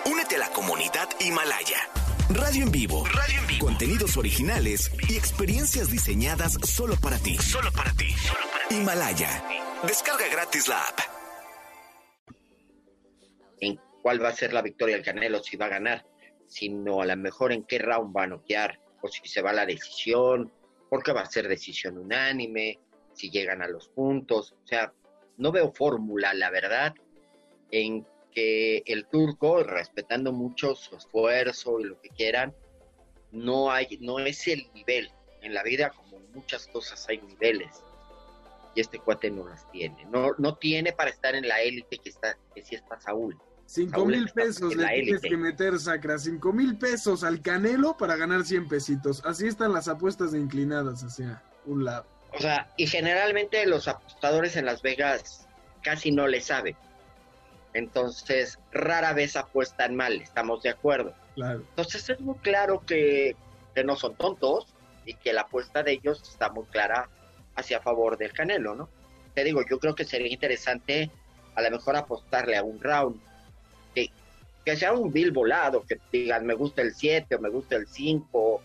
Únete 0.06 0.36
a 0.36 0.40
la 0.40 0.50
comunidad 0.50 1.10
Himalaya. 1.20 1.90
Radio 2.30 2.64
en 2.64 2.72
vivo. 2.72 3.06
Radio 3.06 3.40
en 3.40 3.48
vivo. 3.48 3.66
Contenidos 3.66 4.18
originales 4.18 4.92
y 5.10 5.18
experiencias 5.18 5.90
diseñadas 5.92 6.58
solo 6.64 6.96
para 6.96 7.18
ti. 7.18 7.38
Solo 7.38 7.72
para 7.72 7.92
ti. 7.94 8.08
Himalaya. 8.70 9.44
Descarga 9.84 10.28
gratis 10.32 10.68
la 10.68 10.80
app. 10.80 11.21
Cuál 14.02 14.24
va 14.24 14.30
a 14.30 14.36
ser 14.36 14.54
la 14.54 14.62
victoria 14.62 14.96
del 14.96 15.06
Canelo, 15.06 15.44
si 15.44 15.58
va 15.58 15.66
a 15.66 15.70
ganar, 15.70 16.06
sino 16.48 17.02
a 17.02 17.06
lo 17.06 17.18
mejor 17.18 17.52
en 17.52 17.64
qué 17.64 17.80
round 17.80 18.16
va 18.16 18.24
a 18.24 18.28
noquear, 18.28 18.80
o 19.02 19.08
si 19.08 19.28
se 19.28 19.42
va 19.42 19.52
a 19.52 19.54
la 19.54 19.66
decisión, 19.66 20.52
porque 20.90 21.14
va 21.14 21.22
a 21.22 21.26
ser 21.26 21.48
decisión 21.48 21.98
unánime, 21.98 22.80
si 23.14 23.30
llegan 23.30 23.62
a 23.62 23.68
los 23.68 23.88
puntos. 23.90 24.54
O 24.64 24.68
sea, 24.68 24.94
no 25.38 25.52
veo 25.52 25.72
fórmula, 25.72 26.34
la 26.34 26.50
verdad, 26.50 26.94
en 27.72 28.06
que 28.32 28.84
el 28.86 29.08
turco, 29.08 29.64
respetando 29.64 30.32
mucho 30.32 30.76
su 30.76 30.96
esfuerzo 30.96 31.80
y 31.80 31.86
lo 31.86 32.02
que 32.02 32.10
quieran, 32.10 32.54
no 33.32 33.72
hay, 33.72 33.98
no 34.02 34.20
es 34.20 34.48
el 34.48 34.72
nivel. 34.74 35.12
En 35.42 35.54
la 35.54 35.64
vida, 35.64 35.90
como 35.90 36.18
en 36.18 36.32
muchas 36.34 36.68
cosas, 36.68 37.08
hay 37.10 37.20
niveles. 37.20 37.84
Y 38.76 38.82
este 38.82 39.00
cuate 39.00 39.32
no 39.32 39.48
las 39.48 39.70
tiene. 39.72 40.06
No, 40.06 40.32
no 40.38 40.56
tiene 40.58 40.94
para 40.94 41.10
estar 41.10 41.36
en 41.36 41.48
la 41.48 41.62
élite 41.62 41.98
que 41.98 42.10
está, 42.10 42.38
que 42.54 42.62
sí 42.62 42.76
está 42.76 43.00
Saúl. 43.00 43.38
Cinco 43.72 44.06
mil 44.06 44.28
pesos 44.28 44.76
le 44.76 44.86
tienes 44.86 45.22
que 45.22 45.38
meter, 45.38 45.80
Sacra. 45.80 46.20
Cinco 46.20 46.52
mil 46.52 46.78
pesos 46.78 47.24
al 47.24 47.42
Canelo 47.42 47.96
para 47.96 48.18
ganar 48.18 48.44
100 48.44 48.68
pesitos. 48.68 49.24
Así 49.24 49.48
están 49.48 49.72
las 49.72 49.88
apuestas 49.88 50.34
de 50.34 50.40
inclinadas 50.40 51.06
hacia 51.06 51.42
un 51.66 51.86
lado. 51.86 52.06
O 52.34 52.42
sea, 52.42 52.70
y 52.76 52.86
generalmente 52.86 53.66
los 53.66 53.88
apostadores 53.88 54.58
en 54.58 54.66
Las 54.66 54.82
Vegas 54.82 55.48
casi 55.84 56.12
no 56.12 56.28
le 56.28 56.42
saben. 56.42 56.76
Entonces, 57.74 58.60
rara 58.74 59.14
vez 59.14 59.38
apuestan 59.38 59.96
mal, 59.96 60.22
estamos 60.22 60.62
de 60.64 60.72
acuerdo. 60.72 61.16
Claro. 61.36 61.64
Entonces 61.70 62.10
es 62.10 62.20
muy 62.20 62.36
claro 62.40 62.84
que, 62.86 63.38
que 63.74 63.86
no 63.86 63.96
son 63.96 64.16
tontos 64.16 64.66
y 65.06 65.14
que 65.14 65.32
la 65.32 65.44
apuesta 65.44 65.82
de 65.82 65.94
ellos 65.94 66.22
está 66.30 66.50
muy 66.50 66.66
clara 66.66 67.10
hacia 67.56 67.80
favor 67.80 68.18
del 68.18 68.34
Canelo, 68.34 68.76
¿no? 68.76 68.90
Te 69.34 69.46
digo, 69.46 69.62
yo 69.70 69.80
creo 69.80 69.96
que 69.96 70.04
sería 70.04 70.28
interesante 70.28 71.10
a 71.56 71.62
lo 71.62 71.72
mejor 71.72 71.96
apostarle 71.96 72.58
a 72.58 72.64
un 72.64 72.82
round, 72.82 73.31
que 74.66 74.76
sea 74.76 74.94
un 74.94 75.12
bill 75.12 75.32
volado, 75.32 75.84
que 75.84 76.00
digan 76.12 76.46
me 76.46 76.54
gusta 76.54 76.82
el 76.82 76.94
7 76.94 77.36
o 77.36 77.40
me 77.40 77.50
gusta 77.50 77.76
el 77.76 77.88
5, 77.88 78.62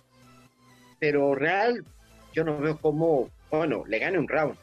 pero 0.98 1.34
real, 1.34 1.84
yo 2.32 2.44
no 2.44 2.58
veo 2.58 2.78
cómo, 2.78 3.30
bueno, 3.50 3.84
le 3.86 3.98
gane 3.98 4.18
un 4.18 4.28
round, 4.28 4.56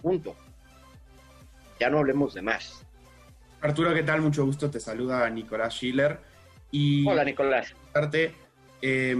punto. 0.00 0.34
Ya 1.80 1.90
no 1.90 1.98
hablemos 1.98 2.34
de 2.34 2.42
más. 2.42 2.84
Arturo, 3.60 3.94
¿qué 3.94 4.02
tal? 4.02 4.20
Mucho 4.22 4.44
gusto. 4.44 4.70
Te 4.70 4.80
saluda 4.80 5.28
Nicolás 5.30 5.74
Schiller. 5.74 6.18
Y 6.70 7.08
Hola, 7.08 7.24
Nicolás. 7.24 7.74
Eh, 8.80 9.16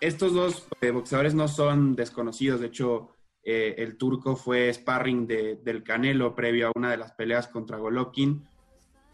estos 0.00 0.34
dos 0.34 0.68
eh, 0.80 0.90
boxeadores 0.90 1.34
no 1.34 1.48
son 1.48 1.96
desconocidos. 1.96 2.60
De 2.60 2.66
hecho, 2.66 3.10
eh, 3.42 3.74
el 3.78 3.96
turco 3.96 4.36
fue 4.36 4.72
sparring 4.72 5.26
de- 5.26 5.56
del 5.56 5.82
Canelo 5.82 6.34
previo 6.34 6.68
a 6.68 6.72
una 6.74 6.90
de 6.90 6.96
las 6.98 7.12
peleas 7.12 7.48
contra 7.48 7.78
Golovkin. 7.78 8.46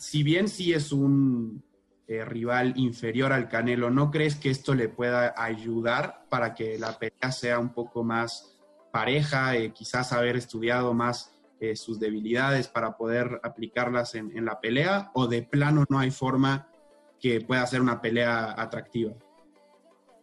Si 0.03 0.25
bien 0.25 0.49
sí 0.49 0.73
es 0.73 0.91
un 0.91 1.63
eh, 2.09 2.25
rival 2.25 2.73
inferior 2.75 3.33
al 3.33 3.49
Canelo, 3.49 3.89
¿no 3.89 4.11
crees 4.11 4.35
que 4.35 4.51
esto 4.51 4.75
le 4.75 4.89
pueda 4.89 5.33
ayudar 5.37 6.25
para 6.29 6.57
que 6.57 6.77
la 6.77 6.99
pelea 6.99 7.31
sea 7.31 7.61
un 7.61 7.73
poco 7.73 8.03
más 8.03 8.59
pareja? 8.91 9.55
eh, 9.57 9.73
quizás 9.73 10.13
haber 10.13 10.35
estudiado 10.35 10.93
más 10.93 11.33
eh, 11.61 11.77
sus 11.77 12.01
debilidades 12.01 12.67
para 12.67 12.97
poder 12.97 13.39
aplicarlas 13.45 14.17
en, 14.17 14.37
en 14.37 14.45
la 14.45 14.61
pelea, 14.61 15.13
o 15.15 15.29
de 15.29 15.45
plano 15.45 15.85
no 15.89 16.01
hay 16.01 16.11
forma 16.11 16.69
que 17.21 17.41
pueda 17.41 17.65
ser 17.69 17.81
una 17.81 18.01
pelea 18.01 18.61
atractiva. 18.61 19.15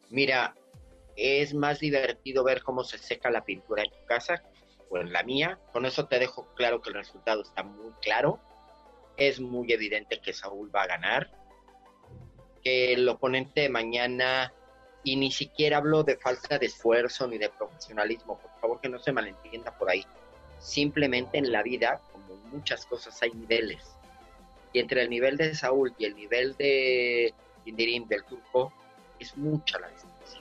Mira, 0.10 0.56
es 1.16 1.54
más 1.54 1.80
divertido 1.80 2.44
ver 2.44 2.64
cómo 2.64 2.84
se 2.84 2.98
seca 2.98 3.32
la 3.32 3.46
pintura 3.46 3.84
en 3.84 3.92
tu 3.92 4.06
casa 4.06 4.44
o 4.90 4.98
en 4.98 5.14
la 5.14 5.24
mía. 5.24 5.58
Con 5.72 5.86
eso 5.86 6.06
te 6.06 6.20
dejo 6.20 6.54
claro 6.54 6.82
que 6.82 6.90
el 6.90 6.96
resultado 6.96 7.44
está 7.44 7.64
muy 7.64 7.94
claro. 8.02 8.42
Es 9.20 9.42
muy 9.42 9.72
evidente 9.74 10.22
que 10.22 10.32
Saúl 10.32 10.74
va 10.74 10.84
a 10.84 10.88
ganar. 10.88 11.30
Que 12.64 12.94
el 12.94 13.08
oponente 13.08 13.68
mañana, 13.70 14.54
y 15.04 15.18
ni 15.18 15.30
siquiera 15.32 15.78
hablo 15.78 16.04
de 16.04 16.18
falta 16.18 16.58
de 16.58 16.68
esfuerzo 16.68 17.28
ni 17.28 17.38
de 17.38 17.50
profesionalismo, 17.50 18.40
por 18.40 18.52
favor 18.62 18.82
que 18.82 18.90
no 18.90 18.98
se 18.98 19.12
malentienda 19.12 19.78
por 19.78 19.90
ahí. 19.90 20.06
Simplemente 20.60 21.38
en 21.38 21.52
la 21.52 21.64
vida, 21.64 22.02
como 22.14 22.34
en 22.34 22.50
muchas 22.50 22.86
cosas, 22.86 23.22
hay 23.22 23.32
niveles. 23.32 23.96
Y 24.72 24.80
entre 24.80 25.02
el 25.02 25.10
nivel 25.10 25.36
de 25.36 25.54
Saúl 25.54 25.94
y 25.98 26.06
el 26.06 26.16
nivel 26.16 26.56
de 26.56 27.34
Indirim 27.66 28.08
del 28.08 28.24
turco, 28.24 28.72
es 29.20 29.36
mucha 29.36 29.80
la 29.80 29.90
distancia. 29.90 30.40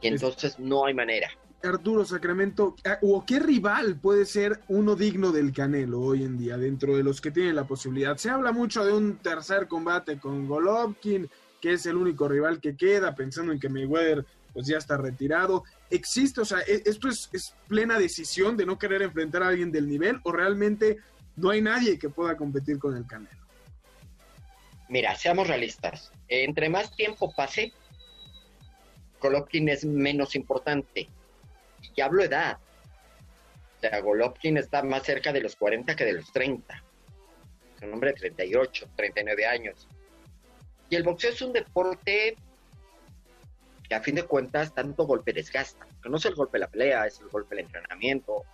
Y 0.00 0.08
entonces 0.08 0.58
no 0.58 0.86
hay 0.86 0.94
manera. 0.94 1.30
Arturo 1.66 2.04
Sacramento, 2.04 2.76
ah, 2.84 2.98
¿o 3.02 3.24
qué 3.26 3.38
rival 3.38 3.98
puede 4.00 4.24
ser 4.24 4.60
uno 4.68 4.96
digno 4.96 5.32
del 5.32 5.52
Canelo 5.52 6.00
hoy 6.00 6.24
en 6.24 6.38
día 6.38 6.56
dentro 6.56 6.96
de 6.96 7.02
los 7.02 7.20
que 7.20 7.30
tienen 7.30 7.56
la 7.56 7.66
posibilidad? 7.66 8.16
Se 8.16 8.30
habla 8.30 8.52
mucho 8.52 8.84
de 8.84 8.92
un 8.92 9.18
tercer 9.18 9.68
combate 9.68 10.18
con 10.18 10.46
Golovkin, 10.46 11.28
que 11.60 11.74
es 11.74 11.86
el 11.86 11.96
único 11.96 12.28
rival 12.28 12.60
que 12.60 12.76
queda, 12.76 13.14
pensando 13.14 13.52
en 13.52 13.60
que 13.60 13.68
Mayweather 13.68 14.24
pues 14.52 14.66
ya 14.66 14.78
está 14.78 14.96
retirado. 14.96 15.64
¿Existe, 15.90 16.40
o 16.40 16.44
sea, 16.44 16.60
e- 16.60 16.82
esto 16.86 17.08
es, 17.08 17.28
es 17.32 17.54
plena 17.68 17.98
decisión 17.98 18.56
de 18.56 18.64
no 18.64 18.78
querer 18.78 19.02
enfrentar 19.02 19.42
a 19.42 19.48
alguien 19.48 19.70
del 19.70 19.88
nivel 19.88 20.18
o 20.22 20.32
realmente 20.32 20.98
no 21.36 21.50
hay 21.50 21.60
nadie 21.60 21.98
que 21.98 22.08
pueda 22.08 22.36
competir 22.36 22.78
con 22.78 22.96
el 22.96 23.06
Canelo? 23.06 23.46
Mira, 24.88 25.14
seamos 25.16 25.48
realistas. 25.48 26.12
Entre 26.28 26.68
más 26.68 26.94
tiempo 26.94 27.32
pase, 27.34 27.72
Golovkin 29.20 29.68
es 29.68 29.84
menos 29.84 30.36
importante. 30.36 31.08
Y 31.96 32.02
hablo 32.02 32.22
edad. 32.22 32.58
O 33.76 33.80
sea, 33.80 34.00
Golovkin 34.00 34.58
está 34.58 34.82
más 34.82 35.02
cerca 35.02 35.32
de 35.32 35.40
los 35.40 35.56
40 35.56 35.96
que 35.96 36.04
de 36.04 36.12
los 36.12 36.30
30. 36.32 36.82
Es 37.76 37.82
un 37.82 37.92
hombre 37.92 38.10
de 38.10 38.16
38, 38.16 38.88
39 38.94 39.46
años. 39.46 39.88
Y 40.88 40.96
el 40.96 41.02
boxeo 41.02 41.30
es 41.30 41.42
un 41.42 41.52
deporte 41.52 42.36
que 43.88 43.94
a 43.94 44.00
fin 44.00 44.14
de 44.14 44.24
cuentas 44.24 44.74
tanto 44.74 45.04
golpe 45.04 45.32
desgasta. 45.32 45.86
Que 46.02 46.08
no 46.08 46.16
es 46.16 46.24
el 46.24 46.34
golpe 46.34 46.58
de 46.58 46.60
la 46.60 46.68
pelea, 46.68 47.06
es 47.06 47.20
el 47.20 47.28
golpe 47.28 47.56
del 47.56 47.64
entrenamiento, 47.66 48.44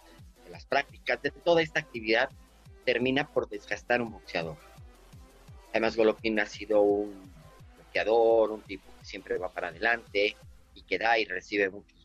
de 0.45 0.51
las 0.51 0.65
prácticas, 0.67 1.21
de 1.23 1.31
toda 1.31 1.63
esta 1.63 1.81
actividad 1.81 2.31
termina 2.85 3.29
por 3.29 3.49
desgastar 3.49 4.03
un 4.03 4.11
boxeador. 4.11 4.57
Además, 5.71 5.97
Golovkin 5.97 6.41
ha 6.41 6.47
sido 6.47 6.83
un 6.83 7.33
bloqueador, 7.77 8.51
un 8.51 8.63
tipo 8.63 8.85
que 8.99 9.05
siempre 9.05 9.39
va 9.39 9.51
para 9.51 9.69
adelante 9.69 10.37
y 10.75 10.83
que 10.83 10.99
da 10.99 11.19
y 11.19 11.25
recibe 11.25 11.71
muchos. 11.71 12.02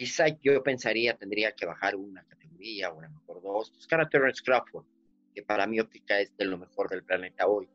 Quizá 0.00 0.28
yo 0.40 0.62
pensaría 0.62 1.14
tendría 1.14 1.52
que 1.52 1.66
bajar 1.66 1.94
una 1.94 2.24
categoría, 2.24 2.90
o 2.90 3.00
a 3.00 3.02
lo 3.02 3.10
mejor 3.10 3.42
dos, 3.42 3.70
buscar 3.74 4.00
a 4.00 4.08
Terence 4.08 4.42
Crawford, 4.42 4.86
que 5.34 5.42
para 5.42 5.66
mi 5.66 5.78
óptica 5.78 6.18
es 6.18 6.34
de 6.38 6.46
lo 6.46 6.56
mejor 6.56 6.88
del 6.88 7.04
planeta 7.04 7.46
hoy. 7.46 7.68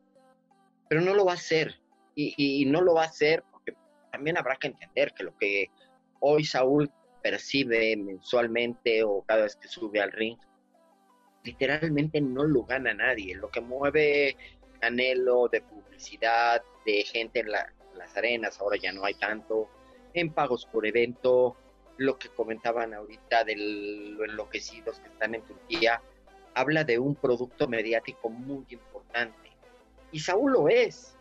Pero 0.88 1.02
no 1.02 1.14
lo 1.14 1.24
va 1.24 1.30
a 1.30 1.36
hacer. 1.36 1.80
Y, 2.16 2.34
y 2.36 2.64
no 2.64 2.80
lo 2.80 2.94
va 2.94 3.04
a 3.04 3.06
hacer 3.06 3.44
porque 3.52 3.74
también 4.10 4.36
habrá 4.36 4.56
que 4.56 4.66
entender 4.66 5.12
que 5.12 5.22
lo 5.22 5.36
que 5.36 5.70
hoy 6.18 6.44
Saúl 6.44 6.90
percibe 7.22 7.96
mensualmente 7.96 9.04
o 9.04 9.22
cada 9.22 9.44
vez 9.44 9.54
que 9.54 9.68
sube 9.68 10.00
al 10.00 10.10
ring, 10.10 10.36
literalmente 11.44 12.20
no 12.20 12.42
lo 12.42 12.64
gana 12.64 12.92
nadie. 12.92 13.36
Lo 13.36 13.52
que 13.52 13.60
mueve 13.60 14.36
Canelo 14.80 15.46
de 15.46 15.60
publicidad, 15.60 16.60
de 16.84 17.04
gente 17.04 17.38
en 17.38 17.52
la- 17.52 17.72
las 17.94 18.16
arenas, 18.16 18.60
ahora 18.60 18.78
ya 18.82 18.92
no 18.92 19.04
hay 19.04 19.14
tanto, 19.14 19.70
en 20.12 20.34
pagos 20.34 20.66
por 20.66 20.84
evento, 20.84 21.56
lo 21.98 22.18
que 22.18 22.28
comentaban 22.28 22.94
ahorita 22.94 23.44
de 23.44 23.56
lo 23.56 24.24
enloquecidos 24.24 25.00
que 25.00 25.08
están 25.08 25.34
en 25.34 25.42
Turquía, 25.42 26.02
habla 26.54 26.84
de 26.84 26.98
un 26.98 27.14
producto 27.14 27.68
mediático 27.68 28.28
muy 28.28 28.64
importante. 28.70 29.50
Y 30.12 30.20
Saúl 30.20 30.52
lo 30.52 30.68
es. 30.68 31.16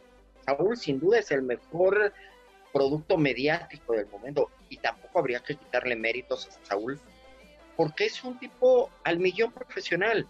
Saúl 0.45 0.77
sin 0.77 0.99
duda 0.99 1.19
es 1.19 1.31
el 1.31 1.41
mejor 1.41 2.13
producto 2.71 3.17
mediático 3.17 3.93
del 3.93 4.07
momento 4.07 4.51
y 4.69 4.77
tampoco 4.77 5.19
habría 5.19 5.39
que 5.39 5.55
quitarle 5.55 5.95
méritos 5.95 6.47
a 6.47 6.65
Saúl 6.65 6.99
porque 7.75 8.05
es 8.05 8.23
un 8.23 8.37
tipo 8.37 8.89
al 9.03 9.19
millón 9.19 9.51
profesional. 9.51 10.27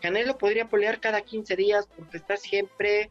Canelo 0.00 0.38
podría 0.38 0.68
pelear 0.68 1.00
cada 1.00 1.20
15 1.20 1.56
días 1.56 1.88
porque 1.96 2.16
está 2.16 2.36
siempre 2.36 3.10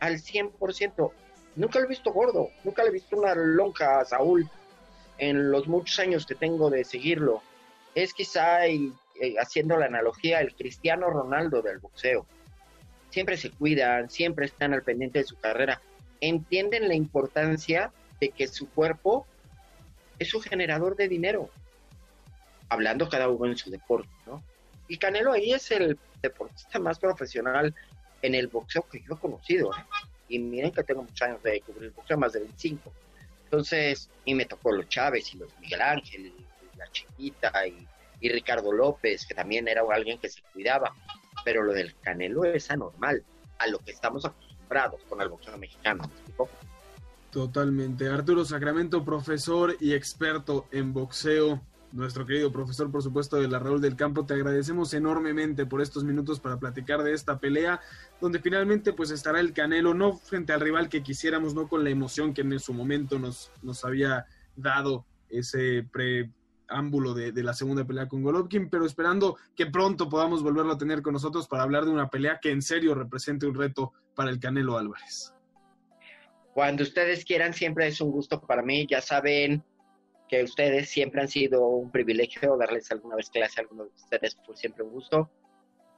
al 0.00 0.16
100%. 0.16 1.12
Nunca 1.56 1.78
lo 1.78 1.86
he 1.86 1.88
visto 1.88 2.12
gordo, 2.12 2.50
nunca 2.64 2.82
le 2.82 2.90
he 2.90 2.92
visto 2.92 3.16
una 3.16 3.34
lonja 3.34 4.00
a 4.00 4.04
Saúl 4.04 4.48
en 5.18 5.50
los 5.50 5.66
muchos 5.66 5.98
años 5.98 6.26
que 6.26 6.34
tengo 6.34 6.70
de 6.70 6.84
seguirlo. 6.84 7.42
Es 7.94 8.14
quizá, 8.14 8.66
eh, 8.66 8.92
haciendo 9.40 9.76
la 9.76 9.86
analogía, 9.86 10.40
el 10.40 10.54
Cristiano 10.54 11.10
Ronaldo 11.10 11.62
del 11.62 11.78
boxeo. 11.78 12.26
Siempre 13.10 13.36
se 13.36 13.50
cuidan, 13.50 14.10
siempre 14.10 14.46
están 14.46 14.72
al 14.72 14.82
pendiente 14.82 15.20
de 15.20 15.24
su 15.24 15.36
carrera. 15.36 15.80
Entienden 16.20 16.88
la 16.88 16.94
importancia 16.94 17.92
de 18.20 18.30
que 18.30 18.46
su 18.48 18.68
cuerpo 18.70 19.26
es 20.18 20.34
un 20.34 20.42
generador 20.42 20.96
de 20.96 21.08
dinero 21.08 21.50
hablando 22.68 23.08
cada 23.08 23.28
uno 23.28 23.46
en 23.46 23.56
su 23.56 23.70
deporte, 23.70 24.10
¿no? 24.26 24.42
Y 24.88 24.98
Canelo 24.98 25.32
ahí 25.32 25.52
es 25.52 25.70
el 25.70 25.98
deportista 26.22 26.78
más 26.78 26.98
profesional 26.98 27.74
en 28.22 28.34
el 28.34 28.48
boxeo 28.48 28.82
que 28.90 29.00
yo 29.00 29.14
he 29.14 29.18
conocido, 29.18 29.70
¿eh? 29.72 29.84
Y 30.28 30.38
miren 30.38 30.72
que 30.72 30.82
tengo 30.82 31.02
muchos 31.02 31.22
años 31.22 31.42
de 31.42 31.60
cubrir 31.62 31.92
boxeo, 31.92 32.18
más 32.18 32.32
de 32.32 32.40
25. 32.40 32.92
Entonces, 33.50 34.10
y 34.26 34.34
me 34.34 34.44
tocó 34.44 34.72
los 34.72 34.88
Chávez 34.90 35.32
y 35.34 35.38
los 35.38 35.48
Miguel 35.58 35.80
Ángel, 35.80 36.26
y 36.26 36.76
la 36.76 36.86
Chiquita 36.92 37.66
y, 37.66 38.28
Ricardo 38.28 38.72
López, 38.72 39.24
que 39.24 39.34
también 39.34 39.66
era 39.68 39.82
alguien 39.90 40.18
que 40.18 40.28
se 40.28 40.42
cuidaba. 40.52 40.94
Pero 41.44 41.62
lo 41.62 41.72
del 41.72 41.94
Canelo 42.00 42.44
es 42.44 42.70
anormal, 42.70 43.24
a 43.58 43.66
lo 43.68 43.78
que 43.78 43.92
estamos 43.92 44.26
acostumbrados 44.26 45.00
con 45.08 45.22
el 45.22 45.30
boxeo 45.30 45.56
mexicano. 45.56 46.10
Totalmente. 47.30 48.08
Arturo 48.08 48.44
Sacramento, 48.44 49.02
profesor 49.02 49.76
y 49.80 49.94
experto 49.94 50.66
en 50.70 50.92
boxeo. 50.92 51.62
Nuestro 51.90 52.26
querido 52.26 52.52
profesor, 52.52 52.90
por 52.90 53.02
supuesto, 53.02 53.36
de 53.36 53.48
la 53.48 53.58
Raúl 53.58 53.80
del 53.80 53.96
Campo, 53.96 54.26
te 54.26 54.34
agradecemos 54.34 54.92
enormemente 54.92 55.64
por 55.64 55.80
estos 55.80 56.04
minutos 56.04 56.38
para 56.38 56.58
platicar 56.58 57.02
de 57.02 57.14
esta 57.14 57.38
pelea, 57.38 57.80
donde 58.20 58.40
finalmente 58.40 58.92
pues 58.92 59.10
estará 59.10 59.40
el 59.40 59.54
Canelo, 59.54 59.94
no 59.94 60.12
frente 60.12 60.52
al 60.52 60.60
rival 60.60 60.90
que 60.90 61.02
quisiéramos, 61.02 61.54
no 61.54 61.66
con 61.66 61.84
la 61.84 61.90
emoción 61.90 62.34
que 62.34 62.42
en 62.42 62.58
su 62.60 62.74
momento 62.74 63.18
nos, 63.18 63.50
nos 63.62 63.86
había 63.86 64.26
dado 64.54 65.06
ese 65.30 65.88
preámbulo 65.90 67.14
de, 67.14 67.32
de 67.32 67.42
la 67.42 67.54
segunda 67.54 67.86
pelea 67.86 68.06
con 68.06 68.22
Golovkin, 68.22 68.68
pero 68.68 68.84
esperando 68.84 69.38
que 69.56 69.64
pronto 69.64 70.10
podamos 70.10 70.42
volverlo 70.42 70.72
a 70.72 70.78
tener 70.78 71.00
con 71.00 71.14
nosotros 71.14 71.48
para 71.48 71.62
hablar 71.62 71.86
de 71.86 71.90
una 71.90 72.10
pelea 72.10 72.38
que 72.40 72.50
en 72.50 72.60
serio 72.60 72.94
represente 72.94 73.46
un 73.46 73.54
reto 73.54 73.94
para 74.14 74.30
el 74.30 74.38
Canelo 74.38 74.76
Álvarez. 74.76 75.32
Cuando 76.52 76.82
ustedes 76.82 77.24
quieran, 77.24 77.54
siempre 77.54 77.86
es 77.86 78.00
un 78.00 78.10
gusto 78.10 78.40
para 78.40 78.62
mí. 78.62 78.84
Ya 78.90 79.00
saben 79.00 79.62
que 80.28 80.42
ustedes 80.42 80.88
siempre 80.88 81.20
han 81.20 81.28
sido 81.28 81.66
un 81.66 81.90
privilegio 81.90 82.56
darles 82.56 82.90
alguna 82.90 83.16
vez 83.16 83.30
clase 83.30 83.60
a 83.60 83.62
alguno 83.62 83.84
de 83.84 83.90
ustedes. 83.90 84.36
Fue 84.44 84.56
siempre 84.56 84.84
un 84.84 84.90
gusto. 84.90 85.30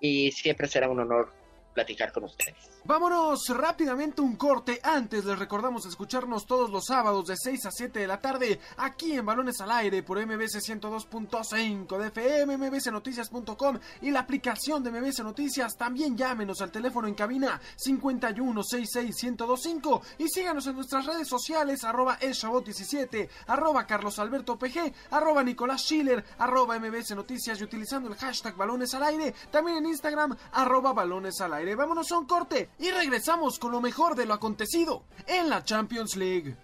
Y 0.00 0.32
siempre 0.32 0.66
será 0.66 0.88
un 0.88 1.00
honor 1.00 1.32
platicar 1.72 2.12
con 2.12 2.24
ustedes. 2.24 2.56
Vámonos 2.84 3.48
rápidamente 3.48 4.20
un 4.22 4.36
corte. 4.36 4.80
Antes 4.82 5.24
les 5.24 5.38
recordamos 5.38 5.86
escucharnos 5.86 6.46
todos 6.46 6.70
los 6.70 6.86
sábados 6.86 7.26
de 7.26 7.36
6 7.36 7.66
a 7.66 7.70
7 7.70 8.00
de 8.00 8.06
la 8.06 8.20
tarde 8.20 8.58
aquí 8.78 9.12
en 9.12 9.26
Balones 9.26 9.60
al 9.60 9.70
Aire 9.70 10.02
por 10.02 10.18
MBC 10.18 10.60
102.5 10.60 11.98
de 11.98 12.06
FM, 12.08 12.56
mbcnoticias.com 12.56 13.78
y 14.02 14.10
la 14.10 14.20
aplicación 14.20 14.82
de 14.82 14.90
MBC 14.90 15.20
Noticias. 15.20 15.76
También 15.76 16.16
llámenos 16.16 16.60
al 16.60 16.72
teléfono 16.72 17.06
en 17.06 17.14
cabina 17.14 17.60
51661025 17.76 20.00
y 20.18 20.28
síganos 20.28 20.66
en 20.66 20.74
nuestras 20.76 21.06
redes 21.06 21.28
sociales 21.28 21.84
arroba 21.84 22.18
elshabot17, 22.20 23.28
arroba 23.46 23.86
carlosalbertopg, 23.86 24.92
arroba 25.10 25.42
Nicolás 25.42 25.82
Schiller, 25.82 26.24
arroba 26.38 26.78
MBC 26.78 27.10
Noticias 27.10 27.60
y 27.60 27.64
utilizando 27.64 28.08
el 28.08 28.16
hashtag 28.16 28.56
Balones 28.56 28.94
al 28.94 29.02
Aire. 29.04 29.34
También 29.50 29.76
en 29.78 29.86
Instagram 29.86 30.36
arroba 30.52 30.92
Balones 30.92 31.40
al 31.40 31.54
Aire. 31.54 31.69
Vámonos 31.74 32.10
a 32.12 32.18
un 32.18 32.26
corte 32.26 32.70
y 32.78 32.90
regresamos 32.90 33.58
con 33.58 33.72
lo 33.72 33.80
mejor 33.80 34.14
de 34.14 34.26
lo 34.26 34.34
acontecido 34.34 35.04
en 35.26 35.48
la 35.48 35.64
Champions 35.64 36.16
League. 36.16 36.56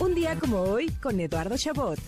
Un 0.00 0.14
día 0.14 0.38
como 0.38 0.60
hoy 0.60 0.90
con 1.00 1.20
Eduardo 1.20 1.56
Chabot. 1.56 1.98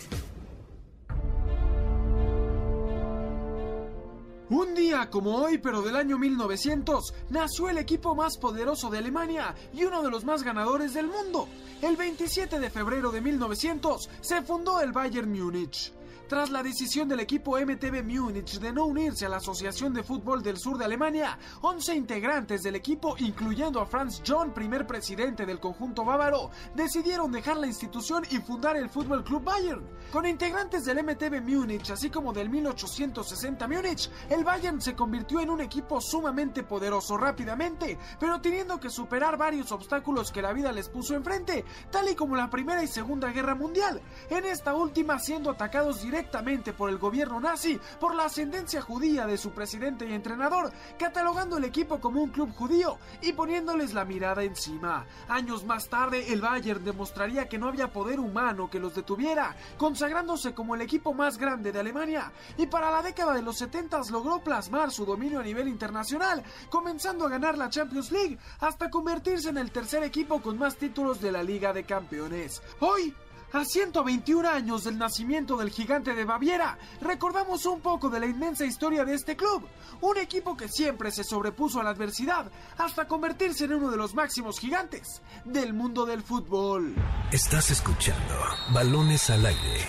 Un 4.49 4.75
día 4.75 5.09
como 5.09 5.35
hoy, 5.35 5.57
pero 5.57 5.81
del 5.81 5.97
año 5.97 6.17
1900, 6.17 7.13
nació 7.29 7.69
el 7.69 7.77
equipo 7.77 8.15
más 8.15 8.37
poderoso 8.37 8.89
de 8.89 8.99
Alemania 8.99 9.53
y 9.73 9.83
uno 9.83 10.01
de 10.01 10.09
los 10.09 10.23
más 10.23 10.43
ganadores 10.43 10.93
del 10.93 11.07
mundo. 11.07 11.49
El 11.81 11.97
27 11.97 12.57
de 12.57 12.69
febrero 12.69 13.11
de 13.11 13.19
1900 13.19 14.09
se 14.21 14.41
fundó 14.43 14.79
el 14.79 14.93
Bayern 14.93 15.29
Múnich. 15.29 15.91
Tras 16.27 16.49
la 16.49 16.61
decisión 16.61 17.07
del 17.07 17.21
equipo 17.21 17.57
MTV 17.57 18.03
Múnich 18.03 18.59
de 18.59 18.73
no 18.73 18.83
unirse 18.83 19.25
a 19.25 19.29
la 19.29 19.37
Asociación 19.37 19.93
de 19.93 20.03
Fútbol 20.03 20.43
del 20.43 20.57
Sur 20.57 20.77
de 20.77 20.83
Alemania, 20.83 21.39
11 21.61 21.95
integrantes 21.95 22.63
del 22.63 22.75
equipo, 22.75 23.15
incluyendo 23.19 23.79
a 23.79 23.85
Franz 23.85 24.21
John, 24.27 24.53
primer 24.53 24.85
presidente 24.85 25.45
del 25.45 25.61
conjunto 25.61 26.03
bávaro, 26.03 26.51
decidieron 26.75 27.31
dejar 27.31 27.55
la 27.55 27.67
institución 27.67 28.25
y 28.29 28.39
fundar 28.39 28.75
el 28.75 28.89
Fútbol 28.89 29.23
Club 29.23 29.45
Bayern. 29.45 29.87
Con 30.11 30.25
integrantes 30.25 30.83
del 30.83 31.01
MTV 31.01 31.41
Múnich, 31.41 31.91
así 31.91 32.09
como 32.09 32.33
del 32.33 32.49
1860 32.49 33.65
Múnich, 33.65 34.11
el 34.29 34.43
Bayern 34.43 34.81
se 34.81 34.95
convirtió 34.95 35.39
en 35.39 35.49
un 35.49 35.61
equipo 35.61 36.01
sumamente 36.01 36.63
poderoso 36.63 37.17
rápidamente, 37.17 37.97
pero 38.19 38.41
teniendo 38.41 38.81
que 38.81 38.89
superar 38.89 39.37
varios 39.37 39.71
obstáculos 39.71 40.33
que 40.33 40.41
la 40.41 40.51
vida 40.51 40.73
les 40.73 40.89
puso 40.89 41.15
enfrente, 41.15 41.63
tal 41.89 42.09
y 42.09 42.15
como 42.15 42.35
la 42.35 42.49
Primera 42.49 42.83
y 42.83 42.87
Segunda 42.87 43.31
Guerra 43.31 43.55
Mundial. 43.55 44.01
En 44.29 44.43
esta 44.43 44.75
última 44.75 45.19
siendo 45.19 45.51
atacados 45.51 46.01
directamente 46.01 46.16
directamente 46.17 46.73
por 46.73 46.89
el 46.89 46.97
gobierno 46.97 47.39
nazi 47.39 47.79
por 47.99 48.15
la 48.15 48.25
ascendencia 48.25 48.81
judía 48.81 49.27
de 49.27 49.37
su 49.37 49.51
presidente 49.51 50.07
y 50.07 50.13
entrenador, 50.13 50.71
catalogando 50.97 51.57
el 51.57 51.63
equipo 51.63 51.99
como 51.99 52.23
un 52.23 52.31
club 52.31 52.51
judío 52.55 52.97
y 53.21 53.33
poniéndoles 53.33 53.93
la 53.93 54.03
mirada 54.03 54.41
encima. 54.41 55.05
Años 55.29 55.63
más 55.63 55.89
tarde, 55.89 56.33
el 56.33 56.41
Bayern 56.41 56.83
demostraría 56.83 57.47
que 57.47 57.59
no 57.59 57.67
había 57.67 57.93
poder 57.93 58.19
humano 58.19 58.67
que 58.67 58.79
los 58.79 58.95
detuviera, 58.95 59.55
consagrándose 59.77 60.55
como 60.55 60.73
el 60.73 60.81
equipo 60.81 61.13
más 61.13 61.37
grande 61.37 61.71
de 61.71 61.81
Alemania, 61.81 62.31
y 62.57 62.65
para 62.65 62.89
la 62.89 63.03
década 63.03 63.35
de 63.35 63.43
los 63.43 63.59
70 63.59 64.01
logró 64.11 64.39
plasmar 64.39 64.89
su 64.89 65.05
dominio 65.05 65.39
a 65.39 65.43
nivel 65.43 65.67
internacional, 65.67 66.43
comenzando 66.71 67.27
a 67.27 67.29
ganar 67.29 67.59
la 67.59 67.69
Champions 67.69 68.11
League 68.11 68.39
hasta 68.59 68.89
convertirse 68.89 69.49
en 69.49 69.57
el 69.57 69.71
tercer 69.71 70.03
equipo 70.03 70.41
con 70.41 70.57
más 70.57 70.77
títulos 70.77 71.21
de 71.21 71.31
la 71.31 71.43
Liga 71.43 71.73
de 71.73 71.83
Campeones. 71.83 72.63
Hoy, 72.79 73.13
a 73.57 73.65
121 73.65 74.47
años 74.47 74.83
del 74.83 74.97
nacimiento 74.97 75.57
del 75.57 75.71
gigante 75.71 76.13
de 76.13 76.25
Baviera, 76.25 76.77
recordamos 77.01 77.65
un 77.65 77.81
poco 77.81 78.09
de 78.09 78.19
la 78.19 78.25
inmensa 78.25 78.65
historia 78.65 79.03
de 79.03 79.15
este 79.15 79.35
club, 79.35 79.67
un 80.01 80.17
equipo 80.17 80.55
que 80.55 80.67
siempre 80.67 81.11
se 81.11 81.23
sobrepuso 81.23 81.79
a 81.79 81.83
la 81.83 81.89
adversidad 81.89 82.51
hasta 82.77 83.07
convertirse 83.07 83.65
en 83.65 83.73
uno 83.73 83.89
de 83.89 83.97
los 83.97 84.13
máximos 84.13 84.59
gigantes 84.59 85.21
del 85.45 85.73
mundo 85.73 86.05
del 86.05 86.21
fútbol. 86.21 86.95
Estás 87.31 87.71
escuchando 87.71 88.35
Balones 88.73 89.29
al 89.29 89.45
aire. 89.45 89.87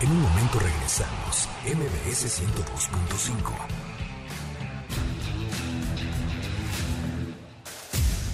En 0.00 0.10
un 0.10 0.20
momento 0.20 0.58
regresamos. 0.58 1.48
MBS 1.64 2.42
102.5. 2.42 3.52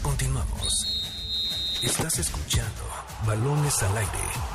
Continuamos. 0.02 1.80
Estás 1.82 2.18
escuchando 2.18 3.09
Balones 3.26 3.82
al 3.82 3.96
aire. 3.96 4.10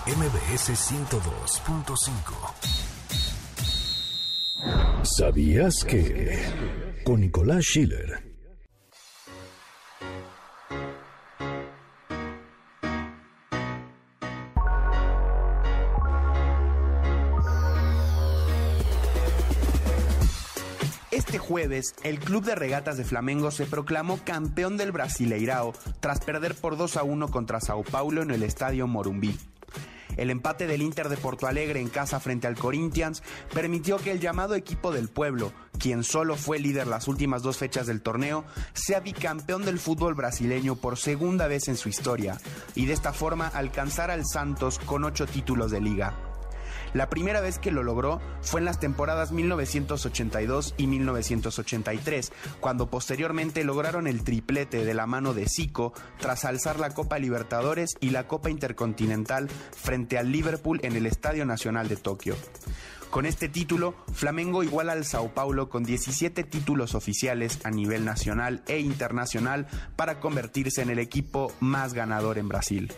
MBS 0.08 0.72
102.5. 0.72 2.54
¿Sabías 5.04 5.84
que? 5.84 6.40
Con 7.04 7.20
Nicolás 7.22 7.64
Schiller. 7.64 8.25
El 22.04 22.20
Club 22.20 22.44
de 22.44 22.56
Regatas 22.56 22.98
de 22.98 23.04
Flamengo 23.04 23.52
se 23.52 23.66
proclamó 23.66 24.20
campeón 24.24 24.78
del 24.78 24.92
Brasileirao 24.92 25.74
tras 26.00 26.20
perder 26.20 26.56
por 26.56 26.78
2 26.78 26.98
a 26.98 27.04
1 27.04 27.28
contra 27.30 27.60
Sao 27.60 27.84
Paulo 27.84 28.22
en 28.22 28.32
el 28.32 28.44
estadio 28.44 28.88
Morumbí. 28.88 29.38
El 30.18 30.30
empate 30.30 30.68
del 30.68 30.82
Inter 30.82 31.10
de 31.10 31.18
Porto 31.18 31.48
Alegre 31.48 31.82
en 31.82 31.90
casa 31.90 32.20
frente 32.20 32.48
al 32.48 32.56
Corinthians 32.56 33.22
permitió 33.54 33.98
que 33.98 34.12
el 34.12 34.20
llamado 34.20 34.56
equipo 34.56 34.92
del 34.92 35.10
pueblo, 35.10 35.52
quien 35.78 36.04
solo 36.04 36.36
fue 36.36 36.60
líder 36.60 36.88
las 36.88 37.08
últimas 37.08 37.42
dos 37.42 37.58
fechas 37.58 37.88
del 37.88 38.02
torneo, 38.02 38.46
sea 38.74 39.02
bicampeón 39.02 39.66
del 39.66 39.80
fútbol 39.80 40.14
brasileño 40.14 40.76
por 40.76 40.98
segunda 40.98 41.48
vez 41.48 41.68
en 41.68 41.76
su 41.76 41.90
historia 41.90 42.38
y 42.76 42.86
de 42.86 42.94
esta 42.94 43.12
forma 43.12 43.48
alcanzar 43.48 44.12
al 44.12 44.26
Santos 44.26 44.80
con 44.80 45.04
ocho 45.04 45.26
títulos 45.26 45.72
de 45.72 45.82
liga. 45.82 46.35
La 46.96 47.10
primera 47.10 47.42
vez 47.42 47.60
que 47.60 47.72
lo 47.72 47.84
logró 47.84 48.22
fue 48.42 48.62
en 48.62 48.66
las 48.66 48.80
temporadas 48.80 49.34
1982 49.34 50.76
y 50.78 50.88
1983, 50.88 52.32
cuando 52.62 52.90
posteriormente 52.90 53.66
lograron 53.66 54.08
el 54.08 54.24
triplete 54.24 54.86
de 54.86 54.94
la 54.94 55.06
mano 55.06 55.34
de 55.34 55.46
Zico 55.50 55.92
tras 56.20 56.46
alzar 56.46 56.80
la 56.80 56.92
Copa 56.92 57.20
Libertadores 57.20 57.98
y 58.00 58.12
la 58.12 58.30
Copa 58.30 58.50
Intercontinental 58.50 59.50
frente 59.50 60.18
al 60.18 60.32
Liverpool 60.32 60.80
en 60.84 60.96
el 60.96 61.06
Estadio 61.06 61.46
Nacional 61.46 61.90
de 61.90 61.98
Tokio. 61.98 62.38
Con 63.10 63.26
este 63.26 63.50
título, 63.50 63.96
Flamengo 64.14 64.64
iguala 64.64 64.94
al 64.94 65.04
Sao 65.04 65.34
Paulo 65.34 65.68
con 65.68 65.84
17 65.84 66.46
títulos 66.46 66.96
oficiales 66.96 67.60
a 67.66 67.72
nivel 67.72 68.06
nacional 68.06 68.64
e 68.70 68.80
internacional 68.80 69.68
para 69.98 70.22
convertirse 70.22 70.82
en 70.82 70.92
el 70.92 71.00
equipo 71.00 71.52
más 71.60 71.94
ganador 71.94 72.38
en 72.38 72.48
Brasil. 72.48 72.94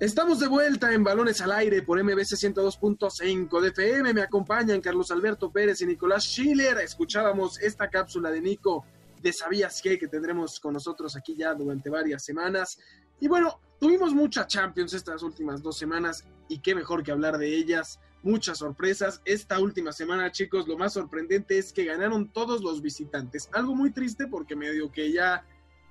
Estamos 0.00 0.38
de 0.38 0.46
vuelta 0.46 0.94
en 0.94 1.02
Balones 1.02 1.40
al 1.40 1.50
Aire 1.50 1.82
por 1.82 2.00
MBC 2.00 2.36
102.5 2.36 3.60
de 3.60 3.68
FM. 3.70 4.14
Me 4.14 4.22
acompañan 4.22 4.80
Carlos 4.80 5.10
Alberto 5.10 5.50
Pérez 5.50 5.80
y 5.80 5.86
Nicolás 5.86 6.22
Schiller. 6.22 6.78
Escuchábamos 6.78 7.60
esta 7.60 7.90
cápsula 7.90 8.30
de 8.30 8.40
Nico 8.40 8.84
de 9.20 9.32
Sabías 9.32 9.82
qué, 9.82 9.98
que 9.98 10.06
tendremos 10.06 10.60
con 10.60 10.74
nosotros 10.74 11.16
aquí 11.16 11.34
ya 11.36 11.52
durante 11.52 11.90
varias 11.90 12.24
semanas. 12.24 12.78
Y 13.18 13.26
bueno, 13.26 13.60
tuvimos 13.80 14.14
muchas 14.14 14.46
Champions 14.46 14.94
estas 14.94 15.24
últimas 15.24 15.64
dos 15.64 15.76
semanas 15.76 16.24
y 16.48 16.60
qué 16.60 16.76
mejor 16.76 17.02
que 17.02 17.10
hablar 17.10 17.36
de 17.36 17.52
ellas. 17.52 17.98
Muchas 18.22 18.58
sorpresas. 18.58 19.20
Esta 19.24 19.58
última 19.58 19.90
semana, 19.90 20.30
chicos, 20.30 20.68
lo 20.68 20.78
más 20.78 20.92
sorprendente 20.92 21.58
es 21.58 21.72
que 21.72 21.84
ganaron 21.84 22.32
todos 22.32 22.62
los 22.62 22.80
visitantes. 22.82 23.48
Algo 23.52 23.74
muy 23.74 23.90
triste 23.90 24.28
porque 24.28 24.54
medio 24.54 24.92
que 24.92 25.10
ya 25.10 25.44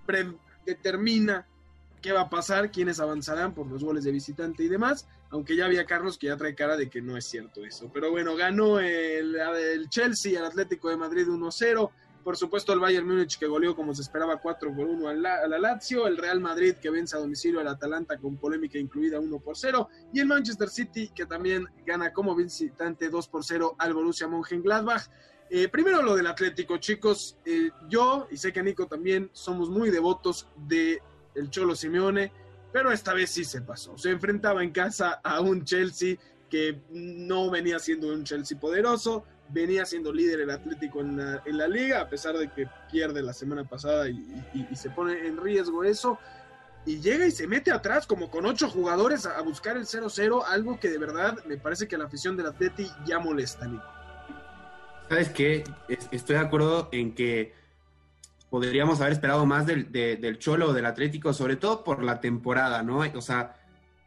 predetermina 0.05 1.45
qué 2.01 2.11
va 2.11 2.21
a 2.21 2.29
pasar, 2.29 2.71
quiénes 2.71 2.99
avanzarán 2.99 3.53
por 3.53 3.67
los 3.67 3.83
goles 3.83 4.03
de 4.03 4.11
visitante 4.11 4.63
y 4.63 4.67
demás, 4.67 5.07
aunque 5.29 5.55
ya 5.55 5.65
había 5.65 5.85
Carlos 5.85 6.17
que 6.17 6.27
ya 6.27 6.37
trae 6.37 6.55
cara 6.55 6.77
de 6.77 6.89
que 6.89 7.01
no 7.01 7.17
es 7.17 7.25
cierto 7.25 7.63
eso. 7.65 7.89
Pero 7.93 8.11
bueno, 8.11 8.35
ganó 8.35 8.79
el, 8.79 9.35
el 9.35 9.89
Chelsea, 9.89 10.39
el 10.39 10.45
Atlético 10.45 10.89
de 10.89 10.97
Madrid 10.97 11.27
1-0, 11.27 11.91
por 12.27 12.35
supuesto 12.35 12.73
el 12.73 12.81
Bayern 12.81 13.07
Múnich 13.07 13.39
que 13.39 13.47
goleó 13.47 13.73
como 13.73 13.95
se 13.95 14.01
esperaba 14.01 14.41
4 14.41 14.75
por 14.75 14.85
1 14.85 15.07
a 15.07 15.13
la, 15.13 15.47
Lazio, 15.47 16.07
el 16.07 16.17
Real 16.17 16.41
Madrid 16.41 16.75
que 16.75 16.89
vence 16.89 17.15
a 17.15 17.19
domicilio 17.19 17.61
al 17.61 17.69
Atalanta 17.69 18.17
con 18.17 18.35
polémica 18.35 18.77
incluida 18.77 19.17
1 19.17 19.39
por 19.39 19.55
0 19.55 19.87
y 20.11 20.19
el 20.19 20.27
Manchester 20.27 20.67
City 20.67 21.07
que 21.15 21.25
también 21.25 21.65
gana 21.85 22.11
como 22.11 22.35
visitante 22.35 23.07
2 23.07 23.29
por 23.29 23.45
0 23.45 23.77
al 23.79 23.93
Borussia 23.93 24.27
Mönchengladbach. 24.27 25.03
Eh, 25.49 25.69
primero 25.69 26.01
lo 26.01 26.17
del 26.17 26.27
Atlético, 26.27 26.75
chicos. 26.75 27.37
Eh, 27.45 27.69
yo 27.87 28.27
y 28.29 28.35
sé 28.35 28.51
que 28.51 28.61
Nico 28.61 28.87
también 28.87 29.29
somos 29.31 29.69
muy 29.69 29.89
devotos 29.89 30.49
de 30.57 31.01
el 31.37 31.49
Cholo 31.49 31.75
Simeone, 31.75 32.31
pero 32.71 32.91
esta 32.91 33.13
vez 33.13 33.29
sí 33.31 33.45
se 33.45 33.61
pasó. 33.61 33.97
Se 33.97 34.09
enfrentaba 34.09 34.63
en 34.63 34.71
casa 34.71 35.19
a 35.23 35.39
un 35.39 35.63
Chelsea 35.63 36.17
que 36.49 36.81
no 36.89 37.49
venía 37.49 37.79
siendo 37.79 38.07
un 38.07 38.23
Chelsea 38.23 38.59
poderoso, 38.59 39.25
venía 39.49 39.85
siendo 39.85 40.11
líder 40.11 40.41
el 40.41 40.49
Atlético 40.49 41.01
en 41.01 41.17
la, 41.17 41.67
liga, 41.67 42.01
a 42.01 42.09
pesar 42.09 42.37
de 42.37 42.51
que 42.51 42.67
pierde 42.91 43.21
la 43.21 43.33
semana 43.33 43.63
pasada 43.63 44.09
y, 44.09 44.43
se 44.75 44.89
pone 44.89 45.27
en 45.27 45.37
riesgo 45.37 45.83
eso. 45.83 46.19
Y 46.85 47.01
llega 47.01 47.25
y 47.25 47.31
se 47.31 47.47
mete 47.47 47.71
atrás 47.71 48.07
como 48.07 48.31
con 48.31 48.45
ocho 48.45 48.69
jugadores 48.69 49.25
a, 49.25 49.37
a 49.37 49.41
buscar 49.41 49.75
el 49.75 49.83
0-0, 49.83 50.43
algo 50.47 50.79
que 50.79 50.89
de 50.89 50.97
verdad 50.97 51.43
me 51.45 51.57
parece 51.57 51.85
que 51.85 51.97
la 51.97 52.05
afición 52.05 52.37
del 52.37 52.45
Atleti 52.45 52.89
ya 53.05 53.19
molesta, 53.19 53.67
Nico. 53.67 53.83
¿Sabes 55.09 55.29
qué? 55.29 55.63
Estoy 55.87 56.35
de 56.35 56.41
acuerdo 56.41 56.89
en 56.91 57.13
que 57.13 57.53
podríamos 58.49 59.01
haber 59.01 59.13
esperado 59.13 59.45
más 59.45 59.65
del, 59.65 59.91
de, 59.91 60.15
del 60.17 60.39
Cholo 60.39 60.69
o 60.69 60.73
del 60.73 60.85
Atlético, 60.85 61.33
sobre 61.33 61.55
todo 61.55 61.83
por 61.83 62.03
la 62.03 62.19
temporada, 62.21 62.83
¿no? 62.83 62.99
O 63.15 63.21
sea, 63.21 63.55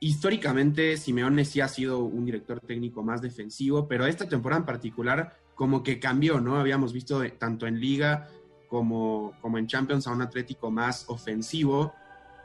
históricamente 0.00 0.96
Simeone 0.96 1.44
sí 1.44 1.60
ha 1.60 1.68
sido 1.68 2.00
un 2.00 2.24
director 2.24 2.60
técnico 2.60 3.02
más 3.02 3.20
defensivo, 3.20 3.86
pero 3.86 4.06
esta 4.06 4.28
temporada 4.28 4.60
en 4.60 4.66
particular 4.66 5.36
como 5.54 5.82
que 5.82 6.00
cambió, 6.00 6.40
¿no? 6.40 6.56
Habíamos 6.58 6.92
visto 6.92 7.22
tanto 7.38 7.66
en 7.66 7.78
liga 7.78 8.28
como, 8.68 9.34
como 9.42 9.58
en 9.58 9.66
Champions 9.66 10.06
a 10.06 10.12
un 10.12 10.22
Atlético 10.22 10.70
más 10.70 11.04
ofensivo 11.08 11.92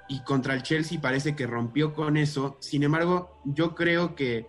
y 0.10 0.20
contra 0.22 0.54
el 0.54 0.64
Chelsea 0.64 1.00
parece 1.00 1.36
que 1.36 1.48
rompió 1.48 1.94
con 1.94 2.18
eso. 2.18 2.58
Sin 2.60 2.84
embargo, 2.84 3.40
yo 3.46 3.74
creo 3.74 4.16
que 4.16 4.48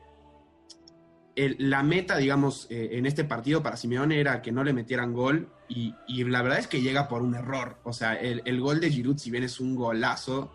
el, 1.36 1.56
la 1.58 1.82
meta, 1.82 2.16
digamos, 2.16 2.66
eh, 2.70 2.90
en 2.92 3.06
este 3.06 3.24
partido 3.24 3.62
para 3.62 3.76
Simeone 3.76 4.18
era 4.18 4.40
que 4.42 4.52
no 4.52 4.64
le 4.64 4.72
metieran 4.72 5.12
gol 5.12 5.48
y, 5.68 5.94
y 6.08 6.24
la 6.24 6.42
verdad 6.42 6.58
es 6.58 6.66
que 6.66 6.80
llega 6.80 7.08
por 7.08 7.22
un 7.22 7.34
error. 7.34 7.76
O 7.84 7.92
sea, 7.92 8.14
el, 8.14 8.42
el 8.46 8.60
gol 8.60 8.80
de 8.80 8.90
Giroud, 8.90 9.18
si 9.18 9.30
bien 9.30 9.44
es 9.44 9.60
un 9.60 9.76
golazo 9.76 10.50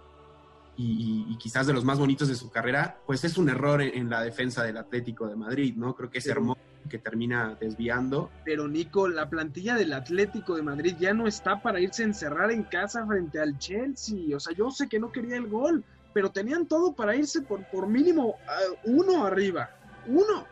y, 0.76 1.28
y, 1.30 1.38
quizás 1.38 1.68
de 1.68 1.74
los 1.74 1.86
más 1.86 2.00
bonitos 2.00 2.28
de 2.28 2.36
su 2.36 2.50
carrera, 2.50 2.98
pues 3.06 3.24
es 3.24 3.38
un 3.38 3.50
error 3.50 3.82
en, 3.82 3.96
en, 3.96 4.10
la 4.10 4.24
defensa 4.24 4.64
del 4.64 4.78
Atlético 4.78 5.28
de 5.28 5.36
Madrid, 5.36 5.76
¿no? 5.76 5.96
Creo 5.96 6.10
que 6.10 6.18
es 6.18 6.26
hermoso 6.26 6.60
que 6.90 6.98
termina 6.98 7.56
desviando. 7.60 8.32
Pero 8.44 8.68
Nico, 8.68 9.08
la 9.08 9.30
plantilla 9.30 9.76
del 9.76 9.94
Atlético 9.94 10.56
de 10.56 10.64
Madrid 10.64 10.96
ya 11.00 11.14
no 11.14 11.28
está 11.28 11.62
para 11.62 11.80
irse 11.80 12.02
a 12.02 12.08
encerrar 12.08 12.52
en 12.52 12.64
casa 12.64 13.06
frente 13.06 13.40
al 13.40 13.60
Chelsea. 13.60 14.36
O 14.36 14.40
sea, 14.40 14.56
yo 14.56 14.72
sé 14.72 14.90
que 14.90 15.00
no 15.00 15.12
quería 15.12 15.36
el 15.36 15.48
gol, 15.48 15.84
pero 16.14 16.32
tenían 16.32 16.66
todo 16.66 16.96
para 16.96 17.16
irse 17.16 17.44
por, 17.44 17.64
por 17.70 17.88
mínimo 17.88 18.30
uh, 18.30 18.92
uno 18.92 19.28
arriba 19.28 19.70
uno. 20.08 20.48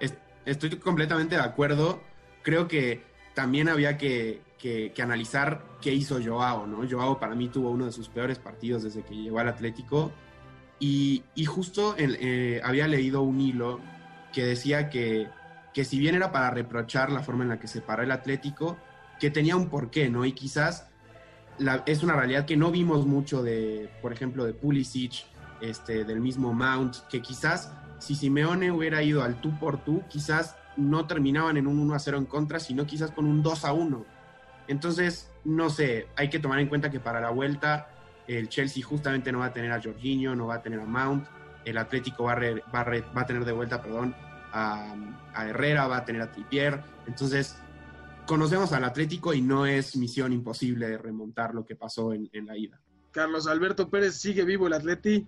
Estoy 0.46 0.70
completamente 0.78 1.36
de 1.36 1.42
acuerdo. 1.42 2.02
Creo 2.44 2.68
que 2.68 3.04
también 3.34 3.70
había 3.70 3.98
que, 3.98 4.42
que, 4.58 4.92
que, 4.94 5.02
analizar 5.02 5.64
qué 5.82 5.94
hizo 5.94 6.20
Joao, 6.24 6.66
¿no? 6.68 6.88
Joao 6.90 7.20
para 7.20 7.36
mí 7.36 7.50
tuvo 7.50 7.72
uno 7.72 7.86
de 7.86 7.92
sus 7.92 8.10
peores 8.10 8.40
partidos 8.40 8.84
desde 8.84 9.04
que 9.04 9.16
llegó 9.16 9.40
al 9.40 9.50
Atlético. 9.50 10.12
Y, 10.80 11.24
justo 11.46 11.96
eh, 11.98 12.62
había 12.64 12.88
leído 12.88 13.22
un 13.22 13.42
hilo 13.42 13.80
que 14.32 14.46
decía 14.46 14.90
que, 14.90 15.28
que 15.74 15.84
si 15.84 16.00
bien 16.00 16.16
era 16.16 16.32
para 16.32 16.52
reprochar 16.52 17.12
la 17.12 17.22
forma 17.22 17.44
en 17.44 17.50
la 17.50 17.60
que 17.60 17.68
se 17.68 17.82
paró 17.82 18.04
el 18.04 18.12
Atlético, 18.12 18.78
que 19.20 19.30
tenía 19.30 19.58
un 19.58 19.70
porqué, 19.70 20.10
¿no? 20.10 20.26
Y 20.26 20.32
quizás 20.32 20.88
es 21.86 22.04
una 22.04 22.14
realidad 22.14 22.46
que 22.46 22.56
no 22.56 22.72
vimos 22.72 23.06
mucho 23.06 23.44
de, 23.44 23.90
por 24.02 24.14
ejemplo, 24.14 24.46
de 24.46 24.54
Pulisic, 24.54 25.26
este, 25.60 26.06
del 26.06 26.22
mismo 26.22 26.54
Mount, 26.54 26.96
que 27.10 27.22
quizás 27.22 27.74
si 28.00 28.16
Simeone 28.16 28.72
hubiera 28.72 29.04
ido 29.04 29.24
al 29.24 29.40
tú 29.42 29.58
por 29.60 29.84
tú, 29.84 30.04
quizás 30.10 30.56
no 30.78 31.06
terminaban 31.08 31.58
en 31.58 31.68
un 31.68 31.80
1 31.80 31.94
a 31.94 32.00
0 32.00 32.18
en 32.18 32.26
contra, 32.26 32.60
sino 32.60 32.86
quizás 32.86 33.12
con 33.12 33.26
un 33.26 33.44
2 33.44 33.66
a 33.66 33.74
1. 33.74 34.06
Entonces, 34.68 35.32
no 35.44 35.70
sé, 35.70 36.08
hay 36.16 36.30
que 36.30 36.40
tomar 36.40 36.60
en 36.60 36.68
cuenta 36.68 36.90
que 36.90 37.00
para 37.00 37.20
la 37.20 37.30
vuelta 37.32 37.90
el 38.28 38.50
Chelsea 38.50 38.84
justamente 38.86 39.32
no 39.32 39.40
va 39.40 39.46
a 39.48 39.54
tener 39.54 39.72
a 39.72 39.82
Jorginho, 39.82 40.36
no 40.36 40.48
va 40.48 40.56
a 40.56 40.62
tener 40.62 40.80
a 40.80 40.86
Mount, 40.86 41.26
el 41.66 41.78
Atlético 41.78 42.26
va 42.26 42.34
a, 42.34 42.36
re- 42.36 42.64
va 42.74 42.82
a 42.82 42.84
re- 42.84 43.06
va 43.16 43.22
a 43.22 43.26
tener 43.26 43.44
de 43.46 43.52
vuelta, 43.52 43.82
perdón, 43.82 44.16
a, 44.52 44.96
a 45.34 45.48
Herrera, 45.48 45.88
va 45.88 45.98
a 45.98 46.06
tener 46.06 46.22
a 46.22 46.32
Trippier. 46.32 46.82
Entonces, 47.08 47.58
conocemos 48.28 48.72
al 48.74 48.84
Atlético 48.84 49.34
y 49.34 49.42
no 49.42 49.66
es 49.66 49.96
misión 49.98 50.32
imposible 50.32 50.88
de 50.88 50.98
remontar 51.00 51.56
lo 51.56 51.66
que 51.66 51.76
pasó 51.76 52.14
en, 52.14 52.30
en 52.32 52.46
la 52.46 52.56
ida. 52.58 52.80
Carlos 53.12 53.48
Alberto 53.48 53.90
Pérez 53.90 54.16
sigue 54.16 54.46
vivo 54.46 54.68
el 54.68 54.74
Atleti. 54.74 55.28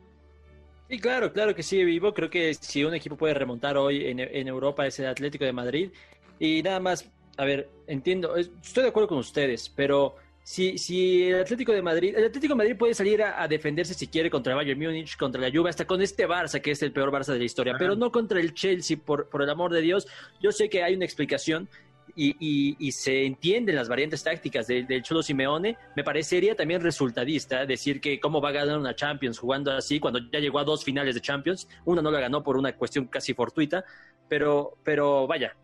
Sí, 0.92 1.00
claro, 1.00 1.32
claro 1.32 1.56
que 1.56 1.64
sigue 1.64 1.86
vivo. 1.86 2.14
Creo 2.14 2.30
que 2.30 2.54
si 2.54 2.84
un 2.84 2.94
equipo 2.94 3.16
puede 3.16 3.34
remontar 3.34 3.78
hoy 3.78 4.08
en, 4.08 4.20
en 4.20 4.48
Europa 4.50 4.86
es 4.86 5.00
el 5.00 5.08
Atlético 5.08 5.46
de 5.46 5.54
Madrid. 5.54 5.90
Y 6.38 6.62
nada 6.64 6.82
más, 6.82 7.10
a 7.38 7.46
ver, 7.46 7.70
entiendo, 7.88 8.36
es- 8.36 8.52
estoy 8.62 8.84
de 8.84 8.90
acuerdo 8.90 9.08
con 9.08 9.18
ustedes, 9.20 9.70
pero 9.70 10.16
si, 10.44 10.78
si 10.78 11.30
el 11.30 11.40
Atlético 11.42 11.72
de 11.72 11.82
Madrid, 11.82 12.14
el 12.18 12.26
Atlético 12.26 12.56
de 12.56 12.58
Madrid 12.58 12.76
puede 12.78 12.94
salir 12.94 13.24
a, 13.24 13.42
a 13.42 13.48
defenderse 13.48 13.94
si 13.94 14.08
quiere 14.08 14.30
contra 14.30 14.52
el 14.52 14.58
Bayern 14.58 14.80
Múnich, 14.80 15.16
contra 15.16 15.40
la 15.42 15.50
Juve, 15.50 15.70
hasta 15.70 15.88
con 15.88 16.02
este 16.02 16.28
Barça, 16.28 16.60
que 16.62 16.72
es 16.72 16.82
el 16.84 16.92
peor 16.92 17.10
Barça 17.12 17.32
de 17.34 17.40
la 17.40 17.46
historia, 17.46 17.76
pero 17.80 17.96
no 17.96 18.12
contra 18.12 18.42
el 18.42 18.54
Chelsea, 18.54 18.98
por, 18.98 19.30
por 19.30 19.44
el 19.44 19.50
amor 19.50 19.72
de 19.72 19.82
Dios. 19.82 20.08
Yo 20.42 20.52
sé 20.52 20.70
que 20.70 20.84
hay 20.84 20.96
una 20.96 21.06
explicación. 21.06 21.70
Y, 22.16 22.92
se 22.92 23.26
entienden 23.26 23.76
las 23.76 23.88
variantes 23.90 24.24
tácticas 24.24 24.68
de- 24.68 24.84
del 24.84 25.02
Cholo 25.02 25.24
Simeone, 25.24 25.78
me 25.96 26.04
parecería 26.04 26.56
también 26.56 26.82
resultadista 26.82 27.66
decir 27.66 28.00
que 28.02 28.20
cómo 28.20 28.42
va 28.42 28.50
a 28.50 28.54
ganar 28.54 28.78
una 28.78 28.96
Champions 28.96 29.40
jugando 29.40 29.72
así 29.72 30.00
cuando 30.00 30.20
ya 30.32 30.40
llegó 30.40 30.60
a 30.60 30.64
dos 30.64 30.84
finales 30.84 31.16
de 31.16 31.22
Champions. 31.22 31.68
Una 31.86 32.02
no 32.02 32.12
la 32.12 32.20
ganó 32.20 32.44
por 32.44 32.58
una 32.58 32.76
cuestión 32.76 33.06
casi 33.08 33.34
fortuita, 33.34 33.84
pero, 34.28 34.78
pero 34.84 35.28
vaya, 35.28 35.56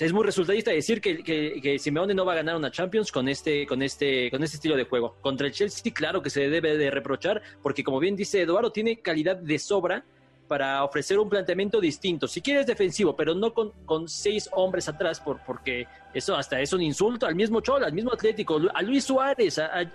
es 0.00 0.12
muy 0.12 0.24
resultadista 0.24 0.70
decir 0.70 1.00
que, 1.00 1.22
que, 1.22 1.60
que 1.60 1.78
Simeone 1.78 2.14
no 2.14 2.24
va 2.24 2.32
a 2.32 2.36
ganar 2.36 2.56
una 2.56 2.70
Champions 2.70 3.10
con 3.10 3.28
este, 3.28 3.66
con 3.66 3.82
este, 3.82 4.30
con 4.30 4.42
este 4.42 4.56
estilo 4.56 4.76
de 4.76 4.84
juego. 4.84 5.16
Contra 5.20 5.46
el 5.46 5.52
Chelsea, 5.52 5.92
claro 5.92 6.22
que 6.22 6.30
se 6.30 6.48
debe 6.48 6.76
de 6.76 6.90
reprochar, 6.90 7.42
porque 7.62 7.82
como 7.82 7.98
bien 7.98 8.16
dice 8.16 8.42
Eduardo, 8.42 8.70
tiene 8.72 9.00
calidad 9.00 9.36
de 9.36 9.58
sobra 9.58 10.04
para 10.48 10.82
ofrecer 10.82 11.18
un 11.18 11.28
planteamiento 11.28 11.78
distinto. 11.80 12.26
Si 12.26 12.40
quieres 12.40 12.66
defensivo, 12.66 13.14
pero 13.14 13.34
no 13.34 13.52
con, 13.52 13.70
con 13.84 14.08
seis 14.08 14.48
hombres 14.52 14.88
atrás, 14.88 15.20
por, 15.20 15.38
porque 15.44 15.86
eso 16.14 16.34
hasta 16.34 16.58
es 16.60 16.72
un 16.72 16.80
insulto 16.82 17.26
al 17.26 17.34
mismo 17.34 17.60
Cholo, 17.60 17.84
al 17.86 17.92
mismo 17.92 18.12
Atlético, 18.12 18.58
a 18.74 18.82
Luis 18.82 19.04
Suárez, 19.04 19.58
a, 19.58 19.66
a 19.80 19.92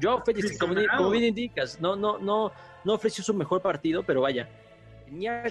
Joao 0.00 0.22
Félix, 0.24 0.58
como, 0.58 0.74
como 0.96 1.10
bien 1.10 1.24
indicas, 1.24 1.80
no, 1.80 1.96
no, 1.96 2.18
no, 2.18 2.52
no 2.84 2.92
ofreció 2.94 3.24
su 3.24 3.34
mejor 3.34 3.60
partido, 3.60 4.04
pero 4.04 4.20
vaya, 4.20 4.48
tenía 5.06 5.44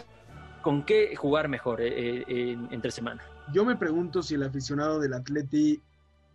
con 0.62 0.84
qué 0.84 1.16
jugar 1.16 1.48
mejor 1.50 1.82
eh, 1.82 2.22
eh, 2.22 2.24
en- 2.28 2.68
entre 2.72 2.92
semana. 2.92 3.22
Yo 3.54 3.66
me 3.66 3.76
pregunto 3.76 4.24
si 4.24 4.36
el 4.36 4.44
aficionado 4.44 5.00
del 5.00 5.14
Atleti, 5.14 5.82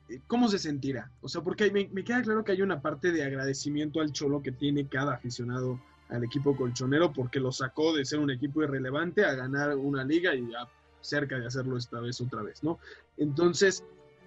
eh, 0.08 0.20
¿cómo 0.26 0.48
se 0.48 0.58
sentirá? 0.58 1.10
O 1.22 1.28
sea, 1.28 1.40
porque 1.40 1.70
me, 1.70 1.88
me 1.92 2.04
queda 2.04 2.22
claro 2.22 2.44
que 2.44 2.52
hay 2.52 2.62
una 2.62 2.80
parte 2.80 3.10
de 3.12 3.24
agradecimiento 3.24 4.00
al 4.00 4.12
Cholo 4.12 4.42
que 4.42 4.52
tiene 4.52 4.86
cada 4.86 5.14
aficionado 5.14 5.80
al 6.10 6.24
equipo 6.24 6.56
colchonero 6.56 7.12
porque 7.12 7.40
lo 7.40 7.52
sacó 7.52 7.94
de 7.94 8.04
ser 8.04 8.18
un 8.18 8.30
equipo 8.30 8.62
irrelevante 8.62 9.24
a 9.24 9.34
ganar 9.34 9.76
una 9.76 10.04
liga 10.04 10.34
y 10.34 10.52
a 10.54 10.68
cerca 11.00 11.38
de 11.38 11.46
hacerlo 11.46 11.76
esta 11.76 12.00
vez 12.00 12.20
otra 12.20 12.42
vez, 12.42 12.62
¿no? 12.62 12.78
Entonces, 13.16 13.84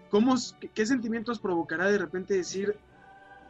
¿cómo, 0.10 0.36
qué 0.74 0.86
sentimientos 0.86 1.40
provocará 1.40 1.92
de 1.92 1.98
repente 1.98 2.34
decir, 2.34 2.76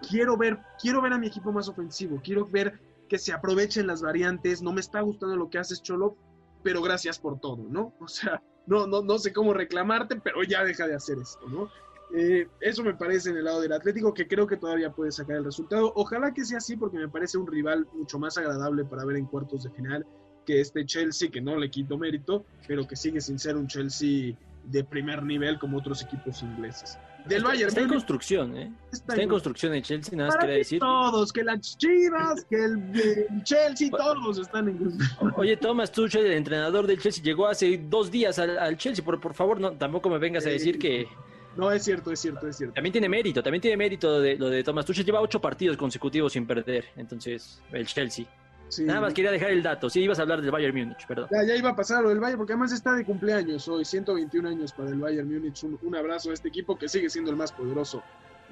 quiero 0.07 0.37
ver, 0.37 0.59
quiero 0.81 1.01
ver 1.01 1.13
a 1.13 1.17
mi 1.17 1.27
equipo 1.27 1.51
más 1.51 1.69
ofensivo, 1.69 2.21
quiero 2.23 2.45
ver 2.47 2.79
que 3.07 3.17
se 3.17 3.31
aprovechen 3.31 3.87
las 3.87 4.01
variantes, 4.01 4.61
no 4.61 4.73
me 4.73 4.81
está 4.81 5.01
gustando 5.01 5.35
lo 5.35 5.49
que 5.49 5.59
haces, 5.59 5.81
Cholo, 5.81 6.15
pero 6.63 6.81
gracias 6.81 7.19
por 7.19 7.39
todo, 7.39 7.63
¿no? 7.69 7.93
O 7.99 8.07
sea, 8.07 8.41
no, 8.65 8.87
no, 8.87 9.01
no 9.01 9.17
sé 9.19 9.33
cómo 9.33 9.53
reclamarte, 9.53 10.19
pero 10.19 10.43
ya 10.43 10.63
deja 10.63 10.87
de 10.87 10.95
hacer 10.95 11.17
esto, 11.19 11.47
¿no? 11.47 11.69
Eh, 12.15 12.47
eso 12.61 12.83
me 12.83 12.93
parece 12.93 13.31
en 13.31 13.37
el 13.37 13.45
lado 13.45 13.61
del 13.61 13.73
Atlético, 13.73 14.13
que 14.13 14.27
creo 14.27 14.45
que 14.45 14.57
todavía 14.57 14.91
puede 14.91 15.11
sacar 15.11 15.37
el 15.37 15.45
resultado. 15.45 15.91
Ojalá 15.95 16.31
que 16.33 16.45
sea 16.45 16.59
así, 16.59 16.77
porque 16.77 16.97
me 16.97 17.09
parece 17.09 17.37
un 17.39 17.47
rival 17.47 17.87
mucho 17.93 18.19
más 18.19 18.37
agradable 18.37 18.85
para 18.85 19.03
ver 19.05 19.17
en 19.17 19.25
cuartos 19.25 19.63
de 19.63 19.71
final 19.71 20.05
que 20.45 20.61
este 20.61 20.85
Chelsea, 20.85 21.29
que 21.31 21.41
no 21.41 21.57
le 21.57 21.71
quito 21.71 21.97
mérito, 21.97 22.45
pero 22.67 22.85
que 22.87 22.95
sigue 22.95 23.19
sin 23.21 23.39
ser 23.39 23.55
un 23.57 23.65
Chelsea 23.67 24.35
de 24.65 24.83
primer 24.83 25.23
nivel 25.23 25.57
como 25.57 25.77
otros 25.77 26.03
equipos 26.03 26.41
ingleses. 26.43 26.97
Del 27.25 27.37
está, 27.37 27.47
Bayern 27.49 27.69
está 27.69 27.81
en 27.81 27.87
construcción, 27.89 28.57
¿eh? 28.57 28.73
Está, 28.91 29.15
en 29.15 29.21
en- 29.21 29.29
construcción 29.29 29.73
el 29.73 29.81
Chelsea, 29.81 30.13
nada 30.17 30.29
más 30.29 30.37
quería 30.37 30.55
decir. 30.57 30.79
todos, 30.79 31.31
que 31.31 31.43
las 31.43 31.77
Chivas, 31.77 32.45
que 32.49 32.55
el, 32.57 33.27
el 33.29 33.43
Chelsea, 33.43 33.89
todos 33.89 34.37
están 34.39 34.67
en 34.67 34.97
Oye, 35.37 35.55
Thomas 35.55 35.89
Tuchel, 35.91 36.25
el 36.25 36.33
entrenador 36.33 36.85
del 36.85 36.99
Chelsea, 36.99 37.23
llegó 37.23 37.47
hace 37.47 37.77
dos 37.89 38.11
días 38.11 38.37
al, 38.39 38.57
al 38.59 38.77
Chelsea. 38.77 39.03
Por, 39.03 39.21
por 39.21 39.33
favor, 39.33 39.59
no, 39.59 39.71
tampoco 39.71 40.09
me 40.09 40.17
vengas 40.19 40.45
a 40.45 40.49
decir 40.49 40.77
que. 40.77 41.07
No, 41.55 41.71
es 41.71 41.83
cierto, 41.83 42.11
es 42.11 42.19
cierto, 42.19 42.47
es 42.47 42.57
cierto. 42.57 42.73
También 42.73 42.91
tiene 42.91 43.09
mérito, 43.09 43.43
también 43.43 43.61
tiene 43.61 43.77
mérito 43.77 44.19
de, 44.19 44.37
lo 44.37 44.49
de 44.49 44.63
Thomas 44.63 44.85
Tuchel. 44.85 45.05
Lleva 45.05 45.21
ocho 45.21 45.39
partidos 45.39 45.77
consecutivos 45.77 46.33
sin 46.33 46.45
perder. 46.47 46.85
Entonces, 46.95 47.61
el 47.71 47.85
Chelsea. 47.85 48.25
Sí. 48.69 48.83
Nada 48.85 49.01
más 49.01 49.13
quería 49.13 49.31
dejar 49.31 49.51
el 49.51 49.61
dato. 49.61 49.89
Sí, 49.89 50.01
ibas 50.01 50.17
a 50.17 50.23
hablar 50.23 50.41
del 50.41 50.49
Bayern 50.49 50.75
Múnich, 50.75 51.05
perdón. 51.05 51.27
Ya, 51.31 51.43
ya 51.43 51.55
iba 51.55 51.69
a 51.69 51.75
pasar 51.75 52.01
lo 52.01 52.09
del 52.09 52.19
Bayern, 52.19 52.39
porque 52.39 52.53
además 52.53 52.71
está 52.71 52.93
de 52.95 53.05
cumpleaños 53.05 53.67
hoy, 53.67 53.85
121 53.85 54.49
años 54.49 54.73
para 54.73 54.89
el 54.89 54.97
Bayern 54.97 55.31
Múnich. 55.31 55.63
Un, 55.63 55.77
un 55.81 55.95
abrazo 55.95 56.31
a 56.31 56.33
este 56.33 56.47
equipo 56.47 56.77
que 56.77 56.89
sigue 56.89 57.09
siendo 57.09 57.29
el 57.29 57.37
más 57.37 57.51
poderoso 57.51 58.01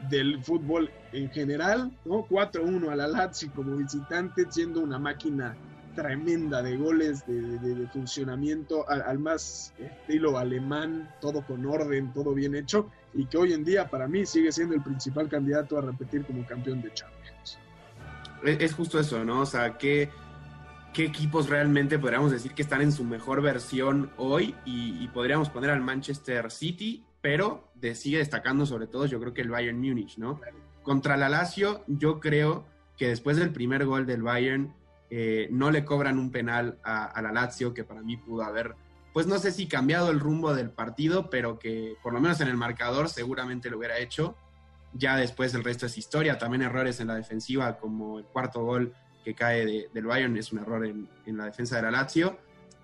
del 0.10 0.42
fútbol 0.44 0.90
en 1.12 1.30
general, 1.32 1.92
¿no? 2.06 2.26
4-1 2.28 2.92
a 2.92 2.96
la 2.96 3.08
Lazio 3.08 3.52
como 3.56 3.76
visitante, 3.78 4.46
siendo 4.50 4.82
una 4.82 5.00
máquina 5.00 5.56
tremenda 5.92 6.62
de 6.62 6.78
goles, 6.78 7.26
de, 7.28 7.42
de- 7.60 7.76
de 7.76 7.88
funcionamiento, 7.88 8.88
al, 8.90 9.02
al 9.02 9.20
más 9.20 9.74
estilo 9.80 10.38
alemán, 10.38 11.10
todo 11.22 11.46
con 11.46 11.66
orden, 11.66 12.12
todo 12.14 12.34
bien 12.34 12.56
hecho, 12.56 12.90
y 13.14 13.26
que 13.26 13.38
hoy 13.38 13.54
en 13.54 13.64
día 13.64 13.90
para 13.90 14.08
mí 14.08 14.26
sigue 14.26 14.52
siendo 14.52 14.76
el 14.76 14.82
principal 14.82 15.30
candidato 15.30 15.78
a 15.78 15.82
repetir 15.82 16.26
como 16.26 16.46
campeón 16.46 16.82
de 16.82 16.94
Champions. 16.94 17.58
Es, 18.44 18.60
es 18.62 18.74
justo 18.74 19.00
eso, 19.00 19.24
¿no? 19.24 19.42
O 19.42 19.46
sea, 19.46 19.78
¿qué, 19.78 20.10
qué 20.94 21.06
equipos 21.06 21.50
realmente 21.50 22.00
podríamos 22.00 22.32
decir 22.32 22.54
que 22.54 22.62
están 22.62 22.82
en 22.82 22.92
su 22.92 23.04
mejor 23.04 23.42
versión 23.42 24.10
hoy? 24.18 24.56
Y, 24.66 25.04
y 25.04 25.08
podríamos 25.10 25.50
poner 25.50 25.70
al 25.70 25.82
Manchester 25.82 26.50
City, 26.52 27.04
pero 27.22 27.68
de- 27.76 27.94
sigue 27.96 28.18
destacando 28.18 28.66
sobre 28.66 28.88
todo, 28.88 29.06
yo 29.06 29.20
creo 29.20 29.34
que 29.34 29.42
el 29.42 29.50
Bayern 29.50 29.78
Múnich, 29.80 30.18
¿no? 30.18 30.40
Contra 30.84 31.18
la 31.18 31.30
Lazio, 31.30 31.84
yo 31.88 32.20
creo 32.20 32.66
que 32.98 33.08
después 33.10 33.38
del 33.38 33.52
primer 33.52 33.86
gol 33.86 34.06
del 34.08 34.24
Bayern, 34.24 34.74
eh, 35.14 35.50
no 35.52 35.72
le 35.72 35.84
cobran 35.84 36.18
un 36.18 36.32
penal 36.32 36.80
a, 36.86 37.22
la 37.22 37.34
Lazio, 37.34 37.74
que 37.74 37.84
para 37.84 38.02
mí 38.02 38.16
pudo 38.16 38.44
haber, 38.44 38.76
pues 39.12 39.28
no 39.28 39.38
sé 39.40 39.52
si 39.52 39.68
cambiado 39.68 40.10
el 40.10 40.22
rumbo 40.22 40.56
del 40.56 40.70
partido, 40.70 41.30
pero 41.30 41.60
que 41.60 41.96
por 42.02 42.14
lo 42.14 42.22
menos 42.22 42.40
en 42.40 42.48
el 42.48 42.56
marcador 42.56 43.10
seguramente 43.10 43.70
lo 43.70 43.78
hubiera 43.78 43.98
hecho. 44.00 44.38
Ya 44.94 45.18
después 45.18 45.54
el 45.54 45.66
resto 45.66 45.86
es 45.86 45.98
historia, 45.98 46.38
también 46.38 46.62
errores 46.62 47.02
en 47.02 47.08
la 47.08 47.16
defensiva, 47.16 47.78
como 47.78 48.20
el 48.20 48.26
cuarto 48.26 48.64
gol 48.64 48.94
que 49.26 49.36
cae 49.36 49.66
de- 49.66 49.90
del 49.94 50.06
Bayern 50.06 50.36
es 50.38 50.54
un 50.54 50.60
error 50.60 50.86
en, 50.86 51.10
la 51.26 51.46
defensa 51.46 51.76
de 51.76 51.82
la 51.82 51.92
Lazio. 51.92 52.38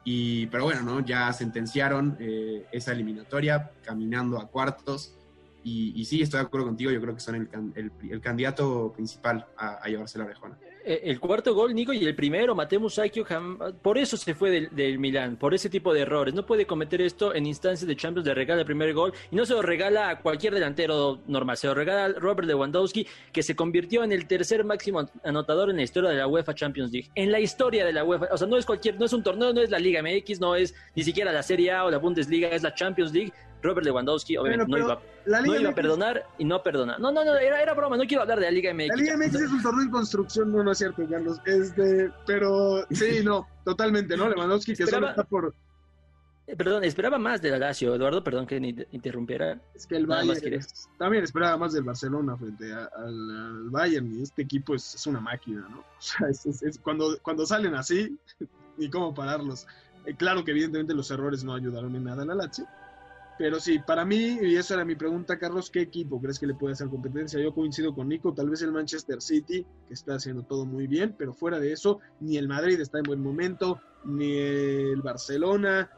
Y, 0.04 0.48
pero 0.48 0.66
bueno, 0.66 0.82
¿no? 0.82 1.00
ya 1.00 1.32
sentenciaron 1.32 2.18
eh, 2.20 2.66
esa 2.74 2.92
eliminatoria 2.92 3.72
caminando 3.86 4.38
a 4.38 4.48
cuartos. 4.48 5.14
Y, 5.64 5.94
y 5.96 6.04
sí, 6.04 6.22
estoy 6.22 6.42
de 6.42 6.46
acuerdo 6.46 6.68
contigo, 6.68 6.92
yo 6.92 7.00
creo 7.02 7.14
que 7.14 7.22
son 7.22 7.50
el 7.74 8.22
candidato 8.22 8.92
principal 8.94 9.48
a, 9.58 9.76
a 9.76 9.88
llevarse 9.88 10.18
la 10.18 10.26
orejona. 10.26 10.58
Eh, 10.90 11.02
El 11.12 11.20
cuarto 11.20 11.54
gol, 11.54 11.76
Nico, 11.76 11.92
y 11.92 12.06
el 12.06 12.16
primero, 12.16 12.56
Mateo 12.56 12.80
Musacchio, 12.80 13.26
por 13.82 13.98
eso 13.98 14.16
se 14.16 14.34
fue 14.34 14.50
del, 14.50 14.70
del 14.74 15.00
Milán, 15.00 15.36
por 15.36 15.54
ese 15.54 15.70
tipo 15.70 15.94
de 15.94 16.00
errores. 16.02 16.34
No 16.34 16.46
puede 16.46 16.66
cometer 16.66 17.02
esto 17.02 17.36
en 17.36 17.46
instancias 17.46 17.86
de 17.86 17.96
Champions, 17.98 18.26
le 18.26 18.34
regala 18.34 18.62
el 18.62 18.66
primer 18.66 18.94
gol, 18.94 19.12
y 19.30 19.36
no 19.36 19.46
se 19.46 19.54
lo 19.54 19.62
regala 19.62 20.10
a 20.10 20.20
cualquier 20.22 20.54
delantero 20.54 21.20
normal, 21.28 21.58
se 21.58 21.68
lo 21.68 21.74
regala 21.74 22.06
a 22.06 22.20
Robert 22.20 22.48
Lewandowski, 22.48 23.06
que 23.34 23.44
se 23.44 23.54
convirtió 23.56 24.04
en 24.06 24.14
el 24.14 24.28
tercer 24.28 24.64
máximo 24.64 25.00
an- 25.00 25.10
anotador 25.26 25.70
en 25.70 25.76
la 25.76 25.84
historia 25.84 26.10
de 26.10 26.16
la 26.18 26.28
UEFA 26.28 26.56
Champions 26.56 26.92
League. 26.94 27.10
En 27.16 27.32
la 27.34 27.42
historia 27.42 27.86
de 27.86 27.92
la 27.92 28.06
UEFA, 28.06 28.28
o 28.32 28.38
sea, 28.38 28.48
no 28.48 28.56
es 28.56 28.66
cualquier, 28.66 28.98
no 28.98 29.06
es 29.06 29.12
un 29.14 29.24
torneo, 29.24 29.52
no 29.52 29.62
es 29.62 29.70
la 29.70 29.80
Liga 29.80 30.02
MX, 30.02 30.40
no 30.40 30.56
es 30.56 30.74
ni 30.96 31.04
siquiera 31.04 31.34
la 31.34 31.44
Serie 31.44 31.72
A 31.74 31.84
o 31.84 31.92
la 31.92 31.98
Bundesliga, 31.98 32.48
es 32.48 32.64
la 32.64 32.74
Champions 32.74 33.12
League. 33.14 33.34
Robert 33.62 33.86
Lewandowski, 33.86 34.38
obviamente, 34.38 34.66
Bueno, 34.70 34.88
no, 34.88 34.94
iba, 34.94 35.02
la 35.26 35.42
Liga 35.42 35.56
no 35.56 35.62
iba 35.62 35.70
a 35.72 35.76
perdonar 35.76 36.24
y 36.38 36.46
no 36.46 36.62
perdona. 36.64 36.98
No, 37.00 37.12
no, 37.12 37.26
no, 37.26 37.36
era, 37.36 37.62
era 37.62 37.74
broma, 37.74 37.98
no 37.98 38.04
quiero 38.06 38.22
hablar 38.22 38.40
de 38.40 38.46
la 38.46 38.52
Liga 38.52 38.74
MX. 38.74 38.88
La 38.90 38.96
Liga 38.96 39.18
MX 39.18 39.36
es 39.36 39.52
un 39.52 39.62
torneo 39.62 39.84
en 39.84 39.92
construcción, 39.92 40.52
no, 40.52 40.64
no 40.64 40.72
es 40.72 40.78
cierto, 40.78 41.04
Carlos. 41.10 41.40
Este, 41.46 42.12
pero 42.26 42.86
sí, 42.92 43.22
no, 43.24 43.48
totalmente, 43.66 44.16
¿no? 44.16 44.30
Lewandowski 44.30 44.72
que 44.74 44.86
solo 44.86 45.08
Esperaba- 45.08 45.10
está 45.12 45.24
por. 45.24 45.54
Eh, 46.50 46.56
Perdón, 46.56 46.86
esperaba 46.86 47.18
más 47.18 47.42
de 47.42 47.52
la 47.52 47.58
Lazio, 47.60 47.94
Eduardo, 47.94 48.24
perdón 48.24 48.48
que 48.48 48.58
ni- 48.58 48.74
interrumpiera. 48.92 49.60
Es 49.76 49.86
que 49.86 49.98
el 49.98 50.06
Bayern 50.08 50.54
es- 50.54 50.88
también 50.98 51.24
esperaba 51.26 51.58
más 51.58 51.74
del 51.74 51.84
Barcelona 51.84 52.38
frente 52.38 52.72
a- 52.72 52.90
al, 52.96 53.32
al 53.32 53.70
Bayern 53.70 54.18
y 54.18 54.22
este 54.24 54.44
equipo 54.44 54.74
es, 54.74 54.96
es 54.96 55.06
una 55.08 55.20
máquina, 55.20 55.68
¿no? 55.70 55.80
O 55.98 56.00
sea, 56.00 56.30
es- 56.30 56.80
cuando, 56.82 57.18
cuando 57.22 57.46
salen 57.46 57.76
así, 57.76 58.18
ni 58.78 58.90
cómo 58.90 59.14
pararlos. 59.14 59.68
Eh, 60.06 60.16
claro 60.16 60.46
que 60.46 60.52
evidentemente 60.52 60.94
los 60.94 61.12
errores 61.12 61.44
no 61.44 61.54
ayudaron 61.54 61.94
en 61.98 62.06
nada 62.06 62.24
a 62.24 62.26
la 62.26 62.36
Lazio, 62.36 62.66
Pero 63.38 63.60
sí, 63.60 63.80
para 63.80 64.04
mí, 64.04 64.40
y 64.42 64.56
esa 64.56 64.74
era 64.74 64.86
mi 64.86 64.96
pregunta, 64.96 65.38
Carlos, 65.38 65.70
¿qué 65.70 65.82
equipo 65.82 66.20
crees 66.20 66.40
que 66.40 66.48
le 66.48 66.56
puede 66.56 66.74
hacer 66.74 66.90
competencia? 66.90 67.40
Yo 67.40 67.54
coincido 67.54 67.94
con 67.94 68.10
Nico, 68.10 68.34
tal 68.34 68.50
vez 68.50 68.64
el 68.64 68.72
Manchester 68.72 69.22
City, 69.22 69.64
que 69.88 69.94
está 69.94 70.16
haciendo 70.16 70.44
todo 70.44 70.66
muy 70.66 70.88
bien, 70.88 71.16
pero 71.18 71.34
fuera 71.34 71.60
de 71.60 71.72
eso, 71.72 72.00
ni 72.20 72.38
el 72.38 72.48
Madrid 72.48 72.80
está 72.80 72.98
en 72.98 73.04
buen 73.04 73.22
momento, 73.22 73.80
ni 74.06 74.38
el 74.38 75.02
Barcelona, 75.04 75.90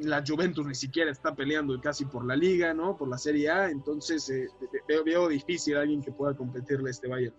la 0.00 0.22
Juventus 0.26 0.66
ni 0.66 0.74
siquiera 0.74 1.10
está 1.10 1.34
peleando 1.34 1.78
casi 1.80 2.06
por 2.06 2.24
la 2.24 2.36
liga, 2.36 2.72
¿no? 2.72 2.96
Por 2.96 3.08
la 3.08 3.18
Serie 3.18 3.50
A, 3.50 3.70
entonces 3.70 4.28
eh, 4.30 4.48
veo, 4.88 5.04
veo 5.04 5.28
difícil 5.28 5.76
alguien 5.76 6.02
que 6.02 6.12
pueda 6.12 6.34
competirle 6.34 6.88
a 6.88 6.92
este 6.92 7.08
Bayern. 7.08 7.34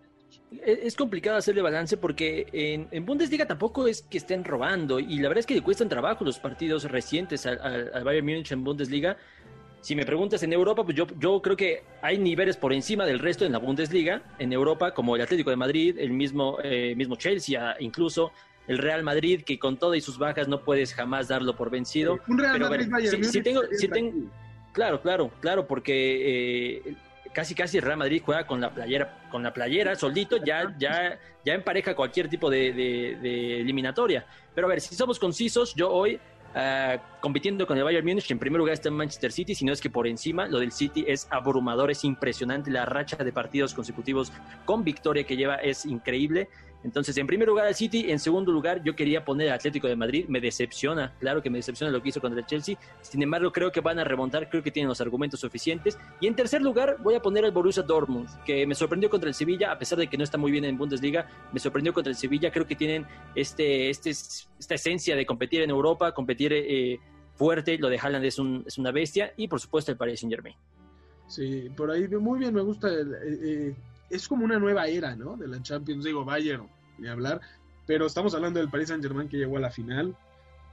Es 0.63 0.79
es 0.83 0.95
complicado 0.95 1.37
hacerle 1.37 1.61
balance 1.61 1.97
porque 1.97 2.47
en, 2.53 2.87
en 2.91 3.05
Bundesliga 3.05 3.45
tampoco 3.45 3.87
es 3.87 4.01
que 4.03 4.17
estén 4.17 4.43
robando 4.43 4.99
y 4.99 5.17
la 5.19 5.27
verdad 5.29 5.39
es 5.39 5.45
que 5.45 5.55
le 5.55 5.61
cuestan 5.61 5.89
trabajo 5.89 6.23
los 6.23 6.39
partidos 6.39 6.85
recientes 6.85 7.45
al, 7.45 7.59
al- 7.61 7.91
al 7.93 8.03
Bayern 8.03 8.25
Múnich 8.25 8.51
en 8.51 8.63
Bundesliga. 8.63 9.17
Si 9.81 9.95
me 9.95 10.05
preguntas 10.05 10.41
en 10.43 10.51
Europa, 10.53 10.83
pues 10.83 10.97
yo, 10.97 11.05
yo 11.19 11.41
creo 11.41 11.55
que 11.55 11.83
hay 12.01 12.17
niveles 12.17 12.57
por 12.57 12.73
encima 12.73 13.05
del 13.05 13.19
resto 13.19 13.45
en 13.45 13.51
la 13.51 13.59
Bundesliga, 13.59 14.21
en 14.39 14.51
Europa, 14.51 14.93
como 14.93 15.15
el 15.15 15.21
Atlético 15.21 15.49
de 15.49 15.55
Madrid, 15.55 15.97
el 15.99 16.11
mismo, 16.11 16.57
eh, 16.63 16.93
mismo 16.95 17.15
Chelsea, 17.15 17.71
ah, 17.71 17.75
incluso 17.79 18.31
el 18.67 18.79
Real 18.79 19.03
Madrid, 19.03 19.43
que 19.45 19.57
con 19.59 19.77
todo 19.77 19.95
y 19.95 20.01
sus 20.01 20.17
bajas 20.17 20.47
no 20.47 20.61
puedes 20.63 20.93
jamás 20.93 21.27
darlo 21.29 21.55
por 21.55 21.69
vencido. 21.69 22.19
Un 22.27 22.37
Real 22.37 22.53
Pero, 22.53 22.69
ver, 22.69 22.87
Madrid 22.89 23.09
Bayern 23.11 23.43
tengo- 23.43 23.61
tengo-. 23.91 24.13
Claro, 24.73 25.01
claro, 25.01 25.31
claro, 25.39 25.65
porque 25.67 26.77
eh, 26.87 26.95
casi 27.37 27.53
casi 27.53 27.79
Real 27.79 27.97
Madrid 27.97 28.19
juega 28.25 28.47
con 28.47 28.59
la 28.59 28.71
playera, 28.73 29.27
con 29.29 29.43
la 29.43 29.53
playera 29.53 29.95
solito, 29.95 30.37
ya, 30.43 30.73
ya, 30.79 31.19
ya 31.45 31.53
empareja 31.53 31.95
cualquier 31.95 32.27
tipo 32.27 32.49
de, 32.49 32.73
de- 32.73 33.17
de 33.21 33.61
eliminatoria. 33.61 34.25
Pero 34.55 34.65
a 34.65 34.69
ver, 34.71 34.81
si 34.81 34.95
somos 34.95 35.19
concisos, 35.19 35.75
yo 35.75 35.91
hoy 35.91 36.19
ah, 36.55 36.97
compitiendo 37.21 37.67
con 37.67 37.77
el 37.77 37.83
Bayern 37.83 38.03
Múnich, 38.07 38.31
en 38.31 38.39
primer 38.39 38.57
lugar 38.57 38.73
está 38.73 38.89
Manchester 38.89 39.31
City, 39.31 39.53
si 39.53 39.65
no 39.65 39.71
es 39.71 39.79
que 39.79 39.91
por 39.91 40.07
encima, 40.07 40.47
lo 40.47 40.57
del 40.57 40.71
City 40.71 41.05
es 41.07 41.27
abrumador, 41.29 41.91
es 41.91 42.03
impresionante, 42.03 42.71
la 42.71 42.85
racha 42.85 43.17
de 43.17 43.31
partidos 43.31 43.75
consecutivos 43.75 44.31
con 44.65 44.83
victoria 44.83 45.23
que 45.23 45.37
lleva 45.37 45.57
es 45.57 45.85
increíble. 45.85 46.49
Entonces, 46.87 47.17
en 47.17 47.27
primer 47.27 47.49
lugar 47.49 47.65
al 47.67 47.75
City, 47.75 48.09
en 48.09 48.17
segundo 48.17 48.49
lugar 48.49 48.81
yo 48.81 48.95
quería 48.95 49.25
poner 49.25 49.49
al 49.49 49.55
Atlético 49.55 49.87
de 49.87 49.97
Madrid, 49.97 50.25
me 50.29 50.39
decepciona, 50.39 51.13
claro 51.19 51.41
que 51.43 51.49
me 51.49 51.57
decepciona 51.57 51.91
lo 51.91 52.01
que 52.01 52.07
hizo 52.09 52.21
contra 52.21 52.39
el 52.39 52.45
Chelsea, 52.45 52.77
sin 53.01 53.21
embargo 53.21 53.51
creo 53.51 53.73
que 53.73 53.81
van 53.81 53.99
a 53.99 54.05
remontar, 54.05 54.49
creo 54.49 54.63
que 54.63 54.71
tienen 54.71 54.87
los 54.87 55.01
argumentos 55.01 55.41
suficientes. 55.41 55.97
Y 56.21 56.27
en 56.27 56.35
tercer 56.35 56.61
lugar 56.61 56.95
voy 57.03 57.15
a 57.15 57.21
poner 57.21 57.43
al 57.43 57.51
Borussia 57.51 57.83
Dortmund, 57.83 58.29
que 58.45 58.65
me 58.65 58.73
sorprendió 58.73 59.09
contra 59.09 59.27
el 59.27 59.35
Sevilla, 59.35 59.71
a 59.73 59.77
pesar 59.77 59.99
de 59.99 60.07
que 60.07 60.17
no 60.17 60.23
está 60.23 60.37
muy 60.37 60.49
bien 60.49 60.63
en 60.63 60.77
Bundesliga, 60.77 61.27
me 61.51 61.59
sorprendió 61.59 61.91
contra 61.93 62.09
el 62.09 62.15
Sevilla, 62.15 62.49
creo 62.51 62.65
que 62.65 62.75
tienen 62.77 63.05
este, 63.35 63.89
este, 63.89 64.11
esta 64.11 64.75
esencia 64.75 65.15
de 65.17 65.25
competir 65.25 65.61
en 65.61 65.69
Europa, 65.69 66.13
competir 66.13 66.53
eh, 66.53 66.99
fuerte, 67.35 67.77
lo 67.77 67.89
de 67.89 67.99
Haaland 67.99 68.23
es, 68.23 68.39
un, 68.39 68.63
es 68.65 68.77
una 68.77 68.91
bestia, 68.91 69.33
y 69.35 69.49
por 69.49 69.59
supuesto 69.59 69.91
el 69.91 69.97
Paris 69.97 70.21
Saint 70.21 70.33
Germain. 70.33 70.55
Sí, 71.27 71.69
por 71.75 71.91
ahí 71.91 72.07
muy 72.07 72.39
bien, 72.39 72.53
me 72.53 72.61
gusta. 72.61 72.87
el- 72.87 73.13
eh, 73.13 73.39
eh, 73.43 73.75
es 74.09 74.25
como 74.25 74.45
una 74.45 74.57
nueva 74.57 74.87
era, 74.87 75.13
¿no? 75.17 75.35
De 75.35 75.45
la 75.49 75.61
Champions, 75.61 76.05
digo, 76.05 76.23
Bayern, 76.23 76.69
ni 76.99 77.07
hablar. 77.07 77.41
Pero 77.85 78.05
estamos 78.05 78.33
hablando 78.35 78.59
del 78.59 78.69
Paris 78.69 78.89
Saint 78.89 79.03
Germain 79.03 79.29
que 79.29 79.37
llegó 79.37 79.57
a 79.57 79.61
la 79.61 79.71
final. 79.71 80.15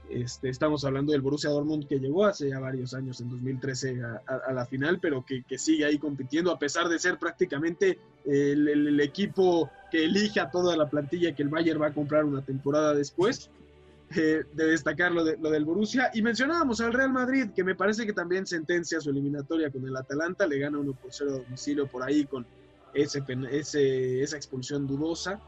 Este, 0.09 0.49
estamos 0.49 0.85
hablando 0.85 1.13
del 1.13 1.21
Borussia 1.21 1.49
Dortmund 1.49 1.87
que 1.87 1.97
llegó 1.99 2.25
hace 2.25 2.49
ya 2.49 2.59
varios 2.59 2.93
años, 2.93 3.19
en 3.21 3.29
2013, 3.29 4.03
a, 4.03 4.21
a- 4.27 4.41
a 4.49 4.53
la 4.53 4.65
final, 4.67 4.99
pero 4.99 5.25
que, 5.25 5.43
sigue 5.57 5.83
ahí 5.85 5.97
compitiendo, 5.97 6.51
a 6.51 6.59
pesar 6.59 6.89
de 6.89 6.99
ser 6.99 7.17
prácticamente 7.17 7.97
el, 8.23 8.99
equipo 8.99 9.71
que 9.89 10.03
elige 10.05 10.39
a 10.39 10.51
toda 10.51 10.77
la 10.77 10.89
plantilla 10.89 11.33
que 11.33 11.41
el 11.41 11.49
Bayern 11.49 11.81
va 11.81 11.87
a 11.87 11.93
comprar 11.93 12.23
una 12.25 12.41
temporada 12.43 12.93
después. 12.93 13.49
eh, 14.15 14.43
de 14.53 14.67
destacar 14.67 15.11
lo, 15.11 15.23
de- 15.23 15.35
lo 15.37 15.49
del 15.49 15.65
Borussia. 15.65 16.11
Y 16.13 16.21
mencionábamos 16.21 16.79
al 16.81 16.93
Real 16.93 17.11
Madrid, 17.11 17.49
que 17.55 17.63
me 17.63 17.73
parece 17.73 18.05
que 18.05 18.13
también 18.13 18.45
sentencia 18.45 19.01
su 19.01 19.09
eliminatoria 19.09 19.71
con 19.71 19.83
el 19.87 19.95
Atalanta, 19.97 20.45
le 20.45 20.59
gana 20.59 20.77
1 20.77 20.93
por 20.93 21.11
0 21.11 21.31
a 21.31 21.37
domicilio 21.39 21.87
por 21.87 22.03
ahí 22.03 22.25
con 22.25 22.45
ese, 22.93 23.23
ese- 23.51 24.21
esa 24.21 24.37
expulsión 24.37 24.85
dudosa. 24.85 25.39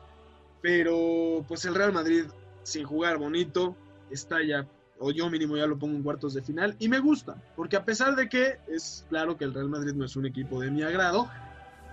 Pero 0.67 1.45
pues 1.47 1.63
el 1.63 1.73
Real 1.73 1.93
Madrid, 1.93 2.25
sin 2.63 2.83
jugar 2.83 3.17
bonito, 3.17 3.73
está 4.11 4.43
ya, 4.43 4.67
o 4.99 5.11
yo 5.11 5.29
mínimo 5.29 5.55
ya 5.55 5.65
lo 5.65 5.79
pongo 5.79 5.95
en 5.95 6.03
cuartos 6.03 6.33
de 6.33 6.41
final, 6.41 6.75
y 6.77 6.89
me 6.89 6.99
gusta, 6.99 7.41
porque 7.55 7.77
a 7.77 7.85
pesar 7.85 8.17
de 8.17 8.27
que 8.27 8.57
es 8.67 9.05
claro 9.07 9.37
que 9.37 9.45
el 9.45 9.53
Real 9.53 9.69
Madrid 9.69 9.93
no 9.93 10.03
es 10.03 10.17
un 10.17 10.25
equipo 10.25 10.59
de 10.59 10.69
mi 10.69 10.83
agrado, 10.83 11.29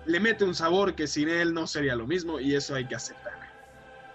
le 0.07 0.19
mete 0.19 0.43
un 0.43 0.57
sabor 0.57 0.97
que 0.97 1.07
sin 1.07 1.29
él 1.29 1.55
no 1.55 1.69
sería 1.69 1.95
lo 1.95 2.09
mismo, 2.09 2.41
y 2.41 2.57
eso 2.57 2.75
hay 2.75 2.89
que 2.89 2.97
aceptar. 2.97 3.35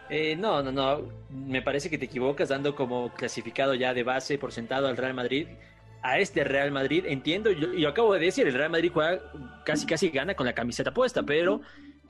Eh, 0.10 0.36
no, 0.36 0.62
no, 0.62 0.74
no. 0.74 1.04
Me 1.30 1.62
parece 1.62 1.90
que 1.90 1.98
te 1.98 2.06
equivocas 2.06 2.50
dando 2.50 2.76
como 2.76 3.14
clasificado 3.14 3.76
ya 3.76 3.94
de 3.94 4.04
base 4.04 4.38
por 4.38 4.52
sentado 4.52 4.90
al 4.90 4.98
Real 4.98 5.14
Madrid. 5.14 5.48
A 6.02 6.20
este 6.20 6.44
Real 6.44 6.72
Madrid, 6.72 7.06
entiendo, 7.08 7.50
yo, 7.50 7.72
yo 7.72 7.88
acabo 7.88 8.14
de 8.14 8.20
decir, 8.20 8.46
el 8.46 8.56
Real 8.56 8.72
Madrid 8.72 8.92
juega 8.94 9.22
casi 9.64 9.86
casi 9.86 10.10
gana 10.10 10.34
con 10.34 10.46
la 10.46 10.54
camiseta 10.54 10.94
puesta, 10.94 11.24
pero, 11.24 11.62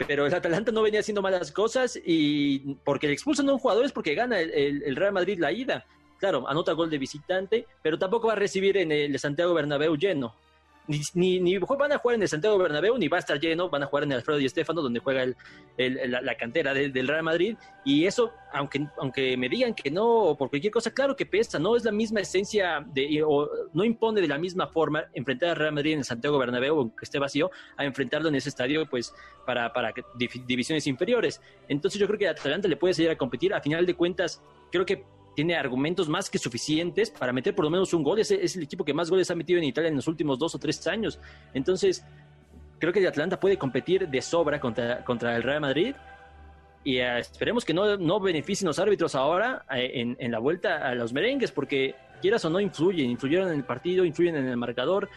pero 0.08 0.26
el 0.26 0.34
Atalanta 0.34 0.72
no 0.72 0.82
venía 0.82 1.00
haciendo 1.02 1.22
malas 1.22 1.52
cosas 1.52 2.00
y 2.04 2.76
porque 2.84 3.08
le 3.08 3.14
expulsan 3.14 3.50
a 3.50 3.54
un 3.54 3.60
jugador 3.60 3.86
es 3.86 3.92
porque 3.92 4.16
gana 4.16 4.40
el, 4.40 4.84
el- 4.84 4.96
Real 4.96 5.14
Madrid 5.14 5.40
la 5.40 5.52
ida. 5.52 5.86
Claro, 6.18 6.48
anota 6.50 6.74
gol 6.74 6.90
de 6.90 6.98
visitante, 6.98 7.66
pero 7.82 7.98
tampoco 7.98 8.28
va 8.28 8.34
a 8.34 8.36
recibir 8.38 8.76
en 8.78 8.92
el 8.92 9.18
Santiago 9.20 9.54
Bernabéu 9.54 9.96
lleno. 9.96 10.36
Ni, 10.90 11.00
ni, 11.14 11.40
ni 11.40 11.58
van 11.60 11.92
a 11.92 12.00
jugar 12.00 12.16
en 12.16 12.24
el 12.24 12.28
Santiago 12.28 12.58
Bernabéu, 12.58 12.98
ni 12.98 13.08
va 13.08 13.18
a 13.18 13.20
estar 13.20 13.40
lleno, 13.40 13.70
van 13.70 13.84
a 13.84 13.86
jugar 13.86 14.06
en 14.06 14.12
el 14.12 14.18
Alfredo 14.18 14.40
Di 14.40 14.50
Stéfano, 14.50 14.82
donde 14.82 15.00
juega 15.00 15.22
el, 15.22 15.36
la, 15.78 16.36
cantera 16.36 16.74
de- 16.74 16.90
del 16.90 17.08
Real 17.08 17.22
Madrid. 17.22 17.56
Y 17.86 18.06
eso, 18.08 18.32
aunque, 18.52 18.88
aunque 18.98 19.38
me 19.38 19.50
digan 19.50 19.76
que 19.76 19.92
no, 19.92 20.36
por 20.36 20.50
cualquier 20.50 20.74
cosa, 20.74 20.92
claro 20.92 21.16
que 21.16 21.28
pesa, 21.28 21.60
no 21.60 21.76
es 21.76 21.84
la 21.84 21.92
misma 21.92 22.22
esencia, 22.22 22.84
de, 22.92 23.22
o 23.24 23.48
no 23.72 23.84
impone 23.84 24.20
de 24.20 24.28
la 24.28 24.40
misma 24.40 24.66
forma 24.66 25.06
enfrentar 25.14 25.50
al 25.50 25.58
Real 25.58 25.74
Madrid 25.74 25.94
en 25.94 26.00
el 26.00 26.06
Santiago 26.06 26.40
Bernabéu, 26.40 26.80
aunque 26.80 27.06
esté 27.06 27.20
vacío, 27.20 27.52
a 27.78 27.86
enfrentarlo 27.86 28.28
en 28.30 28.34
ese 28.36 28.50
estadio, 28.50 28.88
pues, 28.90 29.14
para, 29.46 29.72
para 29.72 29.94
divisiones 30.48 30.88
inferiores. 30.88 31.40
Entonces 31.68 32.02
yo 32.02 32.08
creo 32.08 32.18
que 32.18 32.28
Atalanta 32.28 32.68
le 32.68 32.78
puede 32.78 32.96
salir 32.96 33.12
a 33.12 33.16
competir. 33.16 33.54
A 33.54 33.62
final 33.62 33.86
de 33.86 33.94
cuentas, 33.94 34.42
creo 34.72 34.88
que 34.88 35.06
tiene 35.40 35.56
argumentos 35.56 36.10
más 36.10 36.30
que 36.30 36.38
suficientes 36.38 37.10
para 37.10 37.32
meter 37.32 37.56
por 37.56 37.64
lo 37.64 37.72
menos 37.72 37.94
un 37.94 38.04
gol. 38.04 38.20
Es, 38.20 38.30
el 38.30 38.62
equipo 38.62 38.84
que 38.84 38.94
más 38.94 39.10
goles 39.10 39.32
ha 39.32 39.36
metido 39.36 39.58
en 39.58 39.64
Italia 39.64 39.88
en 39.88 39.96
los 39.96 40.06
últimos 40.10 40.38
dos 40.38 40.54
o 40.54 40.60
tres 40.60 40.86
años. 40.86 41.18
Entonces, 41.54 42.04
creo 42.78 42.92
que 42.92 43.00
el 43.00 43.08
Atlanta 43.08 43.40
puede 43.40 43.56
competir 43.58 44.10
de 44.10 44.22
sobra 44.22 44.60
contra, 44.60 45.02
contra 45.06 45.38
el 45.38 45.44
Real 45.44 45.62
Madrid. 45.62 45.96
Y 46.84 46.98
eh, 46.98 47.20
esperemos 47.20 47.64
que 47.64 47.74
no, 47.74 47.96
no 47.96 48.20
beneficien 48.20 48.68
los 48.68 48.80
árbitros 48.80 49.16
ahora 49.16 49.64
eh, 49.74 49.92
en, 49.94 50.18
en 50.20 50.30
la 50.30 50.40
vuelta 50.40 50.86
a 50.86 50.94
los 50.94 51.14
merengues, 51.14 51.54
porque 51.54 51.96
quieras 52.22 52.44
o 52.44 52.50
no 52.50 52.60
influyen, 52.60 53.10
influyeron 53.10 53.48
en 53.48 53.60
el 53.60 53.64
partido, 53.64 54.04
influyen 54.04 54.36
en 54.36 54.46
el 54.46 54.58
marcador. 54.58 55.08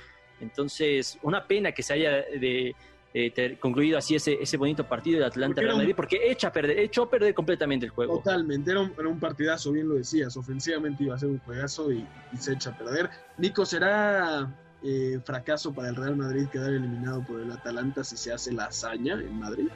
Entonces, 0.41 1.19
una 1.23 1.49
pena 1.49 1.73
que 1.73 1.83
se 1.83 1.95
haya 1.95 2.11
de, 2.13 2.77
de 3.15 3.31
ter- 3.31 3.59
concluido 3.59 3.99
así 3.99 4.15
ese, 4.15 4.39
ese 4.41 4.57
bonito 4.57 4.85
partido 4.89 5.25
Atlanta-Real 5.27 5.65
era 5.67 5.75
un- 5.75 5.81
Madrid, 5.81 5.95
porque 5.95 6.31
echa 6.31 6.49
a 6.49 6.53
perder, 6.53 6.79
echó 6.79 7.03
a 7.05 7.11
perder 7.11 7.35
completamente 7.35 7.85
el 7.87 7.93
juego. 7.93 8.17
Totalmente, 8.19 8.71
era 8.71 8.81
un, 8.81 8.93
era 8.99 9.09
un 9.09 9.21
partidazo, 9.21 9.71
bien 9.73 9.89
lo 9.89 9.95
decías. 9.97 10.37
Ofensivamente 10.37 11.05
iba 11.05 11.15
a 11.15 11.19
ser 11.19 11.29
un 11.29 11.39
juegazo 11.41 11.93
y, 11.93 12.07
y 12.33 12.37
se 12.39 12.53
echa 12.55 12.71
a 12.71 12.79
perder. 12.79 13.11
Nico, 13.39 13.67
¿será 13.67 14.51
eh, 14.83 15.21
fracaso 15.25 15.73
para 15.75 15.89
el 15.91 15.97
Real 15.97 16.17
Madrid 16.17 16.47
quedar 16.51 16.71
eliminado 16.73 17.23
por 17.25 17.41
el 17.41 17.53
Atalanta 17.53 18.03
si 18.03 18.17
se 18.17 18.33
hace 18.33 18.53
la 18.53 18.65
hazaña 18.67 19.15
en 19.15 19.39
Madrid? 19.39 19.69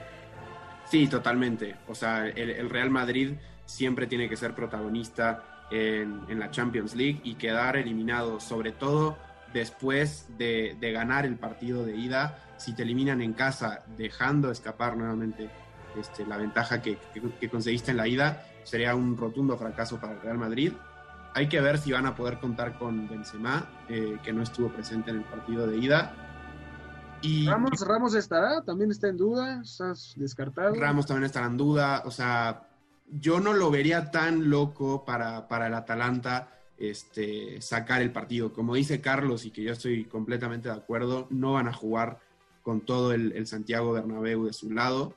Sí, 0.90 1.06
totalmente. 1.08 1.76
O 1.88 1.94
sea, 1.94 2.28
el, 2.28 2.50
el 2.50 2.70
Real 2.70 2.90
Madrid 2.90 3.32
siempre 3.64 4.06
tiene 4.06 4.28
que 4.28 4.36
ser 4.36 4.54
protagonista 4.54 5.66
en, 5.70 6.20
en 6.28 6.38
la 6.38 6.50
Champions 6.50 6.94
League 6.94 7.20
y 7.24 7.34
quedar 7.34 7.76
eliminado, 7.76 8.38
sobre 8.40 8.72
todo 8.72 9.18
después 9.52 10.26
de, 10.38 10.76
de 10.80 10.92
ganar 10.92 11.26
el 11.26 11.36
partido 11.36 11.84
de 11.84 11.96
ida. 11.96 12.42
Si 12.56 12.74
te 12.74 12.82
eliminan 12.82 13.20
en 13.20 13.32
casa, 13.32 13.84
dejando 13.96 14.50
escapar 14.50 14.96
nuevamente 14.96 15.50
este, 15.98 16.26
la 16.26 16.36
ventaja 16.36 16.80
que, 16.82 16.98
que- 17.12 17.22
que 17.40 17.48
conseguiste 17.48 17.90
en 17.90 17.96
la 17.98 18.08
ida, 18.08 18.44
sería 18.64 18.94
un 18.94 19.16
rotundo 19.16 19.56
fracaso 19.56 19.98
para 19.98 20.14
el 20.14 20.20
Real 20.20 20.38
Madrid. 20.38 20.72
Hay 21.34 21.48
que 21.48 21.60
ver 21.60 21.78
si 21.78 21.92
van 21.92 22.06
a 22.06 22.14
poder 22.14 22.38
contar 22.38 22.78
con 22.78 23.08
Benzema, 23.08 23.66
eh, 23.88 24.18
que 24.22 24.32
no 24.32 24.42
estuvo 24.42 24.68
presente 24.70 25.10
en 25.10 25.18
el 25.18 25.24
partido 25.24 25.66
de 25.66 25.76
ida. 25.76 26.14
Y 27.22 27.46
Ramos, 27.46 27.80
Ramos 27.86 28.14
estará, 28.14 28.62
también 28.62 28.90
está 28.90 29.08
en 29.08 29.16
duda, 29.16 29.60
estás 29.62 30.14
descartado. 30.16 30.74
Ramos 30.74 31.06
también 31.06 31.24
estará 31.24 31.46
en 31.46 31.56
duda. 31.56 32.02
O 32.04 32.10
sea, 32.10 32.68
yo 33.10 33.40
no 33.40 33.52
lo 33.52 33.70
vería 33.70 34.10
tan 34.10 34.48
loco 34.50 35.04
para, 35.04 35.48
para 35.48 35.66
el 35.66 35.74
Atalanta 35.74 36.48
este, 36.78 37.60
sacar 37.62 38.02
el 38.02 38.12
partido. 38.12 38.52
Como 38.52 38.74
dice 38.74 39.00
Carlos, 39.00 39.44
y 39.46 39.50
que 39.50 39.62
yo 39.62 39.72
estoy 39.72 40.04
completamente 40.04 40.68
de 40.68 40.74
acuerdo, 40.74 41.26
no 41.30 41.54
van 41.54 41.68
a 41.68 41.72
jugar 41.72 42.18
con 42.66 42.80
todo 42.80 43.12
el, 43.12 43.30
el 43.30 43.46
Santiago 43.46 43.92
Bernabéu 43.92 44.44
de 44.46 44.52
su 44.52 44.72
lado. 44.72 45.14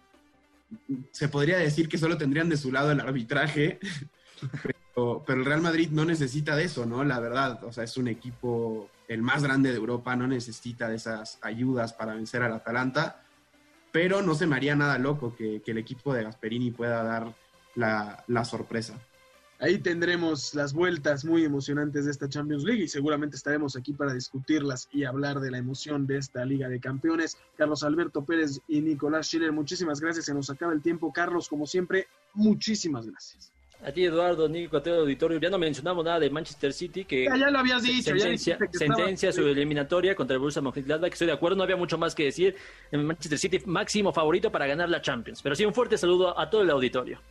Se 1.10 1.30
podría 1.30 1.58
decir 1.58 1.90
que 1.90 1.98
solo 1.98 2.16
tendrían 2.16 2.48
de 2.48 2.58
su 2.58 2.72
lado 2.72 2.92
el 2.92 3.00
arbitraje, 3.00 3.80
pero, 4.94 5.24
pero 5.26 5.40
el 5.40 5.46
Real 5.46 5.62
Madrid 5.62 5.90
no 5.90 6.06
necesita 6.06 6.56
de 6.56 6.66
eso, 6.66 6.86
¿no? 6.86 7.04
La 7.04 7.20
verdad, 7.20 7.64
o 7.64 7.72
sea, 7.72 7.84
es 7.84 7.98
un 7.98 8.08
equipo 8.08 8.88
el 9.08 9.24
más 9.24 9.42
grande 9.42 9.72
de 9.72 9.78
Europa, 9.78 10.16
no 10.16 10.28
necesita 10.28 10.88
de 10.88 10.98
esas 10.98 11.40
ayudas 11.42 11.94
para 11.94 12.14
vencer 12.14 12.44
al 12.44 12.54
Atalanta 12.54 13.24
pero 13.92 14.22
no 14.22 14.36
se 14.36 14.48
me 14.48 14.56
haría 14.56 14.76
nada 14.76 14.98
loco 14.98 15.36
que, 15.36 15.62
que 15.62 15.72
el 15.72 15.78
equipo 15.78 16.14
de 16.14 16.24
Gasperini 16.24 16.72
pueda 16.72 17.04
dar 17.04 17.34
la, 17.76 18.24
la 18.28 18.46
sorpresa. 18.46 19.00
Ahí 19.60 19.78
tendremos 19.80 20.56
las 20.56 20.74
vueltas 20.74 21.26
muy 21.26 21.44
emocionantes 21.44 22.06
de 22.06 22.12
esta 22.12 22.30
Champions 22.30 22.64
League 22.64 22.84
y 22.84 22.88
seguramente 22.88 23.36
estaremos 23.36 23.76
aquí 23.76 23.94
para 23.94 24.14
discutirlas 24.14 24.88
y 24.92 25.04
hablar 25.04 25.40
de 25.40 25.52
la 25.52 25.58
emoción 25.58 26.08
de 26.08 26.18
esta 26.18 26.46
Liga 26.46 26.70
de 26.70 26.80
Campeones. 26.80 27.38
Carlos 27.58 27.84
Alberto 27.84 28.24
Pérez 28.24 28.62
y 28.68 28.82
Nicolás 28.82 29.28
Schiller, 29.28 29.52
muchísimas 29.52 30.00
gracias. 30.00 30.26
Se 30.26 30.34
nos 30.34 30.50
acaba 30.50 30.74
el 30.74 30.82
tiempo. 30.82 31.14
Carlos, 31.14 31.50
como 31.50 31.68
siempre, 31.68 32.08
muchísimas 32.34 33.06
gracias. 33.06 33.52
A 33.82 33.94
ti, 33.94 34.04
Eduardo, 34.04 34.50
Nico, 34.50 34.76
a 34.76 34.84
todo 34.84 34.96
el 34.96 35.00
auditorio. 35.02 35.40
Ya 35.40 35.50
no 35.50 35.58
mencionamos 35.58 36.04
nada 36.04 36.20
de 36.20 36.30
Manchester 36.30 36.74
City, 36.74 37.06
que 37.06 37.24
Ya, 37.26 37.38
ya 37.38 37.50
lo 37.50 37.60
habías 37.60 37.82
dicho, 37.82 38.14
ya 38.14 38.20
sentencia, 38.20 38.58
que 38.58 38.66
estaba- 38.66 38.96
sentencia 38.96 39.32
su 39.32 39.42
eliminatoria 39.48 40.16
contra 40.16 40.34
el 40.34 40.40
Borussia 40.40 40.62
Mönchengladbach. 40.62 41.10
que 41.10 41.14
Estoy 41.14 41.28
de 41.28 41.34
acuerdo, 41.34 41.56
no 41.56 41.64
había 41.64 41.78
mucho 41.78 41.98
más 41.98 42.14
que 42.14 42.26
decir. 42.26 42.56
En 42.92 43.06
Manchester 43.06 43.40
City, 43.40 43.62
máximo 43.66 44.12
favorito 44.12 44.52
para 44.52 44.68
ganar 44.68 44.90
la 44.90 45.02
Champions. 45.02 45.42
Pero 45.42 45.56
sí, 45.56 45.64
un 45.64 45.74
fuerte 45.74 45.98
saludo 45.98 46.38
a 46.38 46.50
todo 46.50 46.62
el 46.64 46.70
auditorio. 46.70 47.22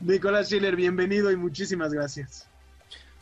Nicolás 0.00 0.46
Schiller, 0.48 0.76
bienvenido 0.76 1.32
y 1.32 1.36
muchísimas 1.36 1.92
gracias. 1.92 2.48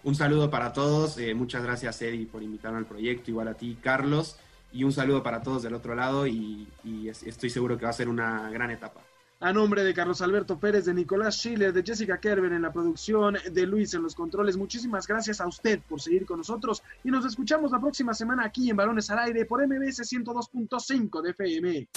Un 0.03 0.15
saludo 0.15 0.51
para 0.51 0.75
todos. 0.75 1.17
eh, 1.17 1.33
muchas 1.35 1.63
gracias, 1.63 2.03
Eddie, 2.03 2.27
por 2.27 2.43
invitarme 2.43 2.77
al 2.79 2.87
proyecto. 2.87 3.31
Igual 3.31 3.49
a 3.49 3.55
ti, 3.55 3.79
Carlos. 3.81 4.37
Y 4.75 4.85
un 4.85 4.93
saludo 4.93 5.23
para 5.23 5.43
todos 5.43 5.63
del 5.63 5.73
otro 5.73 5.95
lado. 5.95 6.27
Y, 6.27 6.69
y 6.85 7.09
es- 7.09 7.23
estoy 7.23 7.49
seguro 7.49 7.79
que 7.79 7.85
va 7.85 7.91
a 7.91 7.95
ser 7.95 8.11
una 8.11 8.51
gran 8.51 8.71
etapa. 8.71 9.01
A 9.45 9.53
nombre 9.53 9.85
de 9.85 9.93
Carlos 9.93 10.23
Alberto 10.23 10.59
Pérez, 10.59 10.87
de 10.87 10.95
Nicolás 10.95 11.37
Schiller, 11.37 11.71
de 11.71 11.83
Jessica 11.83 12.17
Kerber 12.17 12.51
en 12.55 12.63
la 12.63 12.73
producción, 12.73 13.37
de 13.53 13.67
Luis 13.67 13.93
en 13.93 14.03
los 14.03 14.15
controles, 14.15 14.57
muchísimas 14.57 15.07
gracias 15.07 15.39
a 15.39 15.47
usted 15.47 15.81
por 15.87 16.01
seguir 16.01 16.25
con 16.25 16.39
nosotros 16.39 16.83
y 17.05 17.11
nos 17.11 17.27
escuchamos 17.27 17.71
la 17.71 17.79
próxima 17.79 18.15
semana 18.15 18.47
aquí 18.47 18.71
en 18.71 18.77
Balones 18.77 19.11
al 19.11 19.19
Aire 19.19 19.45
por 19.45 19.61
MBS 19.61 20.01
102.5 20.11 21.21
de 21.21 21.31
FM. 21.33 21.89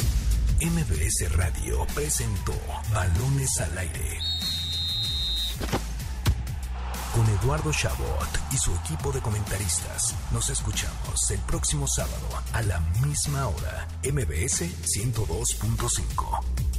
MBS 0.59 1.37
Radio 1.37 1.87
presentó 1.95 2.51
Balones 2.93 3.61
al 3.61 3.77
Aire. 3.77 4.19
Con 7.15 7.25
Eduardo 7.39 7.71
Chabot 7.71 8.27
y 8.51 8.57
su 8.57 8.75
equipo 8.75 9.13
de 9.13 9.21
comentaristas, 9.21 10.13
nos 10.33 10.49
escuchamos 10.49 11.31
el 11.31 11.39
próximo 11.47 11.87
sábado 11.87 12.27
a 12.51 12.61
la 12.63 12.81
misma 13.05 13.47
hora. 13.47 13.87
MBS 14.03 14.63
102.5. 14.83 16.76